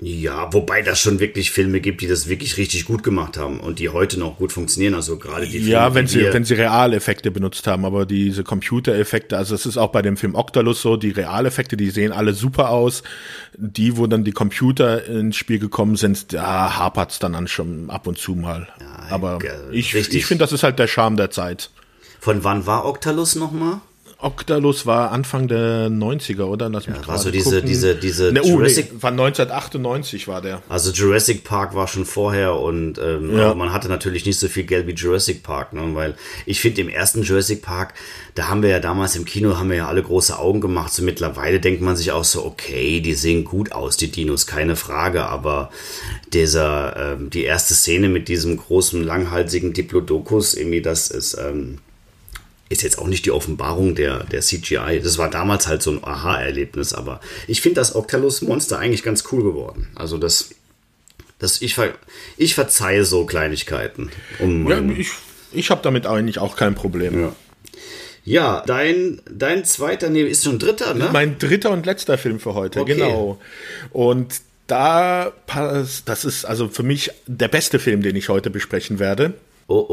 Ja, 0.06 0.52
wobei 0.52 0.82
das 0.82 1.00
schon 1.00 1.20
wirklich 1.22 1.52
Filme 1.52 1.80
gibt, 1.80 2.02
die 2.02 2.08
das 2.08 2.28
wirklich 2.28 2.58
richtig 2.58 2.84
gut 2.86 3.04
gemacht 3.04 3.38
haben 3.38 3.60
und 3.62 3.80
die 3.80 3.88
heute 3.90 4.20
noch 4.20 4.38
gut 4.38 4.52
funktionieren. 4.52 4.96
Also 4.96 5.18
gerade 5.18 5.46
die 5.46 5.52
Filme, 5.60 5.70
Ja, 5.70 5.94
wenn 5.96 6.06
die 6.08 6.12
sie, 6.12 6.34
wenn 6.34 6.44
sie 6.44 6.56
Realeffekte 6.56 7.32
benutzt 7.32 7.68
haben, 7.68 7.86
aber 7.86 8.06
diese 8.06 8.44
Computereffekte, 8.44 9.38
also 9.38 9.56
es 9.56 9.66
ist 9.66 9.78
auch 9.78 9.92
bei 9.92 10.02
dem 10.02 10.18
Film 10.18 10.36
Octalus 10.36 10.82
so, 10.82 10.98
die 10.98 11.12
Realeffekte, 11.12 11.78
die 11.78 11.90
sehen 11.90 12.12
alle 12.12 12.34
super 12.34 12.70
aus. 12.70 13.04
Die, 13.56 13.96
wo 13.96 14.06
dann 14.08 14.24
die 14.26 14.32
Computer 14.34 15.06
ins 15.06 15.38
Spiel 15.38 15.60
gekommen 15.60 15.96
sind, 15.96 16.34
da 16.34 16.76
hapert's 16.78 17.20
dann 17.20 17.34
an 17.36 17.48
schon 17.48 17.90
ab 17.90 18.06
und 18.08 18.18
zu 18.18 18.36
mal. 18.36 18.68
aber 19.10 19.40
ge- 19.40 19.52
ich, 19.72 19.94
ich 19.96 20.26
finde, 20.26 20.44
das 20.44 20.52
ist 20.52 20.64
halt 20.64 20.80
der 20.80 20.88
Charme 20.88 21.16
der 21.18 21.32
Zeit. 21.32 21.70
Von 22.20 22.44
wann 22.44 22.66
war 22.66 22.86
Octalus 22.86 23.36
nochmal? 23.36 23.80
Octalus 24.24 24.86
war 24.86 25.12
Anfang 25.12 25.48
der 25.48 25.90
90er, 25.90 26.44
oder? 26.46 26.70
Lass 26.70 26.88
mich 26.88 26.96
war 26.98 27.04
gerade 27.04 27.20
so 27.20 27.32
diese- 27.32 27.50
gucken. 27.56 27.68
diese- 27.68 27.96
diese 27.96 28.32
ne, 28.32 28.42
oh, 28.44 28.48
Jurassic- 28.48 28.94
nee, 28.94 29.02
war 29.02 29.12
1998 29.12 30.28
war 30.28 30.42
der. 30.42 30.62
Also 30.70 30.92
Jurassic 30.92 31.44
Park 31.44 31.76
war 31.76 31.88
schon 31.88 32.06
vorher 32.06 32.56
und 32.56 32.98
ähm, 32.98 33.38
Ja. 33.38 33.54
man 33.54 33.74
hatte 33.74 33.90
natürlich 33.90 34.26
nicht 34.26 34.40
so 34.40 34.48
viel 34.48 34.64
Geld 34.64 34.88
wie 34.88 34.94
Jurassic 34.94 35.44
Park, 35.44 35.74
ne? 35.74 35.82
weil 35.94 36.16
ich 36.46 36.60
finde 36.62 36.82
im 36.82 36.90
ersten 36.90 37.24
Jurassic 37.24 37.62
Park, 37.62 37.94
da 38.36 38.48
haben 38.48 38.62
wir 38.64 38.70
ja 38.70 38.80
damals 38.80 39.16
im 39.16 39.26
Kino, 39.26 39.58
haben 39.58 39.70
wir 39.70 39.78
ja 39.78 39.88
alle 39.88 40.02
große 40.04 40.38
Augen 40.40 40.62
gemacht. 40.62 40.94
So 40.94 41.04
mittlerweile 41.04 41.60
denkt 41.60 41.82
man 41.82 41.96
sich 41.96 42.12
auch 42.12 42.24
so, 42.24 42.46
okay, 42.46 43.02
die 43.02 43.14
sehen 43.16 43.44
gut 43.44 43.72
aus, 43.74 43.98
die 43.98 44.10
Dinos, 44.10 44.48
keine 44.48 44.76
Frage, 44.76 45.26
aber 45.26 45.70
dieser, 46.34 47.14
ähm, 47.16 47.30
die 47.30 47.44
erste 47.44 47.74
Szene 47.74 48.10
mit 48.10 48.28
diesem 48.28 48.58
großen, 48.58 49.04
langhalsigen 49.04 49.74
Diplodocus, 49.74 50.54
irgendwie, 50.54 50.82
das 50.82 51.12
ist, 51.12 51.36
ähm, 51.36 51.80
ist 52.74 52.82
jetzt 52.82 52.98
auch 53.00 53.08
nicht 53.08 53.26
die 53.26 53.32
Offenbarung 53.32 53.96
der, 53.96 54.26
der 54.26 54.42
CGI. 54.42 55.00
Das 55.02 55.18
war 55.18 55.30
damals 55.30 55.68
halt 55.68 55.82
so 55.82 55.92
ein 55.92 56.04
Aha-Erlebnis, 56.04 56.94
aber 56.94 57.22
ich 57.48 57.62
finde 57.62 57.76
das 57.82 57.96
Octalus-Monster 57.96 58.78
eigentlich 58.80 59.04
ganz 59.04 59.24
cool 59.32 59.44
geworden. 59.44 59.88
Also 59.96 60.18
das, 60.18 60.50
das 61.40 61.62
ich, 61.62 61.76
ver, 61.76 61.94
ich 62.38 62.56
verzeihe 62.56 63.06
so 63.06 63.26
Kleinigkeiten. 63.26 64.12
Um 64.40 64.70
Ja, 64.70 64.82
ich, 64.98 65.10
ich 65.54 65.70
habe 65.72 65.82
damit 65.84 66.06
eigentlich 66.06 66.40
auch 66.40 66.56
kein 66.56 66.76
Problem. 66.76 67.20
ja. 67.22 67.36
ja, 68.26 68.64
dein, 68.66 69.22
dein 69.30 69.66
zweiter, 69.66 70.10
nee, 70.10 70.24
ist 70.24 70.44
schon 70.44 70.60
dritter, 70.60 70.94
ne? 70.94 71.10
Mein 71.14 71.38
dritter 71.40 71.72
und 71.72 71.86
letzter 71.86 72.18
Film 72.18 72.40
für 72.40 72.54
heute, 72.54 72.82
Okay. 72.82 72.96
genau. 72.96 73.40
Und 73.92 74.42
da 74.68 75.32
passt, 75.46 76.08
das 76.08 76.24
ist 76.26 76.46
also 76.46 76.70
für 76.70 76.84
mich 76.84 77.12
der 77.28 77.50
beste 77.50 77.80
Film, 77.80 78.02
den 78.02 78.16
ich 78.16 78.30
heute 78.30 78.50
besprechen 78.50 78.98
werde. 79.00 79.34
Oh 79.68 79.86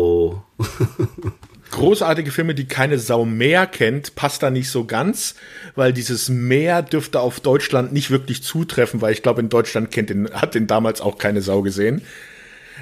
oh. 0.59 0.65
Großartige 1.71 2.33
Filme, 2.33 2.55
die 2.55 2.67
keine 2.67 2.99
Sau 2.99 3.25
mehr 3.25 3.67
kennt, 3.67 4.17
passt 4.17 4.43
da 4.43 4.51
nicht 4.51 4.71
so 4.71 4.85
ganz, 4.85 5.37
weil 5.77 5.93
dieses 5.93 6.29
Meer 6.29 6.83
dürfte 6.83 7.21
auf 7.21 7.41
Deutschland 7.41 7.93
nicht 7.93 8.11
wirklich 8.11 8.43
zutreffen, 8.43 9.01
weil 9.01 9.13
ich 9.13 9.23
glaube, 9.23 9.41
in 9.41 9.49
Deutschland 9.49 9.91
kennt 9.91 10.11
den, 10.11 10.31
hat 10.33 10.55
den 10.55 10.67
damals 10.67 11.01
auch 11.01 11.19
keine 11.19 11.43
Sau 11.43 11.63
gesehen. 11.63 12.03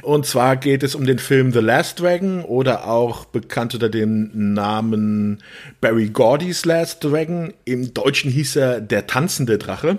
Und 0.03 0.27
zwar 0.27 0.57
geht 0.57 0.83
es 0.83 0.95
um 0.95 1.07
den 1.07 1.19
Film 1.19 1.53
The 1.53 1.59
Last 1.59 2.01
Dragon 2.01 2.45
oder 2.45 2.87
auch 2.87 3.25
bekannt 3.25 3.75
unter 3.75 3.89
dem 3.89 4.31
Namen 4.55 5.43
Barry 5.81 6.09
Gordy's 6.09 6.65
Last 6.65 7.05
Dragon. 7.05 7.53
Im 7.65 7.95
Deutschen 7.95 8.31
hieß 8.31 8.57
er 8.57 8.81
Der 8.81 9.07
tanzende 9.07 9.59
Drache. 9.59 9.99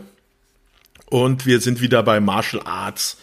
Und 1.09 1.45
wir 1.45 1.59
sind 1.59 1.81
wieder 1.81 2.03
bei 2.03 2.19
Martial 2.19 2.61
Arts. 2.65 3.17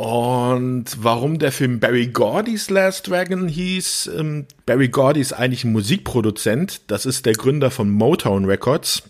Und 0.00 0.86
warum 1.02 1.38
der 1.38 1.52
Film 1.52 1.78
Barry 1.78 2.06
Gordy's 2.06 2.70
Last 2.70 3.08
Dragon 3.08 3.48
hieß, 3.48 4.10
ähm, 4.18 4.46
Barry 4.64 4.88
Gordy 4.88 5.20
ist 5.20 5.34
eigentlich 5.34 5.64
ein 5.64 5.72
Musikproduzent. 5.72 6.80
Das 6.86 7.04
ist 7.04 7.26
der 7.26 7.34
Gründer 7.34 7.70
von 7.70 7.90
Motown 7.90 8.46
Records. 8.46 9.02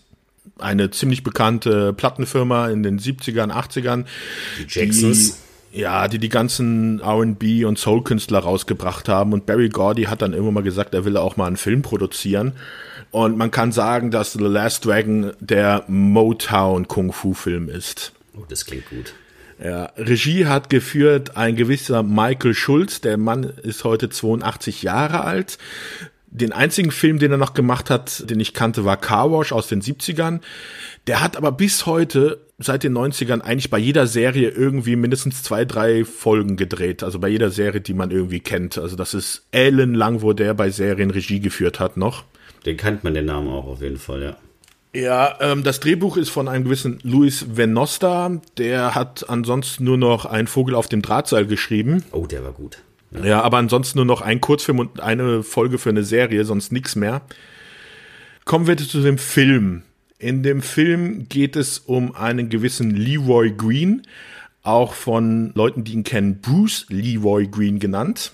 Eine 0.59 0.91
ziemlich 0.91 1.23
bekannte 1.23 1.93
Plattenfirma 1.93 2.67
in 2.67 2.83
den 2.83 2.99
70ern, 2.99 3.53
80ern. 3.53 4.03
Die 4.59 4.65
Jacksons. 4.67 5.37
Die, 5.71 5.79
ja, 5.79 6.09
die 6.09 6.19
die 6.19 6.27
ganzen 6.27 6.99
R&B 6.99 7.63
und 7.63 7.79
Soul-Künstler 7.79 8.39
rausgebracht 8.39 9.07
haben. 9.07 9.31
Und 9.31 9.45
Barry 9.45 9.69
Gordy 9.69 10.03
hat 10.03 10.21
dann 10.21 10.33
immer 10.33 10.51
mal 10.51 10.61
gesagt, 10.61 10.93
er 10.93 11.05
will 11.05 11.15
auch 11.15 11.37
mal 11.37 11.47
einen 11.47 11.55
Film 11.55 11.83
produzieren. 11.83 12.51
Und 13.11 13.37
man 13.37 13.49
kann 13.49 13.71
sagen, 13.71 14.11
dass 14.11 14.33
The 14.33 14.43
Last 14.43 14.83
Dragon 14.83 15.31
der 15.39 15.85
Motown 15.87 16.89
Kung-Fu-Film 16.89 17.69
ist. 17.69 18.11
Oh, 18.37 18.43
das 18.49 18.65
klingt 18.65 18.89
gut. 18.89 19.13
Ja, 19.63 19.91
Regie 19.95 20.47
hat 20.47 20.71
geführt 20.71 21.37
ein 21.37 21.55
gewisser 21.55 22.01
Michael 22.01 22.55
Schulz. 22.55 23.01
Der 23.01 23.17
Mann 23.17 23.43
ist 23.43 23.83
heute 23.83 24.09
82 24.09 24.81
Jahre 24.81 25.23
alt. 25.23 25.59
Den 26.31 26.51
einzigen 26.51 26.91
Film, 26.91 27.19
den 27.19 27.31
er 27.31 27.37
noch 27.37 27.53
gemacht 27.53 27.89
hat, 27.89 28.29
den 28.29 28.39
ich 28.39 28.53
kannte, 28.53 28.85
war 28.85 28.97
Car 28.97 29.31
Wash 29.31 29.51
aus 29.51 29.67
den 29.67 29.81
70ern. 29.81 30.39
Der 31.05 31.21
hat 31.21 31.37
aber 31.37 31.51
bis 31.51 31.85
heute, 31.85 32.39
seit 32.57 32.83
den 32.83 32.97
90ern, 32.97 33.41
eigentlich 33.41 33.69
bei 33.69 33.77
jeder 33.77 34.07
Serie 34.07 34.49
irgendwie 34.49 34.95
mindestens 34.95 35.43
zwei, 35.43 35.65
drei 35.65 36.05
Folgen 36.05 36.55
gedreht. 36.57 37.03
Also 37.03 37.19
bei 37.19 37.27
jeder 37.27 37.51
Serie, 37.51 37.81
die 37.81 37.93
man 37.93 38.09
irgendwie 38.09 38.39
kennt. 38.39 38.77
Also 38.79 38.95
das 38.95 39.13
ist 39.13 39.45
ellenlang, 39.51 40.21
wo 40.23 40.33
der 40.33 40.53
bei 40.55 40.71
Serien 40.71 41.11
Regie 41.11 41.39
geführt 41.39 41.79
hat 41.79 41.97
noch. 41.97 42.23
Den 42.65 42.77
kennt 42.77 43.03
man 43.03 43.13
den 43.13 43.25
Namen 43.25 43.49
auch 43.49 43.67
auf 43.67 43.81
jeden 43.81 43.97
Fall, 43.97 44.23
ja. 44.23 44.37
Ja, 44.93 45.37
ähm, 45.39 45.63
das 45.63 45.79
Drehbuch 45.79 46.17
ist 46.17 46.29
von 46.29 46.47
einem 46.47 46.65
gewissen 46.65 46.99
Luis 47.03 47.55
Venosta. 47.55 48.41
Der 48.57 48.93
hat 48.93 49.29
ansonsten 49.29 49.85
nur 49.85 49.97
noch 49.97 50.25
ein 50.25 50.47
Vogel 50.47 50.75
auf 50.75 50.89
dem 50.89 51.01
Drahtseil 51.01 51.45
geschrieben. 51.45 52.03
Oh, 52.11 52.25
der 52.25 52.43
war 52.43 52.51
gut. 52.51 52.79
Ja, 53.23 53.41
aber 53.41 53.57
ansonsten 53.57 53.97
nur 53.97 54.05
noch 54.05 54.21
ein 54.21 54.41
Kurzfilm 54.41 54.79
und 54.79 55.01
eine 55.01 55.43
Folge 55.43 55.77
für 55.77 55.89
eine 55.89 56.03
Serie, 56.03 56.45
sonst 56.45 56.71
nichts 56.71 56.95
mehr. 56.95 57.21
Kommen 58.45 58.67
wir 58.67 58.77
zu 58.77 59.01
dem 59.01 59.17
Film. 59.17 59.83
In 60.17 60.43
dem 60.43 60.61
Film 60.61 61.27
geht 61.27 61.55
es 61.55 61.79
um 61.79 62.15
einen 62.15 62.49
gewissen 62.49 62.91
Leroy 62.91 63.51
Green, 63.51 64.03
auch 64.63 64.93
von 64.93 65.51
Leuten, 65.55 65.83
die 65.83 65.93
ihn 65.93 66.03
kennen, 66.03 66.39
Bruce 66.41 66.85
Leroy 66.89 67.47
Green 67.47 67.79
genannt. 67.79 68.33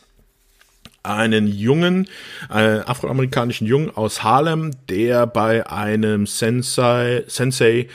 Einen 1.08 1.48
Jungen, 1.48 2.08
einen 2.50 2.82
afroamerikanischen 2.82 3.66
Jungen 3.66 3.96
aus 3.96 4.24
Harlem, 4.24 4.72
der 4.90 5.26
bei 5.28 5.68
einem 5.70 6.28
Sensei, 6.28 7.24
Sensei 7.28 7.80
äh, 7.80 7.88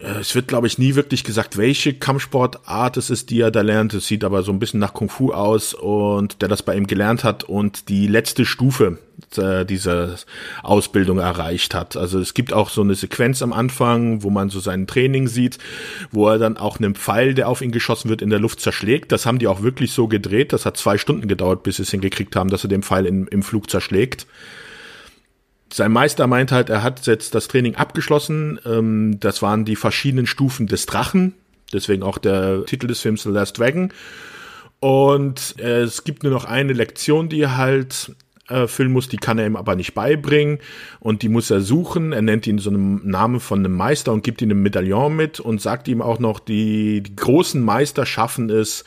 es 0.00 0.34
wird, 0.34 0.48
glaube 0.48 0.66
ich, 0.66 0.78
nie 0.78 0.94
wirklich 0.94 1.24
gesagt, 1.24 1.58
welche 1.58 1.92
Kampfsportart 1.92 2.96
es 2.96 3.10
ist, 3.10 3.28
die 3.28 3.40
er 3.40 3.50
da 3.50 3.60
lernt. 3.60 3.92
Es 3.92 4.06
sieht 4.06 4.24
aber 4.24 4.42
so 4.42 4.50
ein 4.50 4.58
bisschen 4.58 4.80
nach 4.80 4.94
Kung 4.94 5.10
Fu 5.10 5.32
aus 5.32 5.74
und 5.74 6.40
der 6.40 6.48
das 6.48 6.62
bei 6.62 6.74
ihm 6.74 6.86
gelernt 6.86 7.22
hat 7.22 7.44
und 7.44 7.90
die 7.90 8.06
letzte 8.06 8.46
Stufe 8.46 8.98
äh, 9.36 9.66
dieser 9.66 10.14
Ausbildung 10.62 11.18
erreicht 11.18 11.74
hat. 11.74 11.98
Also 11.98 12.18
es 12.18 12.32
gibt 12.32 12.54
auch 12.54 12.70
so 12.70 12.80
eine 12.80 12.94
Sequenz 12.94 13.42
am 13.42 13.52
Anfang, 13.52 14.22
wo 14.22 14.30
man 14.30 14.48
so 14.48 14.58
sein 14.58 14.86
Training 14.86 15.28
sieht, 15.28 15.58
wo 16.10 16.28
er 16.28 16.38
dann 16.38 16.56
auch 16.56 16.78
einen 16.78 16.94
Pfeil, 16.94 17.34
der 17.34 17.48
auf 17.48 17.60
ihn 17.60 17.70
geschossen 17.70 18.08
wird, 18.08 18.22
in 18.22 18.30
der 18.30 18.38
Luft 18.38 18.60
zerschlägt. 18.60 19.12
Das 19.12 19.26
haben 19.26 19.38
die 19.38 19.48
auch 19.48 19.60
wirklich 19.60 19.92
so 19.92 20.08
gedreht. 20.08 20.54
Das 20.54 20.64
hat 20.64 20.78
zwei 20.78 20.96
Stunden 20.96 21.28
gedauert, 21.28 21.62
bis 21.62 21.76
sie 21.76 21.82
es 21.82 21.90
hingekriegt 21.90 22.34
haben, 22.36 22.48
dass 22.48 22.64
er 22.64 22.68
den 22.68 22.82
Pfeil 22.82 23.04
in, 23.04 23.26
im 23.26 23.42
Flug 23.42 23.68
zerschlägt 23.68 24.26
sein 25.72 25.92
Meister 25.92 26.26
meint 26.26 26.52
halt, 26.52 26.70
er 26.70 26.82
hat 26.82 27.06
jetzt 27.06 27.34
das 27.34 27.48
Training 27.48 27.76
abgeschlossen. 27.76 28.60
Ähm, 28.66 29.18
das 29.20 29.42
waren 29.42 29.64
die 29.64 29.76
verschiedenen 29.76 30.26
Stufen 30.26 30.66
des 30.66 30.86
Drachen. 30.86 31.34
Deswegen 31.72 32.02
auch 32.02 32.18
der 32.18 32.64
Titel 32.66 32.86
des 32.86 33.00
Films 33.00 33.22
The 33.22 33.30
Last 33.30 33.58
Dragon. 33.58 33.92
Und 34.80 35.56
äh, 35.58 35.82
es 35.82 36.04
gibt 36.04 36.22
nur 36.22 36.32
noch 36.32 36.44
eine 36.44 36.72
Lektion, 36.72 37.28
die 37.28 37.42
er 37.42 37.56
halt 37.56 38.12
äh, 38.48 38.84
muss, 38.84 39.08
die 39.08 39.18
kann 39.18 39.38
er 39.38 39.46
ihm 39.46 39.56
aber 39.56 39.76
nicht 39.76 39.94
beibringen. 39.94 40.58
Und 40.98 41.22
die 41.22 41.28
muss 41.28 41.50
er 41.50 41.60
suchen. 41.60 42.12
Er 42.12 42.22
nennt 42.22 42.46
ihn 42.46 42.58
so 42.58 42.70
einen 42.70 43.08
Namen 43.08 43.40
von 43.40 43.60
einem 43.60 43.76
Meister 43.76 44.12
und 44.12 44.24
gibt 44.24 44.42
ihm 44.42 44.50
ein 44.50 44.62
Medaillon 44.62 45.14
mit 45.14 45.38
und 45.38 45.60
sagt 45.60 45.86
ihm 45.86 46.02
auch 46.02 46.18
noch, 46.18 46.40
die, 46.40 47.02
die 47.02 47.16
großen 47.16 47.62
Meister 47.62 48.06
schaffen 48.06 48.50
es, 48.50 48.84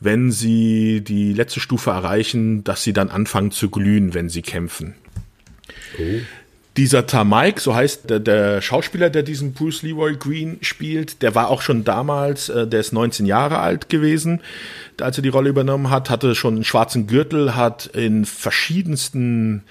wenn 0.00 0.30
sie 0.30 1.02
die 1.02 1.32
letzte 1.34 1.60
Stufe 1.60 1.90
erreichen, 1.90 2.64
dass 2.64 2.82
sie 2.82 2.92
dann 2.92 3.10
anfangen 3.10 3.50
zu 3.50 3.70
glühen, 3.70 4.14
wenn 4.14 4.28
sie 4.28 4.42
kämpfen. 4.42 4.94
Dieser 6.78 7.06
Tamaik, 7.06 7.60
so 7.60 7.74
heißt 7.74 8.08
der, 8.08 8.18
der 8.18 8.62
Schauspieler, 8.62 9.10
der 9.10 9.22
diesen 9.22 9.52
Bruce 9.52 9.82
Leroy 9.82 10.16
Green 10.16 10.56
spielt, 10.62 11.20
der 11.20 11.34
war 11.34 11.48
auch 11.48 11.60
schon 11.60 11.84
damals, 11.84 12.48
äh, 12.48 12.66
der 12.66 12.80
ist 12.80 12.94
19 12.94 13.26
Jahre 13.26 13.58
alt 13.58 13.90
gewesen, 13.90 14.40
als 14.98 15.18
er 15.18 15.22
die 15.22 15.28
Rolle 15.28 15.50
übernommen 15.50 15.90
hat, 15.90 16.08
hatte 16.08 16.34
schon 16.34 16.54
einen 16.54 16.64
schwarzen 16.64 17.06
Gürtel, 17.06 17.54
hat 17.54 17.86
in 17.86 18.24
verschiedensten 18.24 19.64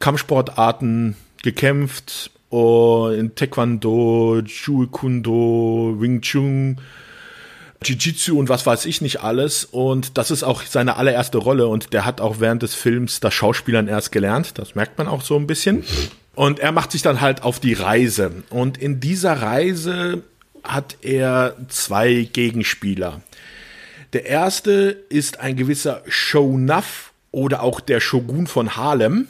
Kampfsportarten 0.00 1.16
gekämpft, 1.42 2.32
oh, 2.50 3.08
in 3.08 3.36
Taekwondo, 3.36 4.42
Jeet 4.44 4.90
Kundo, 4.90 5.94
Wing 5.98 6.22
Chun, 6.22 6.78
Jiu-Jitsu 7.82 8.38
und 8.38 8.48
was 8.48 8.66
weiß 8.66 8.86
ich 8.86 9.00
nicht 9.00 9.20
alles. 9.22 9.64
Und 9.64 10.18
das 10.18 10.30
ist 10.30 10.42
auch 10.42 10.62
seine 10.62 10.96
allererste 10.96 11.38
Rolle. 11.38 11.66
Und 11.68 11.92
der 11.92 12.04
hat 12.04 12.20
auch 12.20 12.40
während 12.40 12.62
des 12.62 12.74
Films 12.74 13.20
das 13.20 13.34
Schauspielern 13.34 13.88
erst 13.88 14.12
gelernt. 14.12 14.58
Das 14.58 14.74
merkt 14.74 14.98
man 14.98 15.08
auch 15.08 15.22
so 15.22 15.36
ein 15.36 15.46
bisschen. 15.46 15.84
Und 16.34 16.58
er 16.58 16.72
macht 16.72 16.92
sich 16.92 17.02
dann 17.02 17.20
halt 17.20 17.42
auf 17.42 17.60
die 17.60 17.74
Reise. 17.74 18.30
Und 18.50 18.78
in 18.78 19.00
dieser 19.00 19.40
Reise 19.40 20.22
hat 20.62 20.96
er 21.02 21.56
zwei 21.68 22.28
Gegenspieler. 22.32 23.20
Der 24.12 24.26
erste 24.26 24.96
ist 25.08 25.40
ein 25.40 25.56
gewisser 25.56 26.02
Shonuff 26.08 27.12
oder 27.32 27.62
auch 27.62 27.80
der 27.80 28.00
Shogun 28.00 28.46
von 28.46 28.76
Harlem. 28.76 29.28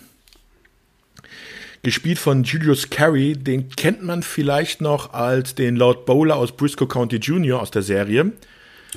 Gespielt 1.87 2.19
von 2.19 2.43
Julius 2.43 2.91
Carey. 2.91 3.35
Den 3.35 3.69
kennt 3.69 4.03
man 4.03 4.25
vielleicht 4.25 4.81
noch 4.81 5.15
als 5.15 5.55
den 5.55 5.77
Lord 5.77 6.05
Bowler 6.05 6.35
aus 6.35 6.51
Briscoe 6.51 6.89
County 6.89 7.19
Jr. 7.19 7.63
aus 7.63 7.71
der 7.71 7.83
Serie. 7.83 8.33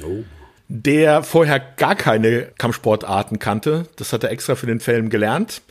Oh. 0.01 0.23
Der 0.69 1.21
vorher 1.21 1.59
gar 1.59 1.95
keine 1.95 2.47
Kampfsportarten 2.57 3.37
kannte. 3.37 3.85
Das 3.97 4.11
hat 4.11 4.23
er 4.23 4.31
extra 4.31 4.55
für 4.55 4.65
den 4.65 4.79
Film 4.79 5.11
gelernt. 5.11 5.61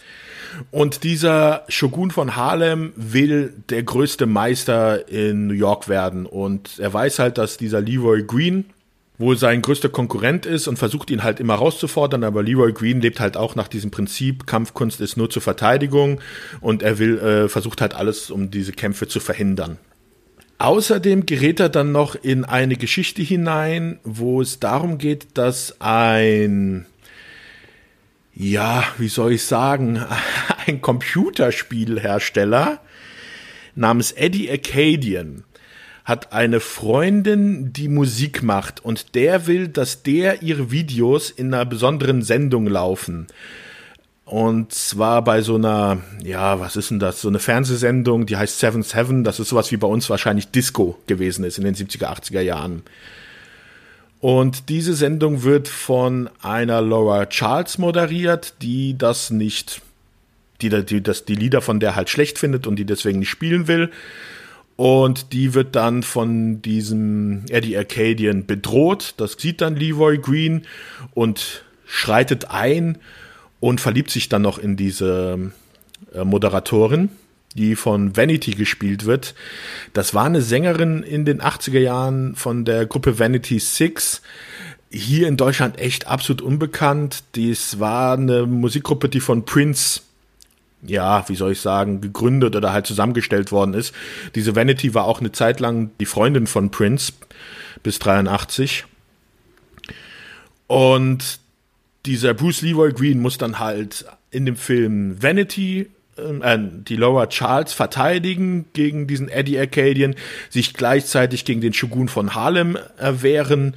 Und 0.71 1.03
dieser 1.03 1.65
Shogun 1.67 2.13
von 2.13 2.37
Harlem 2.37 2.93
will 2.95 3.53
der 3.69 3.83
größte 3.83 4.27
Meister 4.27 5.09
in 5.09 5.49
New 5.49 5.55
York 5.55 5.89
werden. 5.89 6.25
Und 6.25 6.79
er 6.79 6.93
weiß 6.93 7.19
halt, 7.19 7.37
dass 7.37 7.57
dieser 7.57 7.81
Leroy 7.81 8.23
Green 8.23 8.67
wohl 9.19 9.37
sein 9.37 9.63
größter 9.63 9.89
Konkurrent 9.89 10.47
ist 10.47 10.69
und 10.69 10.79
versucht 10.79 11.11
ihn 11.11 11.25
halt 11.25 11.41
immer 11.41 11.57
rauszufordern, 11.57 12.25
aber 12.25 12.43
Leroy 12.43 12.73
Green 12.73 13.01
lebt 13.01 13.21
halt 13.21 13.37
auch 13.37 13.57
nach 13.57 13.69
diesem 13.69 13.91
Prinzip, 13.91 14.47
Kampfkunst 14.47 15.01
ist 15.01 15.17
nur 15.17 15.29
zur 15.29 15.43
Verteidigung 15.43 16.21
und 16.61 16.83
er 16.83 16.99
will, 16.99 17.19
äh, 17.19 17.49
versucht 17.49 17.81
halt 17.81 17.95
alles, 17.95 18.31
um 18.31 18.51
diese 18.51 18.73
Kämpfe 18.73 19.09
zu 19.09 19.21
verhindern. 19.21 19.79
Außerdem 20.59 21.27
gerät 21.27 21.61
er 21.61 21.69
dann 21.69 21.93
noch 21.93 22.17
in 22.17 22.45
eine 22.45 22.77
Geschichte 22.77 23.23
hinein, 23.23 24.01
wo 24.03 24.41
es 24.41 24.61
darum 24.61 24.99
geht, 24.99 25.27
dass 25.35 25.81
ein 25.81 26.87
ja, 28.39 28.85
wie 28.99 29.09
soll 29.09 29.33
ich 29.33 29.43
sagen, 29.43 30.01
ein 30.67 30.81
Computerspielhersteller 30.81 32.81
namens 33.75 34.13
Eddie 34.13 34.49
Acadian 34.49 35.43
hat 36.09 36.33
eine 36.33 36.61
Freundin, 36.61 37.75
die 37.75 37.89
Musik 37.89 38.43
macht 38.43 38.83
und 38.83 39.15
der 39.15 39.47
will, 39.47 39.69
dass 39.69 40.03
der 40.03 40.43
ihre 40.43 40.71
Videos 40.71 41.29
in 41.31 41.53
einer 41.53 41.67
besonderen 41.67 42.23
Sendung 42.23 42.67
laufen. 42.67 43.27
Und 44.25 44.73
zwar 44.73 45.23
bei 45.23 45.43
so 45.43 45.57
einer, 45.57 45.99
ja, 46.25 46.61
was 46.61 46.77
ist 46.77 46.91
denn 46.91 46.99
das? 46.99 47.21
So 47.21 47.29
eine 47.29 47.39
Fernsehsendung, 47.39 48.25
die 48.25 48.39
heißt 48.39 48.59
Seven 48.59 48.83
Seven. 48.83 49.23
Das 49.23 49.39
ist 49.39 49.51
sowas 49.51 49.71
wie 49.71 49.77
bei 49.77 49.87
uns 49.87 50.09
wahrscheinlich 50.09 50.51
Disco 50.51 50.99
gewesen 51.07 51.45
ist 51.45 51.59
in 51.59 51.65
den 51.65 51.75
70er, 51.75 52.07
80er 52.07 52.41
Jahren. 52.41 52.83
Und 54.21 54.71
diese 54.71 54.95
Sendung 54.95 55.43
wird 55.43 55.69
von 55.69 56.31
einer 56.41 56.81
Laura 56.81 57.27
Charles 57.27 57.77
moderiert, 57.77 58.55
die 58.63 58.97
das 58.97 59.31
nicht, 59.31 59.83
die, 60.63 60.71
die 60.71 61.03
das, 61.03 61.27
die 61.27 61.35
Lieder 61.35 61.61
von 61.61 61.81
der 61.81 61.97
halt 61.97 62.09
schlecht 62.09 62.39
findet 62.39 62.67
und 62.67 62.77
die 62.77 62.87
deswegen 62.87 63.19
nicht 63.19 63.31
spielen 63.31 63.69
will. 63.69 63.91
Und 64.79 65.33
die 65.33 65.55
wird 65.55 65.75
dann 65.75 66.05
von 66.05 66.63
diesem 66.63 67.47
Eddie 67.49 67.77
Arcadian 67.77 68.47
bedroht. 68.47 69.15
Das 69.17 69.33
sieht 69.37 69.61
dann 69.61 69.75
Leroy 69.75 70.19
Green 70.19 70.67
und 71.15 71.65
schreitet 71.85 72.53
ein 72.53 72.99
und 73.59 73.81
verliebt 73.81 74.13
sich 74.13 74.29
dann 74.29 74.43
noch 74.43 74.57
in 74.57 74.77
diese 74.77 75.51
äh, 76.15 76.23
Moderatorin 76.23 77.09
die 77.55 77.75
von 77.75 78.17
Vanity 78.17 78.53
gespielt 78.53 79.05
wird. 79.05 79.35
Das 79.93 80.15
war 80.15 80.27
eine 80.27 80.43
Sängerin 80.43 81.03
in 81.03 81.25
den 81.25 81.41
80er 81.41 81.81
Jahren 81.81 82.37
von 82.37 82.65
der 82.65 82.87
Gruppe 82.87 83.19
Vanity 83.19 83.59
Six. 83.59 84.23
Hier 84.91 85.27
in 85.27 85.37
Deutschland 85.37 85.81
echt 85.81 86.07
absolut 86.07 86.41
unbekannt. 86.41 87.25
Dies 87.35 87.81
war 87.81 88.13
eine 88.13 88.47
Musikgruppe, 88.47 89.09
die 89.09 89.21
von 89.21 89.45
Prince 89.45 90.03
ja, 90.83 91.29
wie 91.29 91.35
soll 91.35 91.53
ich 91.53 91.61
sagen, 91.61 92.01
gegründet 92.01 92.55
oder 92.57 92.73
halt 92.73 92.87
zusammengestellt 92.87 93.53
worden 93.53 93.75
ist. 93.75 93.95
Diese 94.35 94.55
Vanity 94.55 94.95
war 94.95 95.05
auch 95.05 95.21
eine 95.21 95.33
Zeit 95.33 95.61
lang 95.61 95.91
die 96.01 96.07
Freundin 96.07 96.47
von 96.47 96.71
Prince 96.71 97.13
bis 97.83 97.99
83. 97.99 98.85
Und 100.67 101.41
dieser 102.07 102.35
Bruce 102.35 102.63
Leroy 102.63 102.93
Green 102.93 103.21
muss 103.21 103.39
dann 103.39 103.59
halt 103.59 104.05
in 104.31 104.47
dem 104.47 104.57
Film 104.57 105.21
Vanity 105.23 105.89
äh, 106.17 106.59
die 106.59 106.97
Laura 106.97 107.27
Charles 107.27 107.73
verteidigen 107.73 108.67
gegen 108.73 109.07
diesen 109.07 109.29
Eddie 109.29 109.59
Arcadian, 109.59 110.15
sich 110.51 110.75
gleichzeitig 110.75 111.45
gegen 111.45 111.61
den 111.61 111.73
Shogun 111.73 112.09
von 112.09 112.35
Harlem 112.35 112.79
erwehren 112.99 113.75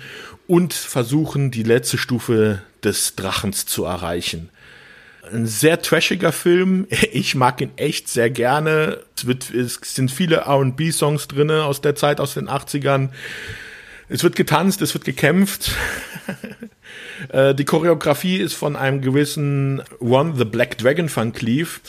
und 0.47 0.73
versuchen, 0.73 1.51
die 1.51 1.63
letzte 1.63 1.97
Stufe 1.97 2.61
des 2.83 3.15
Drachens 3.15 3.65
zu 3.65 3.85
erreichen. 3.85 4.49
Ein 5.33 5.47
sehr 5.47 5.81
trashiger 5.81 6.31
Film. 6.31 6.87
Ich 7.11 7.35
mag 7.35 7.61
ihn 7.61 7.71
echt 7.75 8.07
sehr 8.07 8.29
gerne. 8.29 8.99
Es, 9.15 9.25
wird, 9.25 9.51
es 9.51 9.79
sind 9.83 10.11
viele 10.11 10.37
R&B-Songs 10.37 11.27
drinne 11.27 11.65
aus 11.65 11.81
der 11.81 11.95
Zeit, 11.95 12.19
aus 12.19 12.33
den 12.33 12.49
80ern. 12.49 13.09
Es 14.09 14.23
wird 14.23 14.35
getanzt, 14.35 14.81
es 14.81 14.93
wird 14.93 15.05
gekämpft. 15.05 15.71
Äh, 17.29 17.53
die 17.53 17.65
Choreografie 17.65 18.37
ist 18.37 18.55
von 18.55 18.75
einem 18.75 19.01
gewissen 19.01 19.81
Ron 20.01 20.35
the 20.35 20.43
Black 20.43 20.79
Dragon 20.79 21.09
Van 21.15 21.31
Cleef. 21.33 21.79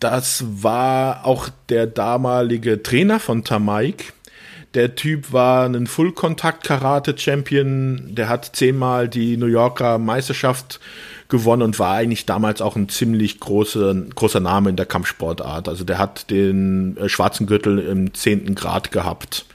Das 0.00 0.44
war 0.46 1.24
auch 1.24 1.48
der 1.68 1.86
damalige 1.86 2.82
Trainer 2.82 3.20
von 3.20 3.44
Tamaik. 3.44 4.12
Der 4.76 4.94
Typ 4.94 5.32
war 5.32 5.64
ein 5.64 5.86
Full-Kontakt-Karate-Champion. 5.86 8.14
Der 8.14 8.28
hat 8.28 8.54
zehnmal 8.54 9.08
die 9.08 9.38
New 9.38 9.46
Yorker 9.46 9.96
Meisterschaft 9.96 10.80
gewonnen 11.28 11.62
und 11.62 11.78
war 11.78 11.94
eigentlich 11.94 12.26
damals 12.26 12.60
auch 12.60 12.76
ein 12.76 12.90
ziemlich 12.90 13.40
großer, 13.40 13.94
großer 14.14 14.40
Name 14.40 14.68
in 14.68 14.76
der 14.76 14.84
Kampfsportart. 14.84 15.70
Also 15.70 15.84
der 15.84 15.96
hat 15.96 16.30
den 16.30 16.98
äh, 16.98 17.08
schwarzen 17.08 17.46
Gürtel 17.46 17.78
im 17.78 18.12
zehnten 18.12 18.54
Grad 18.54 18.92
gehabt. 18.92 19.46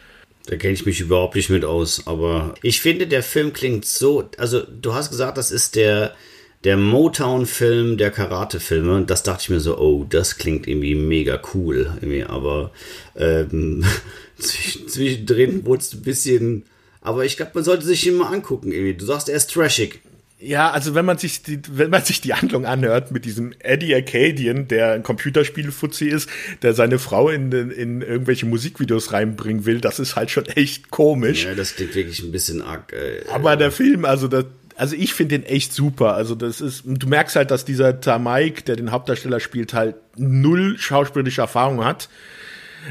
Da 0.47 0.55
kenne 0.55 0.73
ich 0.73 0.87
mich 0.87 0.99
überhaupt 0.99 1.35
nicht 1.35 1.51
mit 1.51 1.65
aus. 1.65 2.07
Aber 2.07 2.55
ich 2.63 2.81
finde, 2.81 3.05
der 3.05 3.21
Film 3.21 3.53
klingt 3.53 3.85
so. 3.85 4.27
Also, 4.39 4.61
du 4.61 4.95
hast 4.95 5.11
gesagt, 5.11 5.37
das 5.37 5.51
ist 5.51 5.75
der 5.75 6.15
der 6.63 6.77
Motown-Film 6.77 7.97
der 7.97 8.11
Karate-Filme. 8.11 8.95
Und 8.95 9.09
das 9.09 9.23
dachte 9.23 9.43
ich 9.43 9.49
mir 9.49 9.59
so, 9.59 9.77
oh, 9.77 10.05
das 10.07 10.37
klingt 10.37 10.67
irgendwie 10.67 10.95
mega 10.95 11.41
cool. 11.53 11.91
Irgendwie, 11.95 12.23
aber 12.23 12.71
ähm, 13.15 13.83
zwischendrin 14.41 15.65
wurde 15.65 15.81
es 15.81 15.93
ein 15.93 16.01
bisschen. 16.01 16.63
Aber 17.01 17.25
ich 17.25 17.37
glaube, 17.37 17.51
man 17.55 17.63
sollte 17.63 17.85
sich 17.85 18.05
ihn 18.05 18.15
mal 18.15 18.31
angucken. 18.31 18.71
Irgendwie. 18.71 18.93
Du 18.93 19.05
sagst, 19.05 19.29
er 19.29 19.35
ist 19.35 19.51
trashig. 19.51 20.01
Ja, 20.43 20.71
also 20.71 20.95
wenn 20.95 21.05
man 21.05 21.19
sich 21.19 21.43
die, 21.43 21.59
wenn 21.71 21.91
man 21.91 22.03
sich 22.03 22.19
die 22.19 22.33
Handlung 22.33 22.65
anhört 22.65 23.11
mit 23.11 23.25
diesem 23.25 23.53
Eddie 23.59 23.93
Arcadian, 23.93 24.67
der 24.67 24.93
ein 24.93 25.03
Computerspiel-Fuzzi 25.03 26.07
ist, 26.07 26.29
der 26.63 26.73
seine 26.73 26.97
Frau 26.97 27.29
in, 27.29 27.51
in 27.51 28.01
irgendwelche 28.01 28.47
Musikvideos 28.47 29.13
reinbringen 29.13 29.65
will, 29.65 29.81
das 29.81 29.99
ist 29.99 30.15
halt 30.15 30.31
schon 30.31 30.47
echt 30.47 30.89
komisch. 30.89 31.45
Ja, 31.45 31.53
das 31.53 31.75
klingt 31.75 31.93
wirklich 31.93 32.23
ein 32.23 32.31
bisschen 32.31 32.63
arg. 32.63 32.91
Äh, 32.91 33.23
Aber 33.31 33.55
der 33.55 33.71
Film, 33.71 34.03
also 34.03 34.27
das, 34.27 34.45
also 34.75 34.95
ich 34.95 35.13
finde 35.13 35.37
den 35.37 35.45
echt 35.45 35.73
super. 35.73 36.15
Also 36.15 36.33
das 36.33 36.59
ist, 36.59 36.85
du 36.85 37.07
merkst 37.07 37.35
halt, 37.35 37.51
dass 37.51 37.63
dieser 37.63 38.01
Tamaik, 38.01 38.65
der 38.65 38.77
den 38.77 38.89
Hauptdarsteller 38.89 39.39
spielt, 39.39 39.75
halt 39.75 39.95
null 40.17 40.75
schauspielerische 40.79 41.41
Erfahrung 41.41 41.85
hat. 41.85 42.09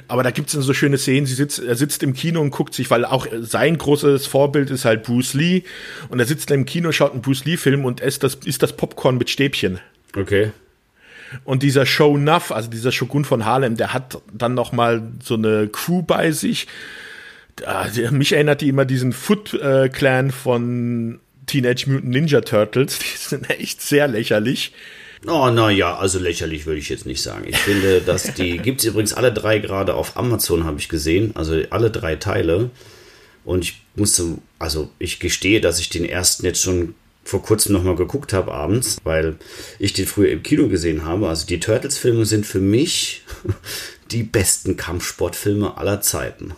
Aber 0.08 0.22
da 0.22 0.30
gibt 0.30 0.52
es 0.52 0.64
so 0.64 0.74
schöne 0.74 0.98
Szenen. 0.98 1.26
Sie 1.26 1.34
sitzt, 1.34 1.58
er 1.58 1.74
sitzt 1.74 2.02
im 2.02 2.14
Kino 2.14 2.40
und 2.40 2.50
guckt 2.50 2.74
sich, 2.74 2.90
weil 2.90 3.04
auch 3.04 3.26
sein 3.40 3.76
großes 3.76 4.26
Vorbild 4.26 4.70
ist 4.70 4.84
halt 4.84 5.02
Bruce 5.02 5.34
Lee. 5.34 5.62
Und 6.08 6.20
er 6.20 6.26
sitzt 6.26 6.50
im 6.50 6.64
Kino, 6.64 6.92
schaut 6.92 7.12
einen 7.12 7.22
Bruce 7.22 7.44
Lee-Film 7.44 7.84
und 7.84 8.00
isst 8.00 8.22
das, 8.22 8.36
isst 8.44 8.62
das 8.62 8.76
Popcorn 8.76 9.18
mit 9.18 9.30
Stäbchen. 9.30 9.80
Okay. 10.16 10.52
Und 11.44 11.62
dieser 11.62 11.86
Show 11.86 12.16
Nuff, 12.16 12.50
also 12.50 12.68
dieser 12.68 12.92
Shogun 12.92 13.24
von 13.24 13.44
Harlem, 13.44 13.76
der 13.76 13.92
hat 13.92 14.20
dann 14.32 14.54
noch 14.54 14.72
mal 14.72 15.02
so 15.22 15.34
eine 15.34 15.68
Crew 15.68 16.02
bei 16.02 16.32
sich. 16.32 16.66
Mich 18.10 18.32
erinnert 18.32 18.60
die 18.62 18.68
immer 18.68 18.84
diesen 18.84 19.12
Foot 19.12 19.54
äh, 19.54 19.88
Clan 19.88 20.30
von 20.30 21.20
Teenage 21.46 21.88
Mutant 21.88 22.10
Ninja 22.10 22.40
Turtles. 22.40 22.98
Die 22.98 23.16
sind 23.16 23.50
echt 23.50 23.80
sehr 23.80 24.08
lächerlich. 24.08 24.72
Oh, 25.26 25.50
naja, 25.50 25.98
also 25.98 26.18
lächerlich 26.18 26.64
würde 26.64 26.80
ich 26.80 26.88
jetzt 26.88 27.06
nicht 27.06 27.22
sagen. 27.22 27.44
Ich 27.46 27.58
finde, 27.58 28.00
dass 28.00 28.34
die 28.34 28.58
gibt 28.62 28.80
es 28.80 28.86
übrigens 28.86 29.12
alle 29.12 29.32
drei 29.32 29.58
gerade 29.58 29.94
auf 29.94 30.16
Amazon, 30.16 30.64
habe 30.64 30.78
ich 30.78 30.88
gesehen. 30.88 31.32
Also 31.34 31.60
alle 31.70 31.90
drei 31.90 32.16
Teile. 32.16 32.70
Und 33.44 33.64
ich 33.64 33.82
musste, 33.96 34.38
also 34.58 34.90
ich 34.98 35.20
gestehe, 35.20 35.60
dass 35.60 35.78
ich 35.78 35.88
den 35.88 36.04
ersten 36.04 36.44
jetzt 36.46 36.62
schon 36.62 36.94
vor 37.22 37.42
kurzem 37.42 37.74
nochmal 37.74 37.96
geguckt 37.96 38.32
habe 38.32 38.52
abends, 38.52 38.98
weil 39.04 39.36
ich 39.78 39.92
den 39.92 40.06
früher 40.06 40.30
im 40.30 40.42
Kino 40.42 40.68
gesehen 40.68 41.04
habe. 41.04 41.28
Also 41.28 41.46
die 41.46 41.60
Turtles-Filme 41.60 42.24
sind 42.24 42.46
für 42.46 42.60
mich 42.60 43.22
die 44.10 44.22
besten 44.22 44.76
Kampfsportfilme 44.76 45.76
aller 45.76 46.00
Zeiten. 46.00 46.54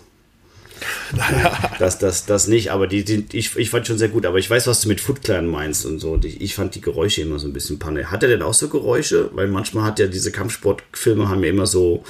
Das, 1.79 1.99
das, 1.99 2.27
das 2.27 2.47
nicht, 2.47 2.71
aber 2.71 2.87
die, 2.87 3.05
die, 3.05 3.27
ich, 3.33 3.57
ich 3.57 3.71
fand 3.71 3.87
schon 3.87 3.99
sehr 3.99 4.09
gut. 4.09 4.27
Aber 4.27 4.39
ich 4.39 4.49
weiß, 4.49 4.67
was 4.67 4.83
du 4.83 4.89
mit 4.89 5.01
Foot 5.01 5.23
Clan 5.23 5.47
meinst 5.47 5.85
und 5.85 5.99
so. 5.99 6.13
Und 6.13 6.25
ich, 6.25 6.41
ich 6.41 6.55
fand 6.55 6.75
die 6.75 6.81
Geräusche 6.81 7.23
immer 7.23 7.39
so 7.39 7.49
ein 7.49 7.53
bisschen 7.53 7.79
panne. 7.79 8.11
Hat 8.11 8.23
er 8.23 8.29
denn 8.29 8.43
auch 8.43 8.55
so 8.55 8.69
Geräusche? 8.69 9.31
Weil 9.33 9.49
manchmal 9.49 9.85
hat 9.85 9.99
ja 9.99 10.07
diese 10.07 10.31
Kampfsportfilme 10.31 11.29
haben 11.29 11.43
ja 11.43 11.51
immer 11.51 11.67
so 11.67 12.05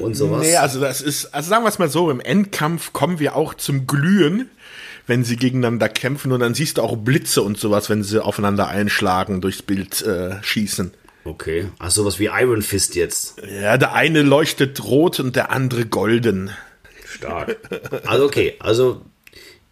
und 0.00 0.14
sowas. 0.14 0.46
Nee, 0.46 0.56
also 0.56 0.80
das 0.80 1.00
ist, 1.00 1.26
also 1.34 1.50
sagen 1.50 1.64
wir 1.64 1.68
es 1.68 1.78
mal 1.78 1.88
so, 1.88 2.10
im 2.10 2.20
Endkampf 2.20 2.92
kommen 2.92 3.18
wir 3.18 3.36
auch 3.36 3.54
zum 3.54 3.86
Glühen, 3.86 4.48
wenn 5.06 5.24
sie 5.24 5.36
gegeneinander 5.36 5.88
kämpfen 5.88 6.32
und 6.32 6.40
dann 6.40 6.54
siehst 6.54 6.78
du 6.78 6.82
auch 6.82 6.96
Blitze 6.96 7.42
und 7.42 7.58
sowas, 7.58 7.90
wenn 7.90 8.02
sie 8.02 8.22
aufeinander 8.24 8.68
einschlagen, 8.68 9.40
durchs 9.40 9.62
Bild 9.62 10.02
äh, 10.02 10.42
schießen. 10.42 10.92
Okay. 11.28 11.66
Ach, 11.78 11.90
sowas 11.90 12.18
wie 12.18 12.26
Iron 12.26 12.62
Fist 12.62 12.94
jetzt. 12.94 13.42
Ja, 13.46 13.76
der 13.76 13.92
eine 13.92 14.22
leuchtet 14.22 14.82
rot 14.82 15.20
und 15.20 15.36
der 15.36 15.50
andere 15.50 15.84
golden. 15.84 16.50
Stark. 17.06 17.56
Also 18.06 18.24
okay, 18.24 18.54
also 18.60 19.02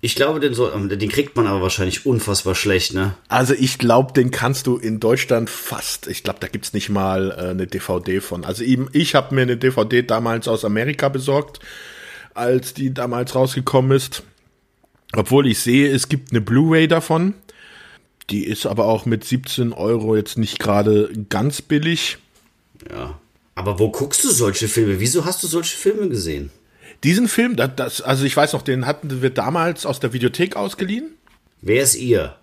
Ich 0.02 0.14
glaube, 0.14 0.40
den, 0.40 0.52
so, 0.52 0.70
ähm, 0.70 0.88
den 0.88 1.08
kriegt 1.08 1.34
man 1.36 1.46
aber 1.46 1.62
wahrscheinlich 1.62 2.04
unfassbar 2.04 2.54
schlecht, 2.54 2.92
ne? 2.92 3.14
Also 3.28 3.54
ich 3.54 3.78
glaube, 3.78 4.12
den 4.12 4.30
kannst 4.30 4.66
du 4.66 4.76
in 4.76 5.00
Deutschland 5.00 5.48
fast. 5.48 6.06
Ich 6.06 6.22
glaube, 6.22 6.38
da 6.40 6.48
gibt's 6.48 6.74
nicht 6.74 6.90
mal 6.90 7.30
äh, 7.30 7.50
eine 7.50 7.66
DVD 7.66 8.20
von. 8.20 8.44
Also 8.44 8.62
eben, 8.62 8.88
ich 8.92 9.14
habe 9.14 9.34
mir 9.34 9.42
eine 9.42 9.56
DVD 9.56 10.02
damals 10.02 10.48
aus 10.48 10.64
Amerika 10.64 11.08
besorgt, 11.08 11.60
als 12.34 12.74
die 12.74 12.92
damals 12.92 13.34
rausgekommen 13.34 13.96
ist. 13.96 14.22
Obwohl 15.16 15.46
ich 15.46 15.60
sehe, 15.60 15.90
es 15.90 16.08
gibt 16.08 16.30
eine 16.30 16.42
Blu-ray 16.42 16.88
davon. 16.88 17.34
Die 18.30 18.44
ist 18.44 18.66
aber 18.66 18.86
auch 18.86 19.06
mit 19.06 19.24
17 19.24 19.72
Euro 19.72 20.16
jetzt 20.16 20.36
nicht 20.38 20.58
gerade 20.58 21.10
ganz 21.28 21.62
billig. 21.62 22.18
Ja. 22.90 23.18
Aber 23.54 23.78
wo 23.78 23.90
guckst 23.90 24.24
du 24.24 24.30
solche 24.30 24.68
Filme? 24.68 25.00
Wieso 25.00 25.24
hast 25.24 25.42
du 25.42 25.46
solche 25.46 25.76
Filme 25.76 26.08
gesehen? 26.08 26.50
Diesen 27.04 27.28
Film, 27.28 27.56
das, 27.56 28.00
also 28.00 28.24
ich 28.24 28.36
weiß 28.36 28.52
noch, 28.52 28.62
den 28.62 28.86
hatten 28.86 29.22
wir 29.22 29.30
damals 29.30 29.86
aus 29.86 30.00
der 30.00 30.12
Videothek 30.12 30.56
ausgeliehen. 30.56 31.10
Wer 31.62 31.82
ist 31.82 31.94
ihr? 31.94 32.36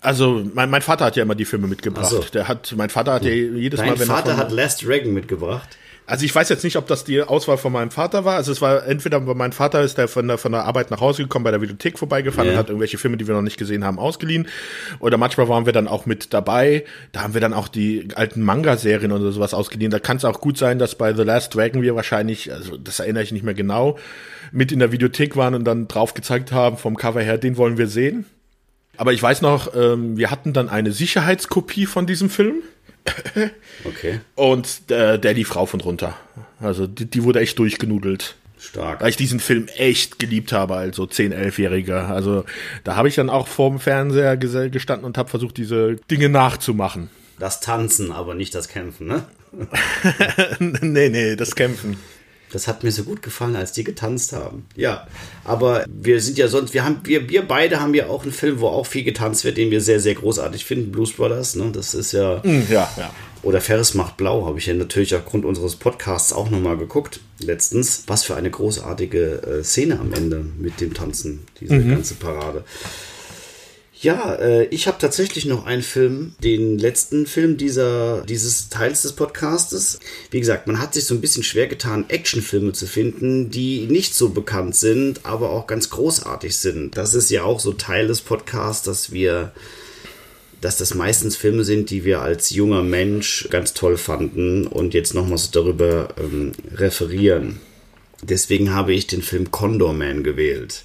Also 0.00 0.44
mein, 0.54 0.70
mein 0.70 0.82
Vater 0.82 1.04
hat 1.06 1.16
ja 1.16 1.22
immer 1.22 1.34
die 1.34 1.44
Filme 1.44 1.66
mitgebracht. 1.66 2.06
so. 2.10 2.20
Der 2.32 2.48
hat, 2.48 2.72
mein 2.76 2.90
Vater 2.90 3.14
hat 3.14 3.24
ja 3.24 3.30
jedes 3.30 3.78
Dein 3.80 3.90
Mal, 3.90 3.98
wenn 3.98 4.08
er 4.08 4.14
Vater 4.14 4.30
von- 4.32 4.40
hat 4.40 4.52
Last 4.52 4.84
Dragon 4.84 5.12
mitgebracht. 5.12 5.68
Also 6.10 6.24
ich 6.24 6.34
weiß 6.34 6.48
jetzt 6.48 6.64
nicht, 6.64 6.76
ob 6.76 6.88
das 6.88 7.04
die 7.04 7.22
Auswahl 7.22 7.56
von 7.56 7.72
meinem 7.72 7.92
Vater 7.92 8.24
war. 8.24 8.34
Also 8.34 8.50
es 8.50 8.60
war 8.60 8.84
entweder 8.86 9.20
mein 9.20 9.52
Vater 9.52 9.82
ist 9.82 9.96
der 9.96 10.08
von 10.08 10.26
der 10.26 10.38
von 10.38 10.50
der 10.50 10.64
Arbeit 10.64 10.90
nach 10.90 11.00
Hause 11.00 11.22
gekommen, 11.22 11.44
bei 11.44 11.52
der 11.52 11.60
Videothek 11.60 11.98
vorbeigefahren 11.98 12.48
Ja. 12.48 12.54
und 12.54 12.58
hat 12.58 12.68
irgendwelche 12.68 12.98
Filme, 12.98 13.16
die 13.16 13.28
wir 13.28 13.34
noch 13.34 13.42
nicht 13.42 13.58
gesehen 13.58 13.84
haben, 13.84 13.98
ausgeliehen. 13.98 14.48
Oder 14.98 15.18
manchmal 15.18 15.48
waren 15.48 15.66
wir 15.66 15.72
dann 15.72 15.86
auch 15.86 16.06
mit 16.06 16.34
dabei. 16.34 16.84
Da 17.12 17.22
haben 17.22 17.34
wir 17.34 17.40
dann 17.40 17.52
auch 17.54 17.68
die 17.68 18.08
alten 18.16 18.42
Manga-Serien 18.42 19.12
oder 19.12 19.30
sowas 19.30 19.54
ausgeliehen. 19.54 19.92
Da 19.92 20.00
kann 20.00 20.16
es 20.16 20.24
auch 20.24 20.40
gut 20.40 20.58
sein, 20.58 20.80
dass 20.80 20.96
bei 20.96 21.14
The 21.14 21.22
Last 21.22 21.54
Dragon 21.54 21.80
wir 21.82 21.94
wahrscheinlich, 21.94 22.52
also 22.52 22.76
das 22.76 22.98
erinnere 22.98 23.22
ich 23.22 23.30
nicht 23.30 23.44
mehr 23.44 23.54
genau, 23.54 23.96
mit 24.50 24.72
in 24.72 24.80
der 24.80 24.90
Videothek 24.90 25.36
waren 25.36 25.54
und 25.54 25.64
dann 25.64 25.86
drauf 25.86 26.14
gezeigt 26.14 26.50
haben 26.50 26.76
vom 26.76 26.96
Cover 26.96 27.20
her, 27.20 27.38
den 27.38 27.56
wollen 27.56 27.78
wir 27.78 27.86
sehen. 27.86 28.24
Aber 28.96 29.12
ich 29.12 29.22
weiß 29.22 29.42
noch, 29.42 29.74
ähm, 29.74 30.16
wir 30.18 30.30
hatten 30.30 30.52
dann 30.52 30.68
eine 30.68 30.92
Sicherheitskopie 30.92 31.86
von 31.86 32.06
diesem 32.06 32.28
Film. 32.28 32.56
Okay, 33.84 34.20
Und 34.34 34.90
äh, 34.90 35.18
der 35.18 35.32
lief 35.34 35.56
rauf 35.56 35.72
und 35.74 35.84
runter. 35.84 36.16
Also 36.60 36.86
die, 36.86 37.06
die 37.06 37.24
wurde 37.24 37.40
echt 37.40 37.58
durchgenudelt. 37.58 38.36
stark. 38.58 39.00
Weil 39.00 39.08
ich 39.10 39.16
diesen 39.16 39.40
Film 39.40 39.66
echt 39.76 40.18
geliebt 40.18 40.52
habe 40.52 40.76
als 40.76 40.96
so 40.96 41.04
10-, 41.04 41.34
11-Jähriger. 41.34 42.08
Also 42.08 42.44
da 42.84 42.96
habe 42.96 43.08
ich 43.08 43.14
dann 43.14 43.30
auch 43.30 43.48
vorm 43.48 43.80
Fernseher 43.80 44.34
ges- 44.38 44.68
gestanden 44.68 45.06
und 45.06 45.16
habe 45.16 45.30
versucht, 45.30 45.56
diese 45.56 45.96
Dinge 46.10 46.28
nachzumachen. 46.28 47.08
Das 47.38 47.60
Tanzen, 47.60 48.12
aber 48.12 48.34
nicht 48.34 48.54
das 48.54 48.68
Kämpfen, 48.68 49.06
ne? 49.06 49.24
nee, 50.58 51.08
nee, 51.08 51.36
das 51.36 51.54
Kämpfen. 51.56 51.96
Das 52.52 52.66
hat 52.68 52.82
mir 52.84 52.92
so 52.92 53.04
gut 53.04 53.22
gefallen, 53.22 53.56
als 53.56 53.72
die 53.72 53.84
getanzt 53.84 54.32
haben. 54.32 54.66
Ja, 54.76 55.06
aber 55.44 55.84
wir 55.88 56.20
sind 56.20 56.38
ja 56.38 56.48
sonst, 56.48 56.74
wir 56.74 56.84
haben, 56.84 57.00
wir, 57.04 57.28
wir 57.28 57.42
beide 57.46 57.80
haben 57.80 57.94
ja 57.94 58.08
auch 58.08 58.22
einen 58.24 58.32
Film, 58.32 58.60
wo 58.60 58.68
auch 58.68 58.86
viel 58.86 59.04
getanzt 59.04 59.44
wird, 59.44 59.56
den 59.56 59.70
wir 59.70 59.80
sehr, 59.80 60.00
sehr 60.00 60.14
großartig 60.14 60.64
finden, 60.64 60.92
Blues 60.92 61.12
Brothers, 61.12 61.54
ne? 61.56 61.70
Das 61.72 61.94
ist 61.94 62.12
ja, 62.12 62.42
Ja, 62.44 62.90
ja. 62.96 63.10
oder 63.42 63.60
Ferris 63.60 63.94
macht 63.94 64.16
blau, 64.16 64.46
habe 64.46 64.58
ich 64.58 64.66
ja 64.66 64.74
natürlich 64.74 65.14
aufgrund 65.14 65.44
unseres 65.44 65.76
Podcasts 65.76 66.32
auch 66.32 66.50
nochmal 66.50 66.76
geguckt, 66.76 67.20
letztens. 67.38 68.04
Was 68.06 68.24
für 68.24 68.34
eine 68.36 68.50
großartige 68.50 69.42
äh, 69.60 69.64
Szene 69.64 69.98
am 70.00 70.12
Ende 70.12 70.44
mit 70.58 70.80
dem 70.80 70.92
Tanzen, 70.94 71.40
diese 71.60 71.80
ganze 71.84 72.14
Parade. 72.14 72.64
Ja, 74.02 74.34
äh, 74.36 74.64
ich 74.66 74.86
habe 74.86 74.96
tatsächlich 74.98 75.44
noch 75.44 75.66
einen 75.66 75.82
Film, 75.82 76.32
den 76.42 76.78
letzten 76.78 77.26
Film 77.26 77.58
dieser, 77.58 78.22
dieses 78.22 78.70
Teils 78.70 79.02
des 79.02 79.12
Podcastes. 79.12 80.00
Wie 80.30 80.40
gesagt, 80.40 80.66
man 80.66 80.80
hat 80.80 80.94
sich 80.94 81.04
so 81.04 81.14
ein 81.14 81.20
bisschen 81.20 81.42
schwer 81.42 81.66
getan, 81.66 82.06
Actionfilme 82.08 82.72
zu 82.72 82.86
finden, 82.86 83.50
die 83.50 83.86
nicht 83.88 84.14
so 84.14 84.30
bekannt 84.30 84.74
sind, 84.74 85.26
aber 85.26 85.50
auch 85.50 85.66
ganz 85.66 85.90
großartig 85.90 86.56
sind. 86.56 86.96
Das 86.96 87.12
ist 87.12 87.30
ja 87.30 87.44
auch 87.44 87.60
so 87.60 87.74
Teil 87.74 88.08
des 88.08 88.22
Podcasts, 88.22 88.84
dass 88.84 89.12
wir, 89.12 89.52
dass 90.62 90.78
das 90.78 90.94
meistens 90.94 91.36
Filme 91.36 91.64
sind, 91.64 91.90
die 91.90 92.06
wir 92.06 92.22
als 92.22 92.48
junger 92.48 92.82
Mensch 92.82 93.48
ganz 93.50 93.74
toll 93.74 93.98
fanden 93.98 94.66
und 94.66 94.94
jetzt 94.94 95.12
nochmals 95.12 95.50
darüber 95.50 96.14
ähm, 96.18 96.52
referieren. 96.74 97.60
Deswegen 98.22 98.74
habe 98.74 98.92
ich 98.92 99.06
den 99.06 99.22
Film 99.22 99.50
Condor 99.50 99.92
Man 99.92 100.22
gewählt. 100.22 100.82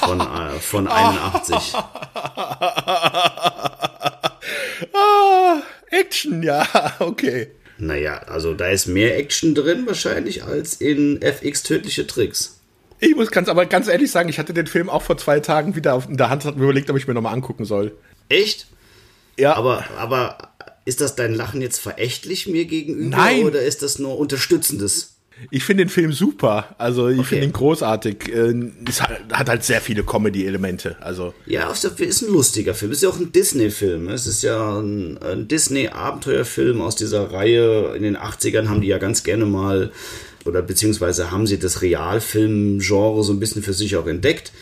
Von, 0.00 0.20
äh, 0.20 0.58
von 0.60 0.88
81. 0.88 1.74
Ah, 4.94 5.62
Action, 5.90 6.42
ja, 6.42 6.66
okay. 6.98 7.48
Naja, 7.78 8.18
also 8.18 8.54
da 8.54 8.68
ist 8.68 8.86
mehr 8.86 9.16
Action 9.18 9.54
drin 9.54 9.86
wahrscheinlich 9.86 10.44
als 10.44 10.74
in 10.74 11.20
FX 11.20 11.62
Tödliche 11.62 12.06
Tricks. 12.06 12.60
Ich 13.00 13.16
muss 13.16 13.30
ganz, 13.32 13.48
aber 13.48 13.66
ganz 13.66 13.88
ehrlich 13.88 14.10
sagen, 14.10 14.28
ich 14.28 14.38
hatte 14.38 14.54
den 14.54 14.68
Film 14.68 14.88
auch 14.88 15.02
vor 15.02 15.18
zwei 15.18 15.40
Tagen 15.40 15.74
wieder 15.74 15.94
auf, 15.94 16.08
in 16.08 16.16
der 16.16 16.30
Hand, 16.30 16.44
mir 16.44 16.62
überlegt, 16.62 16.88
ob 16.90 16.96
ich 16.96 17.08
mir 17.08 17.14
nochmal 17.14 17.34
angucken 17.34 17.64
soll. 17.64 17.92
Echt? 18.28 18.68
Ja, 19.36 19.56
Aber, 19.56 19.84
aber 19.98 20.52
ist 20.84 21.00
das 21.00 21.16
dein 21.16 21.34
Lachen 21.34 21.60
jetzt 21.60 21.80
verächtlich 21.80 22.46
mir 22.46 22.64
gegenüber? 22.66 23.16
Nein. 23.16 23.44
Oder 23.44 23.62
ist 23.62 23.82
das 23.82 23.98
nur 23.98 24.18
unterstützendes? 24.18 25.11
Ich 25.50 25.64
finde 25.64 25.84
den 25.84 25.90
Film 25.90 26.12
super. 26.12 26.74
Also 26.78 27.08
ich 27.08 27.18
Okay. 27.18 27.28
finde 27.28 27.44
ihn 27.46 27.52
großartig. 27.52 28.28
Äh, 28.32 28.54
Es 28.88 29.00
hat, 29.02 29.18
hat 29.32 29.48
halt 29.48 29.64
sehr 29.64 29.80
viele 29.80 30.02
Comedy-Elemente. 30.04 30.96
Also 31.00 31.34
Ja, 31.46 31.70
es 31.70 31.84
ist 31.84 32.22
ein 32.22 32.32
lustiger 32.32 32.74
Film. 32.74 32.92
Es 32.92 32.98
ist 32.98 33.02
ja 33.02 33.08
auch 33.08 33.18
ein 33.20 33.32
Disney-Film. 33.32 34.08
Es 34.08 34.26
ist 34.26 34.42
ja 34.42 34.78
ein, 34.78 35.18
ein 35.18 35.48
Disney-Abenteuerfilm 35.48 36.80
aus 36.80 36.96
dieser 36.96 37.32
Reihe. 37.32 37.94
In 37.96 38.02
den 38.02 38.16
80ern 38.16 38.68
haben 38.68 38.80
die 38.80 38.88
ja 38.88 38.98
ganz 38.98 39.22
gerne 39.24 39.46
mal, 39.46 39.92
oder 40.44 40.62
beziehungsweise 40.62 41.30
haben 41.30 41.46
sie 41.46 41.58
das 41.58 41.82
Realfilm-Genre 41.82 43.22
so 43.24 43.32
ein 43.32 43.40
bisschen 43.40 43.62
für 43.62 43.74
sich 43.74 43.96
auch 43.96 44.06
entdeckt. 44.06 44.52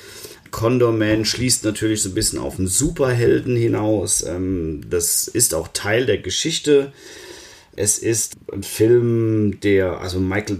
Condor 0.50 0.92
Man 0.92 1.24
schließt 1.24 1.64
natürlich 1.64 2.02
so 2.02 2.08
ein 2.08 2.14
bisschen 2.14 2.38
auf 2.38 2.58
einen 2.58 2.66
Superhelden 2.66 3.54
hinaus. 3.56 4.24
Ähm, 4.26 4.82
das 4.90 5.28
ist 5.28 5.54
auch 5.54 5.68
Teil 5.72 6.06
der 6.06 6.18
Geschichte. 6.18 6.92
Es 7.76 7.98
ist 7.98 8.34
ein 8.52 8.62
Film, 8.62 9.60
der, 9.60 10.00
also 10.00 10.20
Michael, 10.20 10.58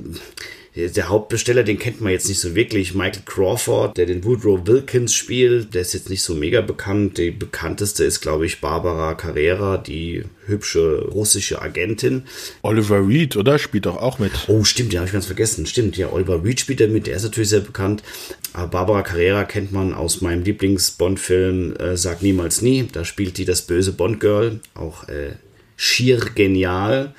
der 0.74 1.08
Hauptbesteller, 1.08 1.64
den 1.64 1.78
kennt 1.78 2.00
man 2.00 2.12
jetzt 2.12 2.28
nicht 2.28 2.38
so 2.38 2.54
wirklich. 2.54 2.94
Michael 2.94 3.22
Crawford, 3.26 3.96
der 3.96 4.06
den 4.06 4.24
Woodrow 4.24 4.66
Wilkins 4.66 5.14
spielt, 5.14 5.74
der 5.74 5.82
ist 5.82 5.94
jetzt 5.94 6.08
nicht 6.08 6.22
so 6.22 6.34
mega 6.34 6.61
bekannt. 6.61 7.18
Die 7.18 7.32
bekannteste 7.32 8.04
ist, 8.04 8.20
glaube 8.20 8.46
ich, 8.46 8.61
Barbara 8.61 9.14
Carrera, 9.14 9.78
die 9.78 10.24
hübsche 10.46 11.08
russische 11.11 11.61
Agentin. 11.61 12.22
Oliver 12.62 13.06
Reed, 13.06 13.36
oder? 13.36 13.58
Spielt 13.58 13.86
doch 13.86 13.96
auch 13.96 14.20
mit. 14.20 14.30
Oh, 14.46 14.62
stimmt, 14.62 14.92
den 14.92 15.00
habe 15.00 15.08
ich 15.08 15.12
ganz 15.12 15.26
vergessen. 15.26 15.66
Stimmt, 15.66 15.96
ja, 15.96 16.12
Oliver 16.12 16.44
Reed 16.44 16.61
spielt 16.61 16.80
da 16.80 16.86
mit, 16.86 17.08
der 17.08 17.16
ist 17.16 17.24
natürlich 17.24 17.50
sehr 17.50 17.61
bekannt. 17.61 18.04
Aber 18.52 18.68
Barbara 18.68 19.02
Carrera 19.02 19.44
kennt 19.44 19.72
man 19.72 19.92
aus 19.92 20.20
meinem 20.20 20.44
Lieblings-Bond-Film 20.44 21.76
äh, 21.76 21.96
Sag 21.96 22.22
niemals 22.22 22.62
nie. 22.62 22.88
Da 22.92 23.04
spielt 23.04 23.38
die 23.38 23.44
das 23.44 23.62
böse 23.62 23.92
Bond-Girl, 23.92 24.61
auch 24.74 25.08
äh, 25.08 25.32
schier 25.80 26.18
genial. 26.34 27.14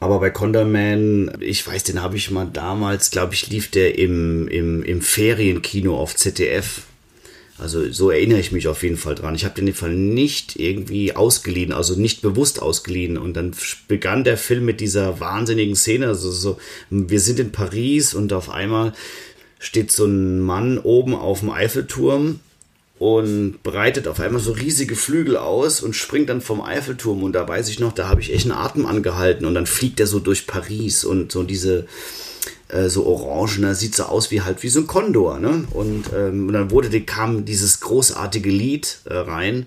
Aber 0.00 0.20
bei 0.20 0.30
Condorman, 0.30 1.36
ich 1.40 1.66
weiß, 1.66 1.84
den 1.84 2.00
habe 2.00 2.16
ich 2.16 2.30
mal 2.30 2.48
damals, 2.50 3.10
glaube 3.10 3.34
ich, 3.34 3.48
lief 3.48 3.70
der 3.70 3.98
im, 3.98 4.48
im, 4.48 4.82
im 4.82 5.02
Ferienkino 5.02 5.94
auf 5.94 6.16
ZDF. 6.16 6.82
Also 7.58 7.92
so 7.92 8.08
erinnere 8.08 8.40
ich 8.40 8.52
mich 8.52 8.68
auf 8.68 8.82
jeden 8.82 8.96
Fall 8.96 9.14
dran. 9.16 9.34
Ich 9.34 9.44
habe 9.44 9.54
den 9.54 9.66
dem 9.66 9.74
Fall 9.74 9.92
nicht 9.92 10.58
irgendwie 10.58 11.14
ausgeliehen, 11.14 11.74
also 11.74 11.94
nicht 11.94 12.22
bewusst 12.22 12.62
ausgeliehen. 12.62 13.18
Und 13.18 13.34
dann 13.34 13.54
begann 13.86 14.24
der 14.24 14.38
Film 14.38 14.64
mit 14.64 14.80
dieser 14.80 15.20
wahnsinnigen 15.20 15.76
Szene. 15.76 16.06
Also 16.06 16.30
so, 16.30 16.58
wir 16.88 17.20
sind 17.20 17.38
in 17.38 17.52
Paris 17.52 18.14
und 18.14 18.32
auf 18.32 18.48
einmal 18.48 18.94
steht 19.58 19.92
so 19.92 20.06
ein 20.06 20.40
Mann 20.40 20.78
oben 20.78 21.14
auf 21.14 21.40
dem 21.40 21.50
Eiffelturm 21.50 22.40
und 23.00 23.62
breitet 23.62 24.06
auf 24.08 24.20
einmal 24.20 24.42
so 24.42 24.52
riesige 24.52 24.94
Flügel 24.94 25.38
aus 25.38 25.80
und 25.80 25.96
springt 25.96 26.28
dann 26.28 26.42
vom 26.42 26.60
Eiffelturm. 26.60 27.22
Und 27.22 27.32
da 27.32 27.48
weiß 27.48 27.70
ich 27.70 27.80
noch, 27.80 27.92
da 27.92 28.08
habe 28.08 28.20
ich 28.20 28.30
echt 28.30 28.44
einen 28.44 28.52
Atem 28.52 28.84
angehalten. 28.84 29.46
Und 29.46 29.54
dann 29.54 29.64
fliegt 29.64 30.00
er 30.00 30.06
so 30.06 30.20
durch 30.20 30.46
Paris 30.46 31.02
und 31.06 31.32
so 31.32 31.42
diese 31.42 31.86
äh, 32.68 32.90
so 32.90 33.06
orangener, 33.06 33.74
sieht 33.74 33.94
so 33.94 34.02
aus 34.02 34.30
wie 34.30 34.42
halt 34.42 34.62
wie 34.62 34.68
so 34.68 34.80
ein 34.80 34.86
Kondor, 34.86 35.38
ne? 35.38 35.64
Und, 35.70 36.10
ähm, 36.14 36.48
und 36.48 36.52
dann 36.52 36.70
wurde, 36.70 37.00
kam 37.00 37.46
dieses 37.46 37.80
großartige 37.80 38.50
Lied 38.50 38.98
äh, 39.06 39.14
rein. 39.14 39.64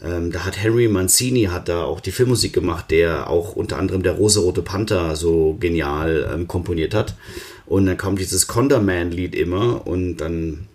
Ähm, 0.00 0.30
da 0.30 0.44
hat 0.44 0.56
Henry 0.56 0.86
Mancini 0.86 1.46
hat 1.46 1.68
da 1.68 1.82
auch 1.82 1.98
die 1.98 2.12
Filmmusik 2.12 2.52
gemacht, 2.52 2.92
der 2.92 3.28
auch 3.28 3.56
unter 3.56 3.78
anderem 3.78 4.04
der 4.04 4.12
Rosarote 4.12 4.62
Panther 4.62 5.16
so 5.16 5.56
genial 5.58 6.30
ähm, 6.32 6.46
komponiert 6.46 6.94
hat. 6.94 7.16
Und 7.66 7.86
dann 7.86 7.96
kam 7.96 8.14
dieses 8.14 8.46
Condorman-Lied 8.46 9.34
immer 9.34 9.88
und 9.88 10.18
dann 10.18 10.68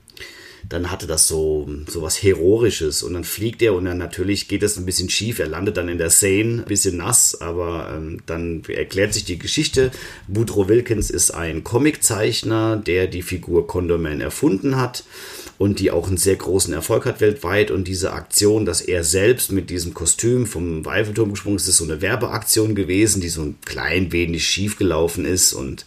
dann 0.69 0.91
hatte 0.91 1.07
das 1.07 1.27
so, 1.27 1.69
so 1.87 2.01
was 2.01 2.21
Heroisches 2.21 3.03
und 3.03 3.13
dann 3.13 3.23
fliegt 3.23 3.61
er 3.61 3.73
und 3.73 3.85
dann 3.85 3.97
natürlich 3.97 4.47
geht 4.47 4.63
es 4.63 4.77
ein 4.77 4.85
bisschen 4.85 5.09
schief. 5.09 5.39
Er 5.39 5.47
landet 5.47 5.77
dann 5.77 5.89
in 5.89 5.97
der 5.97 6.09
Seine, 6.09 6.61
ein 6.61 6.65
bisschen 6.65 6.97
nass, 6.97 7.39
aber 7.41 7.93
ähm, 7.95 8.21
dann 8.25 8.63
erklärt 8.67 9.13
sich 9.13 9.25
die 9.25 9.39
Geschichte. 9.39 9.91
Woodrow 10.27 10.67
Wilkins 10.67 11.09
ist 11.09 11.31
ein 11.31 11.63
Comiczeichner, 11.63 12.77
der 12.77 13.07
die 13.07 13.21
Figur 13.21 13.67
Condorman 13.67 14.21
erfunden 14.21 14.77
hat 14.77 15.03
und 15.57 15.79
die 15.79 15.91
auch 15.91 16.07
einen 16.07 16.17
sehr 16.17 16.35
großen 16.35 16.73
Erfolg 16.73 17.05
hat 17.05 17.21
weltweit. 17.21 17.71
Und 17.71 17.87
diese 17.87 18.13
Aktion, 18.13 18.65
dass 18.65 18.81
er 18.81 19.03
selbst 19.03 19.51
mit 19.51 19.69
diesem 19.69 19.93
Kostüm 19.93 20.45
vom 20.45 20.85
Eiffelturm 20.85 21.31
gesprungen 21.31 21.57
ist, 21.57 21.67
ist 21.67 21.77
so 21.77 21.85
eine 21.85 22.01
Werbeaktion 22.01 22.75
gewesen, 22.75 23.21
die 23.21 23.29
so 23.29 23.41
ein 23.41 23.55
klein 23.65 24.11
wenig 24.11 24.45
schief 24.45 24.77
gelaufen 24.77 25.25
ist. 25.25 25.53
Und 25.53 25.85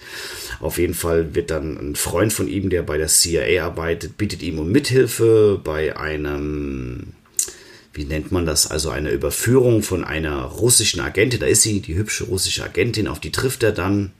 auf 0.61 0.79
jeden 0.79 0.95
Fall 0.95 1.35
wird 1.35 1.51
dann 1.51 1.77
ein 1.77 1.97
Freund 1.97 2.33
von 2.33 2.49
ihm, 2.49 2.71
der 2.71 2.83
bei 2.83 2.97
der 2.97 3.09
CIA 3.09 3.65
arbeitet, 3.65 4.17
bittet 4.17 4.43
ihm 4.43 4.59
um 4.59 4.73
Mithilfe 4.73 5.61
bei 5.63 5.97
einem 5.97 7.15
wie 7.99 8.05
nennt 8.05 8.31
man 8.31 8.47
das, 8.47 8.71
also 8.71 8.91
eine 8.91 9.11
Überführung 9.11 9.83
von 9.83 10.05
einer 10.05 10.43
russischen 10.43 11.01
Agentin, 11.01 11.41
da 11.41 11.47
ist 11.47 11.63
sie, 11.63 11.81
die 11.81 11.97
hübsche 11.97 12.25
russische 12.25 12.63
Agentin, 12.63 13.09
auf 13.09 13.19
die 13.19 13.33
trifft 13.33 13.65
er 13.65 13.73
dann. 13.73 14.13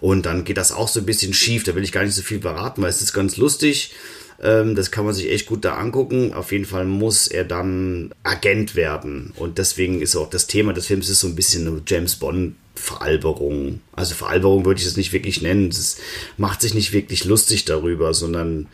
Und 0.00 0.24
dann 0.24 0.44
geht 0.44 0.56
das 0.56 0.72
auch 0.72 0.88
so 0.88 1.00
ein 1.00 1.06
bisschen 1.06 1.34
schief, 1.34 1.64
da 1.64 1.74
will 1.74 1.84
ich 1.84 1.92
gar 1.92 2.02
nicht 2.02 2.14
so 2.14 2.22
viel 2.22 2.40
verraten, 2.40 2.80
weil 2.80 2.88
es 2.88 3.02
ist 3.02 3.12
ganz 3.12 3.36
lustig. 3.36 3.92
Ähm, 4.40 4.74
das 4.74 4.90
kann 4.90 5.04
man 5.04 5.14
sich 5.14 5.30
echt 5.30 5.46
gut 5.46 5.64
da 5.64 5.74
angucken. 5.74 6.32
Auf 6.32 6.52
jeden 6.52 6.64
Fall 6.64 6.84
muss 6.84 7.26
er 7.26 7.44
dann 7.44 8.12
Agent 8.22 8.76
werden. 8.76 9.32
Und 9.36 9.58
deswegen 9.58 10.00
ist 10.00 10.16
auch 10.16 10.30
das 10.30 10.46
Thema 10.46 10.72
des 10.72 10.86
Films 10.86 11.08
ist 11.08 11.20
so 11.20 11.28
ein 11.28 11.36
bisschen 11.36 11.66
eine 11.66 11.82
James 11.86 12.16
Bond 12.16 12.54
Veralberung. 12.74 13.80
Also 13.92 14.14
Veralberung 14.14 14.64
würde 14.64 14.80
ich 14.80 14.86
es 14.86 14.96
nicht 14.96 15.12
wirklich 15.12 15.42
nennen. 15.42 15.68
Es 15.68 15.98
macht 16.36 16.62
sich 16.62 16.74
nicht 16.74 16.92
wirklich 16.92 17.24
lustig 17.24 17.64
darüber, 17.64 18.14
sondern 18.14 18.66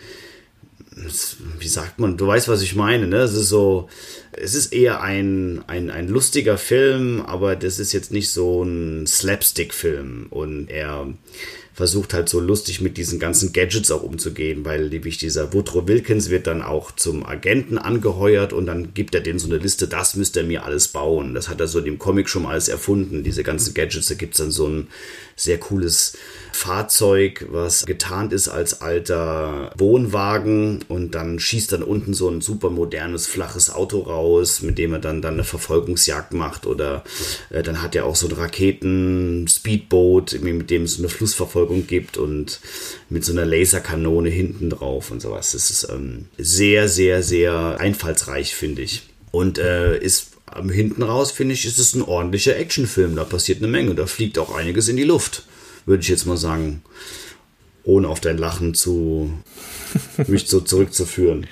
wie 1.59 1.69
sagt 1.69 1.99
man, 1.99 2.17
du 2.17 2.27
weißt, 2.27 2.49
was 2.49 2.63
ich 2.63 2.75
meine, 2.75 3.07
ne? 3.07 3.19
Es 3.19 3.35
ist 3.35 3.49
so, 3.49 3.89
es 4.33 4.55
ist 4.55 4.73
eher 4.73 5.01
ein, 5.01 5.63
ein, 5.67 5.91
ein 5.91 6.09
lustiger 6.09 6.59
Film, 6.59 7.21
aber 7.21 7.57
das 7.57 7.79
ist 7.79 7.93
jetzt 7.93 8.13
nicht 8.13 8.31
so 8.31 8.63
ein 8.63 9.07
Slapstick-Film. 9.07 10.27
Und 10.31 10.71
er 10.71 11.07
versucht 11.79 12.13
halt 12.13 12.29
so 12.29 12.41
lustig 12.41 12.81
mit 12.81 12.97
diesen 12.97 13.21
ganzen 13.21 13.53
Gadgets 13.53 13.93
auch 13.93 14.03
umzugehen, 14.03 14.65
weil 14.65 14.89
nämlich 14.89 15.17
dieser 15.17 15.53
Woodrow 15.53 15.87
Wilkins 15.87 16.29
wird 16.29 16.49
dann 16.49 16.61
auch 16.61 16.91
zum 16.91 17.25
Agenten 17.25 17.79
angeheuert 17.79 18.53
und 18.53 18.67
dann 18.67 18.95
gibt 18.95 19.15
er 19.15 19.21
denen 19.21 19.39
so 19.39 19.47
eine 19.47 19.59
Liste, 19.59 19.87
das 19.87 20.17
müsste 20.17 20.41
er 20.41 20.47
mir 20.47 20.65
alles 20.65 20.89
bauen. 20.89 21.35
Das 21.35 21.49
hat 21.49 21.61
er 21.61 21.69
so 21.69 21.79
in 21.79 21.85
dem 21.85 22.01
Comic 22.01 22.29
schon 22.29 22.43
mal 22.43 22.51
alles 22.51 22.67
erfunden, 22.67 23.23
diese 23.23 23.45
ganzen 23.45 23.75
Gadgets. 23.75 24.09
Da 24.09 24.17
gibt 24.17 24.35
es 24.35 24.39
dann 24.39 24.51
so 24.51 24.67
ein 24.67 24.89
sehr 25.39 25.59
cooles 25.59 26.19
Fahrzeug, 26.53 27.47
was 27.51 27.87
getarnt 27.87 28.33
ist 28.33 28.49
als 28.49 28.81
alter 28.81 29.73
Wohnwagen 29.79 30.85
und 30.89 31.15
dann 31.15 31.39
schießt 31.39 31.73
dann 31.73 31.85
unten 31.85 32.15
so 32.15 32.29
ein 32.29 32.41
super 32.41 32.71
modernes, 32.71 33.27
flaches 33.27 33.71
Auto 33.71 34.01
raus, 34.01 34.63
mit 34.63 34.77
dem 34.77 34.93
er 34.93 34.99
dann, 34.99 35.23
dann 35.23 35.35
eine 35.35 35.45
Verfolgungsjagd 35.45 36.33
macht 36.33 36.67
oder 36.67 37.05
äh, 37.51 37.63
dann 37.63 37.81
hat 37.81 37.95
er 37.95 38.07
auch 38.07 38.17
so 38.17 38.27
ein 38.27 38.33
Raketen-Speedboot, 38.33 40.41
mit 40.43 40.71
dem 40.71 40.83
es 40.83 40.95
so 40.95 41.03
eine 41.03 41.09
Flussverfolgung 41.09 41.87
gibt 41.87 42.17
und 42.17 42.61
mit 43.09 43.25
so 43.25 43.33
einer 43.33 43.47
Laserkanone 43.47 44.29
hinten 44.29 44.71
drauf 44.71 45.13
und 45.13 45.23
sowas. 45.23 45.53
Das 45.53 45.71
ist 45.71 45.89
ähm, 45.91 46.27
sehr, 46.37 46.89
sehr, 46.89 47.23
sehr 47.23 47.79
einfallsreich, 47.79 48.55
finde 48.55 48.83
ich. 48.83 49.03
Und 49.31 49.59
äh, 49.59 49.99
ist 49.99 50.38
hinten 50.71 51.03
raus, 51.03 51.31
finde 51.33 51.55
ich, 51.55 51.65
ist 51.65 51.79
es 51.79 51.95
ein 51.95 52.03
ordentlicher 52.03 52.57
Actionfilm. 52.57 53.17
Da 53.17 53.25
passiert 53.25 53.59
eine 53.59 53.71
Menge. 53.71 53.95
Da 53.95 54.07
fliegt 54.07 54.39
auch 54.39 54.55
einiges 54.55 54.89
in 54.89 54.97
die 54.97 55.05
Luft 55.05 55.45
würde 55.89 56.03
ich 56.03 56.09
jetzt 56.09 56.27
mal 56.27 56.37
sagen, 56.37 56.83
ohne 57.83 58.09
auf 58.09 58.21
dein 58.21 58.39
Lachen 58.39 58.75
zu 58.75 59.33
mich 60.29 60.47
so 60.47 60.61
zurückzuführen. 60.61 61.47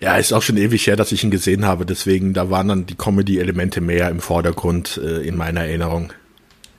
Ja, 0.00 0.16
ist 0.16 0.32
auch 0.32 0.42
schon 0.42 0.56
ewig 0.56 0.86
her, 0.86 0.96
dass 0.96 1.12
ich 1.12 1.22
ihn 1.22 1.30
gesehen 1.30 1.66
habe, 1.66 1.84
deswegen 1.84 2.32
da 2.32 2.48
waren 2.48 2.68
dann 2.68 2.86
die 2.86 2.94
Comedy-Elemente 2.94 3.82
mehr 3.82 4.08
im 4.08 4.20
Vordergrund 4.20 4.98
äh, 5.04 5.20
in 5.20 5.36
meiner 5.36 5.60
Erinnerung. 5.60 6.14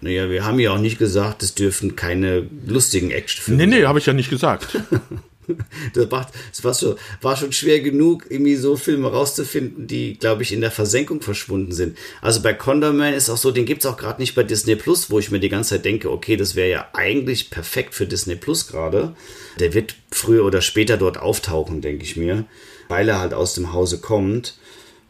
Naja, 0.02 0.32
wir 0.32 0.44
haben 0.44 0.60
ja 0.60 0.72
auch 0.72 0.80
nicht 0.80 0.98
gesagt, 0.98 1.44
es 1.44 1.54
dürfen 1.54 1.96
keine 1.96 2.48
lustigen 2.66 3.12
Actionfilme 3.12 3.68
Nee, 3.68 3.78
nee, 3.78 3.86
habe 3.86 4.00
ich 4.00 4.08
ja 4.08 4.14
nicht 4.14 4.32
gesagt. 4.32 4.80
das, 5.94 6.10
macht, 6.10 6.30
das 6.50 6.64
war, 6.64 6.74
schon, 6.74 6.96
war 7.22 7.36
schon 7.36 7.52
schwer 7.52 7.80
genug, 7.80 8.26
irgendwie 8.30 8.56
so 8.56 8.76
Filme 8.76 9.10
rauszufinden, 9.10 9.88
die, 9.88 10.18
glaube 10.18 10.44
ich, 10.44 10.52
in 10.54 10.62
der 10.62 10.72
Versenkung 10.72 11.22
verschwunden 11.22 11.72
sind. 11.72 11.98
Also 12.22 12.42
bei 12.42 12.54
Condorman 12.54 13.14
ist 13.14 13.30
auch 13.30 13.38
so, 13.38 13.52
den 13.52 13.66
gibt 13.66 13.84
es 13.84 13.90
auch 13.90 13.98
gerade 13.98 14.22
nicht 14.22 14.36
bei 14.36 14.44
Disney 14.44 14.76
Plus, 14.76 15.10
wo 15.10 15.20
ich 15.20 15.32
mir 15.32 15.40
die 15.40 15.50
ganze 15.50 15.72
Zeit 15.72 15.86
denke, 15.86 16.12
okay, 16.12 16.38
das 16.38 16.56
wäre 16.56 16.70
ja 16.70 16.90
eigentlich 16.94 17.50
perfekt 17.50 17.94
für 17.94 18.06
Disney 18.06 18.36
Plus 18.36 18.68
gerade. 18.68 19.16
Der 19.60 19.74
wird 19.74 19.96
früher 20.12 20.46
oder 20.46 20.62
später 20.62 20.98
dort 20.98 21.18
auftauchen, 21.18 21.82
denke 21.82 22.04
ich 22.04 22.18
mir, 22.18 22.46
weil 22.88 23.10
er 23.10 23.20
halt 23.20 23.34
aus 23.34 23.54
dem 23.54 23.74
Hause 23.74 24.00
kommt. 24.00 24.56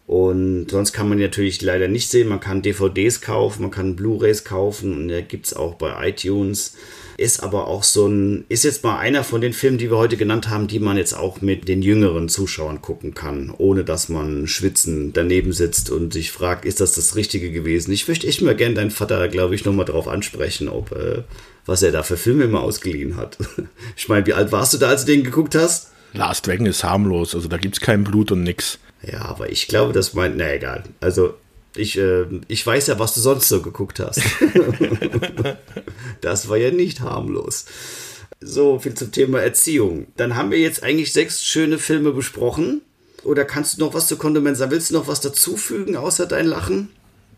Und 0.07 0.67
sonst 0.69 0.91
kann 0.91 1.07
man 1.07 1.19
natürlich 1.19 1.61
leider 1.61 1.87
nicht 1.87 2.09
sehen. 2.09 2.27
Man 2.27 2.41
kann 2.41 2.61
DVDs 2.61 3.21
kaufen, 3.21 3.61
man 3.61 3.71
kann 3.71 3.95
Blu-rays 3.95 4.43
kaufen 4.43 4.93
und 4.93 5.07
der 5.07 5.21
gibt 5.21 5.45
es 5.45 5.53
auch 5.53 5.75
bei 5.75 6.09
iTunes 6.09 6.75
ist 7.21 7.43
aber 7.43 7.67
auch 7.67 7.83
so 7.83 8.07
ein, 8.07 8.45
ist 8.49 8.63
jetzt 8.63 8.83
mal 8.83 8.97
einer 8.97 9.23
von 9.23 9.41
den 9.41 9.53
Filmen, 9.53 9.77
die 9.77 9.91
wir 9.91 9.97
heute 9.97 10.17
genannt 10.17 10.49
haben, 10.49 10.67
die 10.67 10.79
man 10.79 10.97
jetzt 10.97 11.13
auch 11.13 11.39
mit 11.41 11.67
den 11.67 11.83
jüngeren 11.83 12.29
Zuschauern 12.29 12.81
gucken 12.81 13.13
kann, 13.13 13.53
ohne 13.55 13.83
dass 13.83 14.09
man 14.09 14.47
schwitzen 14.47 15.13
daneben 15.13 15.53
sitzt 15.53 15.91
und 15.91 16.11
sich 16.11 16.31
fragt, 16.31 16.65
ist 16.65 16.81
das 16.81 16.93
das 16.93 17.15
Richtige 17.15 17.51
gewesen? 17.51 17.91
Ich 17.91 18.07
möchte 18.07 18.27
echt 18.27 18.41
mal 18.41 18.55
gerne 18.55 18.75
deinen 18.75 18.91
Vater, 18.91 19.27
glaube 19.27 19.53
ich, 19.53 19.65
nochmal 19.65 19.85
drauf 19.85 20.07
ansprechen, 20.07 20.67
ob, 20.67 20.91
äh, 20.93 21.23
was 21.65 21.83
er 21.83 21.91
da 21.91 22.01
für 22.01 22.17
Filme 22.17 22.45
immer 22.45 22.61
ausgeliehen 22.61 23.15
hat. 23.15 23.37
ich 23.95 24.09
meine, 24.09 24.25
wie 24.25 24.33
alt 24.33 24.51
warst 24.51 24.73
du 24.73 24.79
da, 24.79 24.89
als 24.89 25.05
du 25.05 25.11
den 25.11 25.23
geguckt 25.23 25.53
hast? 25.53 25.91
Last 26.13 26.47
Dragon 26.47 26.65
ist 26.65 26.83
harmlos, 26.83 27.35
also 27.35 27.47
da 27.47 27.57
gibt 27.57 27.75
es 27.75 27.81
kein 27.81 28.03
Blut 28.03 28.31
und 28.31 28.43
nix. 28.43 28.79
Ja, 29.09 29.21
aber 29.25 29.49
ich 29.49 29.67
glaube, 29.67 29.93
das 29.93 30.13
meint, 30.13 30.37
na 30.37 30.53
egal. 30.53 30.83
Also 30.99 31.35
ich, 31.75 31.97
äh, 31.97 32.25
ich 32.47 32.65
weiß 32.65 32.87
ja, 32.87 32.99
was 32.99 33.13
du 33.13 33.21
sonst 33.21 33.49
so 33.49 33.61
geguckt 33.61 33.99
hast. 33.99 34.21
das 36.21 36.49
war 36.49 36.57
ja 36.57 36.71
nicht 36.71 37.01
harmlos. 37.01 37.65
So, 38.39 38.79
viel 38.79 38.95
zum 38.95 39.11
Thema 39.11 39.39
Erziehung. 39.39 40.07
Dann 40.17 40.35
haben 40.35 40.51
wir 40.51 40.59
jetzt 40.59 40.83
eigentlich 40.83 41.13
sechs 41.13 41.43
schöne 41.43 41.77
Filme 41.77 42.11
besprochen. 42.11 42.81
Oder 43.23 43.45
kannst 43.45 43.77
du 43.77 43.85
noch 43.85 43.93
was 43.93 44.07
zu 44.07 44.17
Condiment 44.17 44.57
sagen? 44.57 44.71
Willst 44.71 44.89
du 44.89 44.95
noch 44.95 45.07
was 45.07 45.21
dazufügen, 45.21 45.95
außer 45.95 46.25
dein 46.25 46.47
Lachen? 46.47 46.89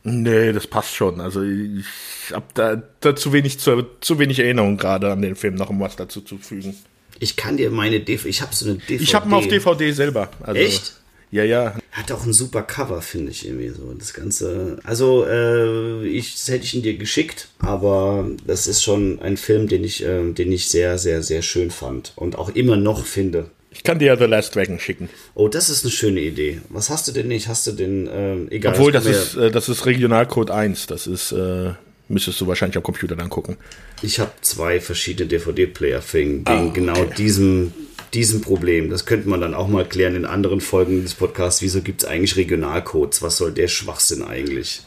Nee, 0.03 0.53
das 0.53 0.67
passt 0.67 0.95
schon. 0.95 1.21
Also 1.21 1.43
ich 1.43 1.85
habe 2.31 2.45
da, 2.53 2.81
da 3.01 3.15
zu 3.15 3.33
wenig 3.33 3.59
zu, 3.59 3.83
zu 4.01 4.19
wenig 4.19 4.39
Erinnerung 4.39 4.77
gerade 4.77 5.11
an 5.11 5.21
den 5.21 5.35
Film, 5.35 5.55
noch 5.55 5.69
um 5.69 5.79
was 5.79 5.95
dazu 5.95 6.21
zu 6.21 6.37
fügen. 6.37 6.75
Ich 7.19 7.35
kann 7.35 7.57
dir 7.57 7.69
meine 7.69 7.99
DVD, 7.99 8.29
ich 8.29 8.41
habe 8.41 8.53
so 8.53 8.65
eine 8.65 8.75
DVD. 8.75 9.03
Ich 9.03 9.15
habe 9.15 9.29
mal 9.29 9.37
auf 9.37 9.47
DVD 9.47 9.91
selber. 9.91 10.29
Also, 10.41 10.59
Echt? 10.59 10.93
Ja, 11.33 11.43
ja. 11.43 11.75
Hat 11.91 12.11
auch 12.11 12.27
ein 12.27 12.31
super 12.31 12.61
Cover, 12.61 13.01
finde 13.01 13.31
ich 13.31 13.47
irgendwie 13.47 13.69
so. 13.69 13.91
Das 13.97 14.13
Ganze. 14.13 14.77
Also, 14.83 15.25
äh, 15.25 16.05
ich, 16.05 16.33
das 16.33 16.47
hätte 16.47 16.63
ich 16.63 16.75
ihn 16.75 16.83
dir 16.83 16.95
geschickt, 16.95 17.47
aber 17.57 18.29
das 18.45 18.67
ist 18.67 18.83
schon 18.83 19.19
ein 19.19 19.35
Film, 19.37 19.67
den 19.67 19.83
ich, 19.83 20.05
äh, 20.05 20.31
den 20.31 20.51
ich 20.51 20.69
sehr, 20.69 20.99
sehr, 20.99 21.23
sehr 21.23 21.41
schön 21.41 21.71
fand 21.71 22.13
und 22.15 22.37
auch 22.37 22.49
immer 22.49 22.75
noch 22.75 23.03
finde. 23.03 23.47
Ich 23.71 23.81
kann 23.81 23.97
dir 23.97 24.05
ja 24.05 24.15
The 24.15 24.25
Last 24.25 24.55
Dragon 24.55 24.79
schicken. 24.79 25.09
Oh, 25.33 25.47
das 25.47 25.71
ist 25.71 25.83
eine 25.83 25.91
schöne 25.91 26.21
Idee. 26.21 26.61
Was 26.69 26.91
hast 26.91 27.07
du 27.07 27.11
denn 27.11 27.29
nicht? 27.29 27.47
Hast 27.47 27.65
du 27.65 27.71
den, 27.71 28.07
äh, 28.07 28.35
egal. 28.53 28.75
Obwohl, 28.75 28.91
das 28.91 29.07
ist, 29.07 29.35
äh, 29.35 29.49
das 29.49 29.69
ist 29.69 29.87
Regionalcode 29.87 30.51
1. 30.51 30.85
Das 30.85 31.07
ist, 31.07 31.31
äh, 31.31 31.71
müsstest 32.13 32.39
du 32.39 32.47
wahrscheinlich 32.47 32.77
am 32.77 32.83
Computer 32.83 33.15
dann 33.15 33.29
gucken. 33.29 33.57
Ich 34.01 34.19
habe 34.19 34.31
zwei 34.41 34.79
verschiedene 34.79 35.27
DVD-Player 35.27 36.01
wegen 36.11 36.43
ah, 36.45 36.69
genau 36.73 36.99
okay. 36.99 37.13
diesem 37.17 37.73
diesem 38.13 38.41
Problem. 38.41 38.89
Das 38.89 39.05
könnte 39.05 39.27
man 39.27 39.41
dann 39.41 39.53
auch 39.53 39.67
mal 39.67 39.87
klären 39.87 40.15
in 40.15 40.25
anderen 40.25 40.61
Folgen 40.61 41.01
des 41.01 41.15
Podcasts. 41.15 41.61
Wieso 41.61 41.81
gibt 41.81 42.03
es 42.03 42.07
eigentlich 42.07 42.35
Regionalcodes? 42.35 43.21
Was 43.21 43.37
soll 43.37 43.51
der 43.51 43.67
Schwachsinn 43.67 44.23
eigentlich? 44.23 44.81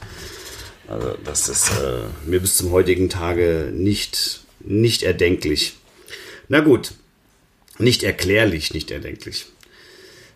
Also, 0.88 1.16
das 1.24 1.48
ist 1.48 1.70
äh, 1.70 2.28
mir 2.28 2.40
bis 2.40 2.56
zum 2.56 2.70
heutigen 2.70 3.08
Tage 3.08 3.72
nicht, 3.74 4.42
nicht 4.60 5.02
erdenklich. 5.02 5.74
Na 6.48 6.60
gut, 6.60 6.92
nicht 7.78 8.04
erklärlich, 8.04 8.72
nicht 8.72 8.90
erdenklich. 8.92 9.46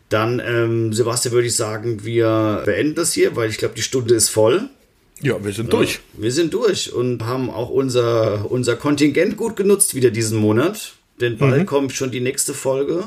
Dann, 0.08 0.42
ähm, 0.44 0.92
Sebastian, 0.92 1.32
würde 1.32 1.46
ich 1.46 1.54
sagen, 1.54 2.04
wir 2.04 2.62
beenden 2.64 2.96
das 2.96 3.12
hier, 3.12 3.36
weil 3.36 3.48
ich 3.48 3.58
glaube, 3.58 3.74
die 3.76 3.82
Stunde 3.82 4.14
ist 4.14 4.28
voll. 4.28 4.68
Ja, 5.22 5.44
wir 5.44 5.52
sind 5.52 5.72
ja, 5.72 5.78
durch. 5.78 6.00
Wir 6.14 6.32
sind 6.32 6.54
durch 6.54 6.92
und 6.92 7.24
haben 7.24 7.50
auch 7.50 7.70
unser, 7.70 8.50
unser 8.50 8.76
Kontingent 8.76 9.36
gut 9.36 9.56
genutzt 9.56 9.94
wieder 9.94 10.10
diesen 10.10 10.38
Monat 10.38 10.94
denn 11.20 11.36
bald 11.36 11.62
mhm. 11.62 11.66
kommt 11.66 11.92
schon 11.92 12.10
die 12.10 12.20
nächste 12.20 12.54
Folge. 12.54 13.04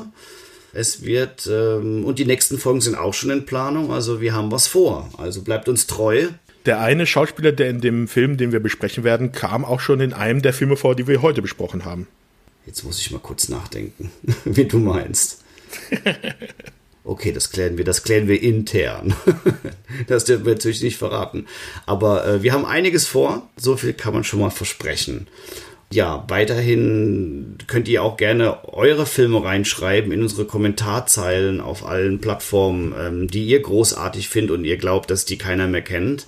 Es 0.72 1.02
wird, 1.04 1.48
ähm, 1.50 2.04
und 2.04 2.18
die 2.18 2.24
nächsten 2.24 2.58
Folgen 2.58 2.80
sind 2.80 2.96
auch 2.96 3.14
schon 3.14 3.30
in 3.30 3.46
Planung, 3.46 3.92
also 3.92 4.20
wir 4.20 4.34
haben 4.34 4.50
was 4.50 4.66
vor. 4.66 5.10
Also 5.18 5.42
bleibt 5.42 5.68
uns 5.68 5.86
treu. 5.86 6.28
Der 6.66 6.80
eine 6.80 7.06
Schauspieler, 7.06 7.52
der 7.52 7.70
in 7.70 7.80
dem 7.80 8.08
Film, 8.08 8.36
den 8.36 8.50
wir 8.50 8.60
besprechen 8.60 9.04
werden, 9.04 9.32
kam 9.32 9.64
auch 9.64 9.80
schon 9.80 10.00
in 10.00 10.12
einem 10.12 10.42
der 10.42 10.52
Filme 10.52 10.76
vor, 10.76 10.96
die 10.96 11.06
wir 11.06 11.22
heute 11.22 11.42
besprochen 11.42 11.84
haben. 11.84 12.06
Jetzt 12.66 12.82
muss 12.84 12.98
ich 12.98 13.10
mal 13.10 13.18
kurz 13.18 13.48
nachdenken, 13.48 14.10
wie 14.44 14.64
du 14.64 14.78
meinst. 14.78 15.42
Okay, 17.04 17.32
das 17.32 17.50
klären 17.50 17.76
wir, 17.76 17.84
das 17.84 18.02
klären 18.02 18.28
wir 18.28 18.42
intern. 18.42 19.14
das 20.06 20.24
dürfen 20.24 20.46
wir 20.46 20.54
natürlich 20.54 20.82
nicht 20.82 20.96
verraten. 20.96 21.46
Aber 21.84 22.26
äh, 22.26 22.42
wir 22.42 22.52
haben 22.52 22.64
einiges 22.64 23.06
vor. 23.06 23.48
So 23.56 23.76
viel 23.76 23.92
kann 23.92 24.14
man 24.14 24.24
schon 24.24 24.40
mal 24.40 24.50
versprechen 24.50 25.28
ja, 25.94 26.24
weiterhin 26.28 27.56
könnt 27.66 27.88
ihr 27.88 28.02
auch 28.02 28.16
gerne 28.16 28.68
eure 28.68 29.06
Filme 29.06 29.42
reinschreiben 29.44 30.12
in 30.12 30.22
unsere 30.22 30.44
Kommentarzeilen 30.44 31.60
auf 31.60 31.86
allen 31.86 32.20
Plattformen, 32.20 32.94
ähm, 32.98 33.28
die 33.28 33.44
ihr 33.44 33.60
großartig 33.60 34.28
findet 34.28 34.56
und 34.56 34.64
ihr 34.64 34.76
glaubt, 34.76 35.10
dass 35.10 35.24
die 35.24 35.38
keiner 35.38 35.68
mehr 35.68 35.82
kennt. 35.82 36.26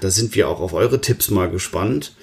Da 0.00 0.10
sind 0.10 0.34
wir 0.34 0.48
auch 0.48 0.60
auf 0.60 0.72
eure 0.72 1.00
Tipps 1.00 1.30
mal 1.30 1.50
gespannt. 1.50 2.14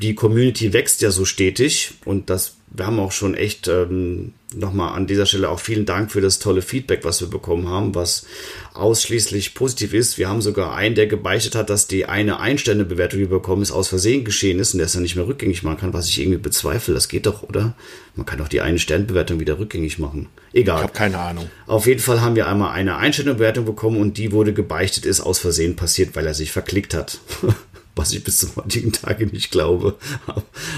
Die 0.00 0.14
Community 0.14 0.72
wächst 0.72 1.02
ja 1.02 1.10
so 1.10 1.24
stetig 1.24 1.94
und 2.04 2.30
das, 2.30 2.56
wir 2.76 2.86
haben 2.86 2.98
auch 2.98 3.12
schon 3.12 3.34
echt 3.34 3.68
ähm, 3.68 4.32
nochmal 4.52 4.96
an 4.96 5.06
dieser 5.06 5.26
Stelle 5.26 5.48
auch 5.48 5.60
vielen 5.60 5.86
Dank 5.86 6.10
für 6.10 6.20
das 6.20 6.40
tolle 6.40 6.60
Feedback, 6.60 7.04
was 7.04 7.20
wir 7.20 7.28
bekommen 7.28 7.68
haben, 7.68 7.94
was 7.94 8.26
ausschließlich 8.74 9.54
positiv 9.54 9.94
ist. 9.94 10.18
Wir 10.18 10.28
haben 10.28 10.42
sogar 10.42 10.74
einen, 10.74 10.96
der 10.96 11.06
gebeichtet 11.06 11.54
hat, 11.54 11.70
dass 11.70 11.86
die 11.86 12.06
eine 12.06 12.40
Einständebewertung, 12.40 13.20
die 13.20 13.30
wir 13.30 13.38
bekommen, 13.38 13.62
ist 13.62 13.70
aus 13.70 13.86
Versehen 13.86 14.24
geschehen 14.24 14.58
ist 14.58 14.74
und 14.74 14.78
der 14.78 14.86
es 14.86 14.92
dann 14.92 15.02
nicht 15.02 15.14
mehr 15.14 15.28
rückgängig 15.28 15.62
machen 15.62 15.78
kann, 15.78 15.92
was 15.92 16.08
ich 16.08 16.20
irgendwie 16.20 16.38
bezweifle. 16.38 16.94
Das 16.94 17.08
geht 17.08 17.26
doch, 17.26 17.44
oder? 17.44 17.74
Man 18.16 18.26
kann 18.26 18.38
doch 18.38 18.48
die 18.48 18.60
eine 18.60 18.80
Sternbewertung 18.80 19.38
wieder 19.38 19.60
rückgängig 19.60 20.00
machen. 20.00 20.26
Egal. 20.52 20.78
Ich 20.78 20.82
habe 20.82 20.92
keine 20.92 21.18
Ahnung. 21.18 21.48
Auf 21.68 21.86
jeden 21.86 22.00
Fall 22.00 22.20
haben 22.22 22.34
wir 22.34 22.48
einmal 22.48 22.72
eine 22.72 22.96
Einständebewertung 22.96 23.64
bekommen 23.64 24.00
und 24.00 24.18
die 24.18 24.32
wurde 24.32 24.52
gebeichtet, 24.52 25.06
ist 25.06 25.20
aus 25.20 25.38
Versehen 25.38 25.76
passiert, 25.76 26.16
weil 26.16 26.26
er 26.26 26.34
sich 26.34 26.50
verklickt 26.50 26.92
hat. 26.92 27.20
was 27.96 28.12
ich 28.12 28.24
bis 28.24 28.38
zum 28.38 28.56
heutigen 28.56 28.92
Tage 28.92 29.26
nicht 29.26 29.50
glaube. 29.50 29.96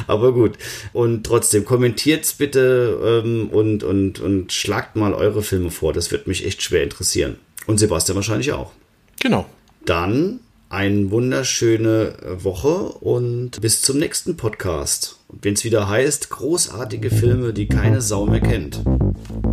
Aber 0.06 0.32
gut. 0.32 0.58
Und 0.92 1.24
trotzdem, 1.24 1.64
kommentiert's 1.64 2.34
bitte 2.34 3.22
ähm, 3.24 3.48
und, 3.50 3.82
und, 3.82 4.20
und 4.20 4.52
schlagt 4.52 4.96
mal 4.96 5.14
eure 5.14 5.42
Filme 5.42 5.70
vor. 5.70 5.92
Das 5.92 6.10
wird 6.10 6.26
mich 6.26 6.44
echt 6.44 6.62
schwer 6.62 6.82
interessieren. 6.82 7.36
Und 7.66 7.78
Sebastian 7.78 8.16
wahrscheinlich 8.16 8.52
auch. 8.52 8.72
Genau. 9.20 9.46
Dann 9.84 10.40
eine 10.68 11.10
wunderschöne 11.10 12.16
Woche 12.42 12.68
und 12.68 13.60
bis 13.60 13.82
zum 13.82 13.98
nächsten 13.98 14.36
Podcast. 14.36 15.16
Wenn 15.28 15.54
es 15.54 15.64
wieder 15.64 15.88
heißt, 15.88 16.30
großartige 16.30 17.10
Filme, 17.10 17.52
die 17.52 17.68
keine 17.68 18.00
Sau 18.00 18.26
mehr 18.26 18.40
kennt. 18.40 18.82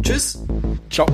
Tschüss. 0.01 0.39
Ciao. 0.89 1.07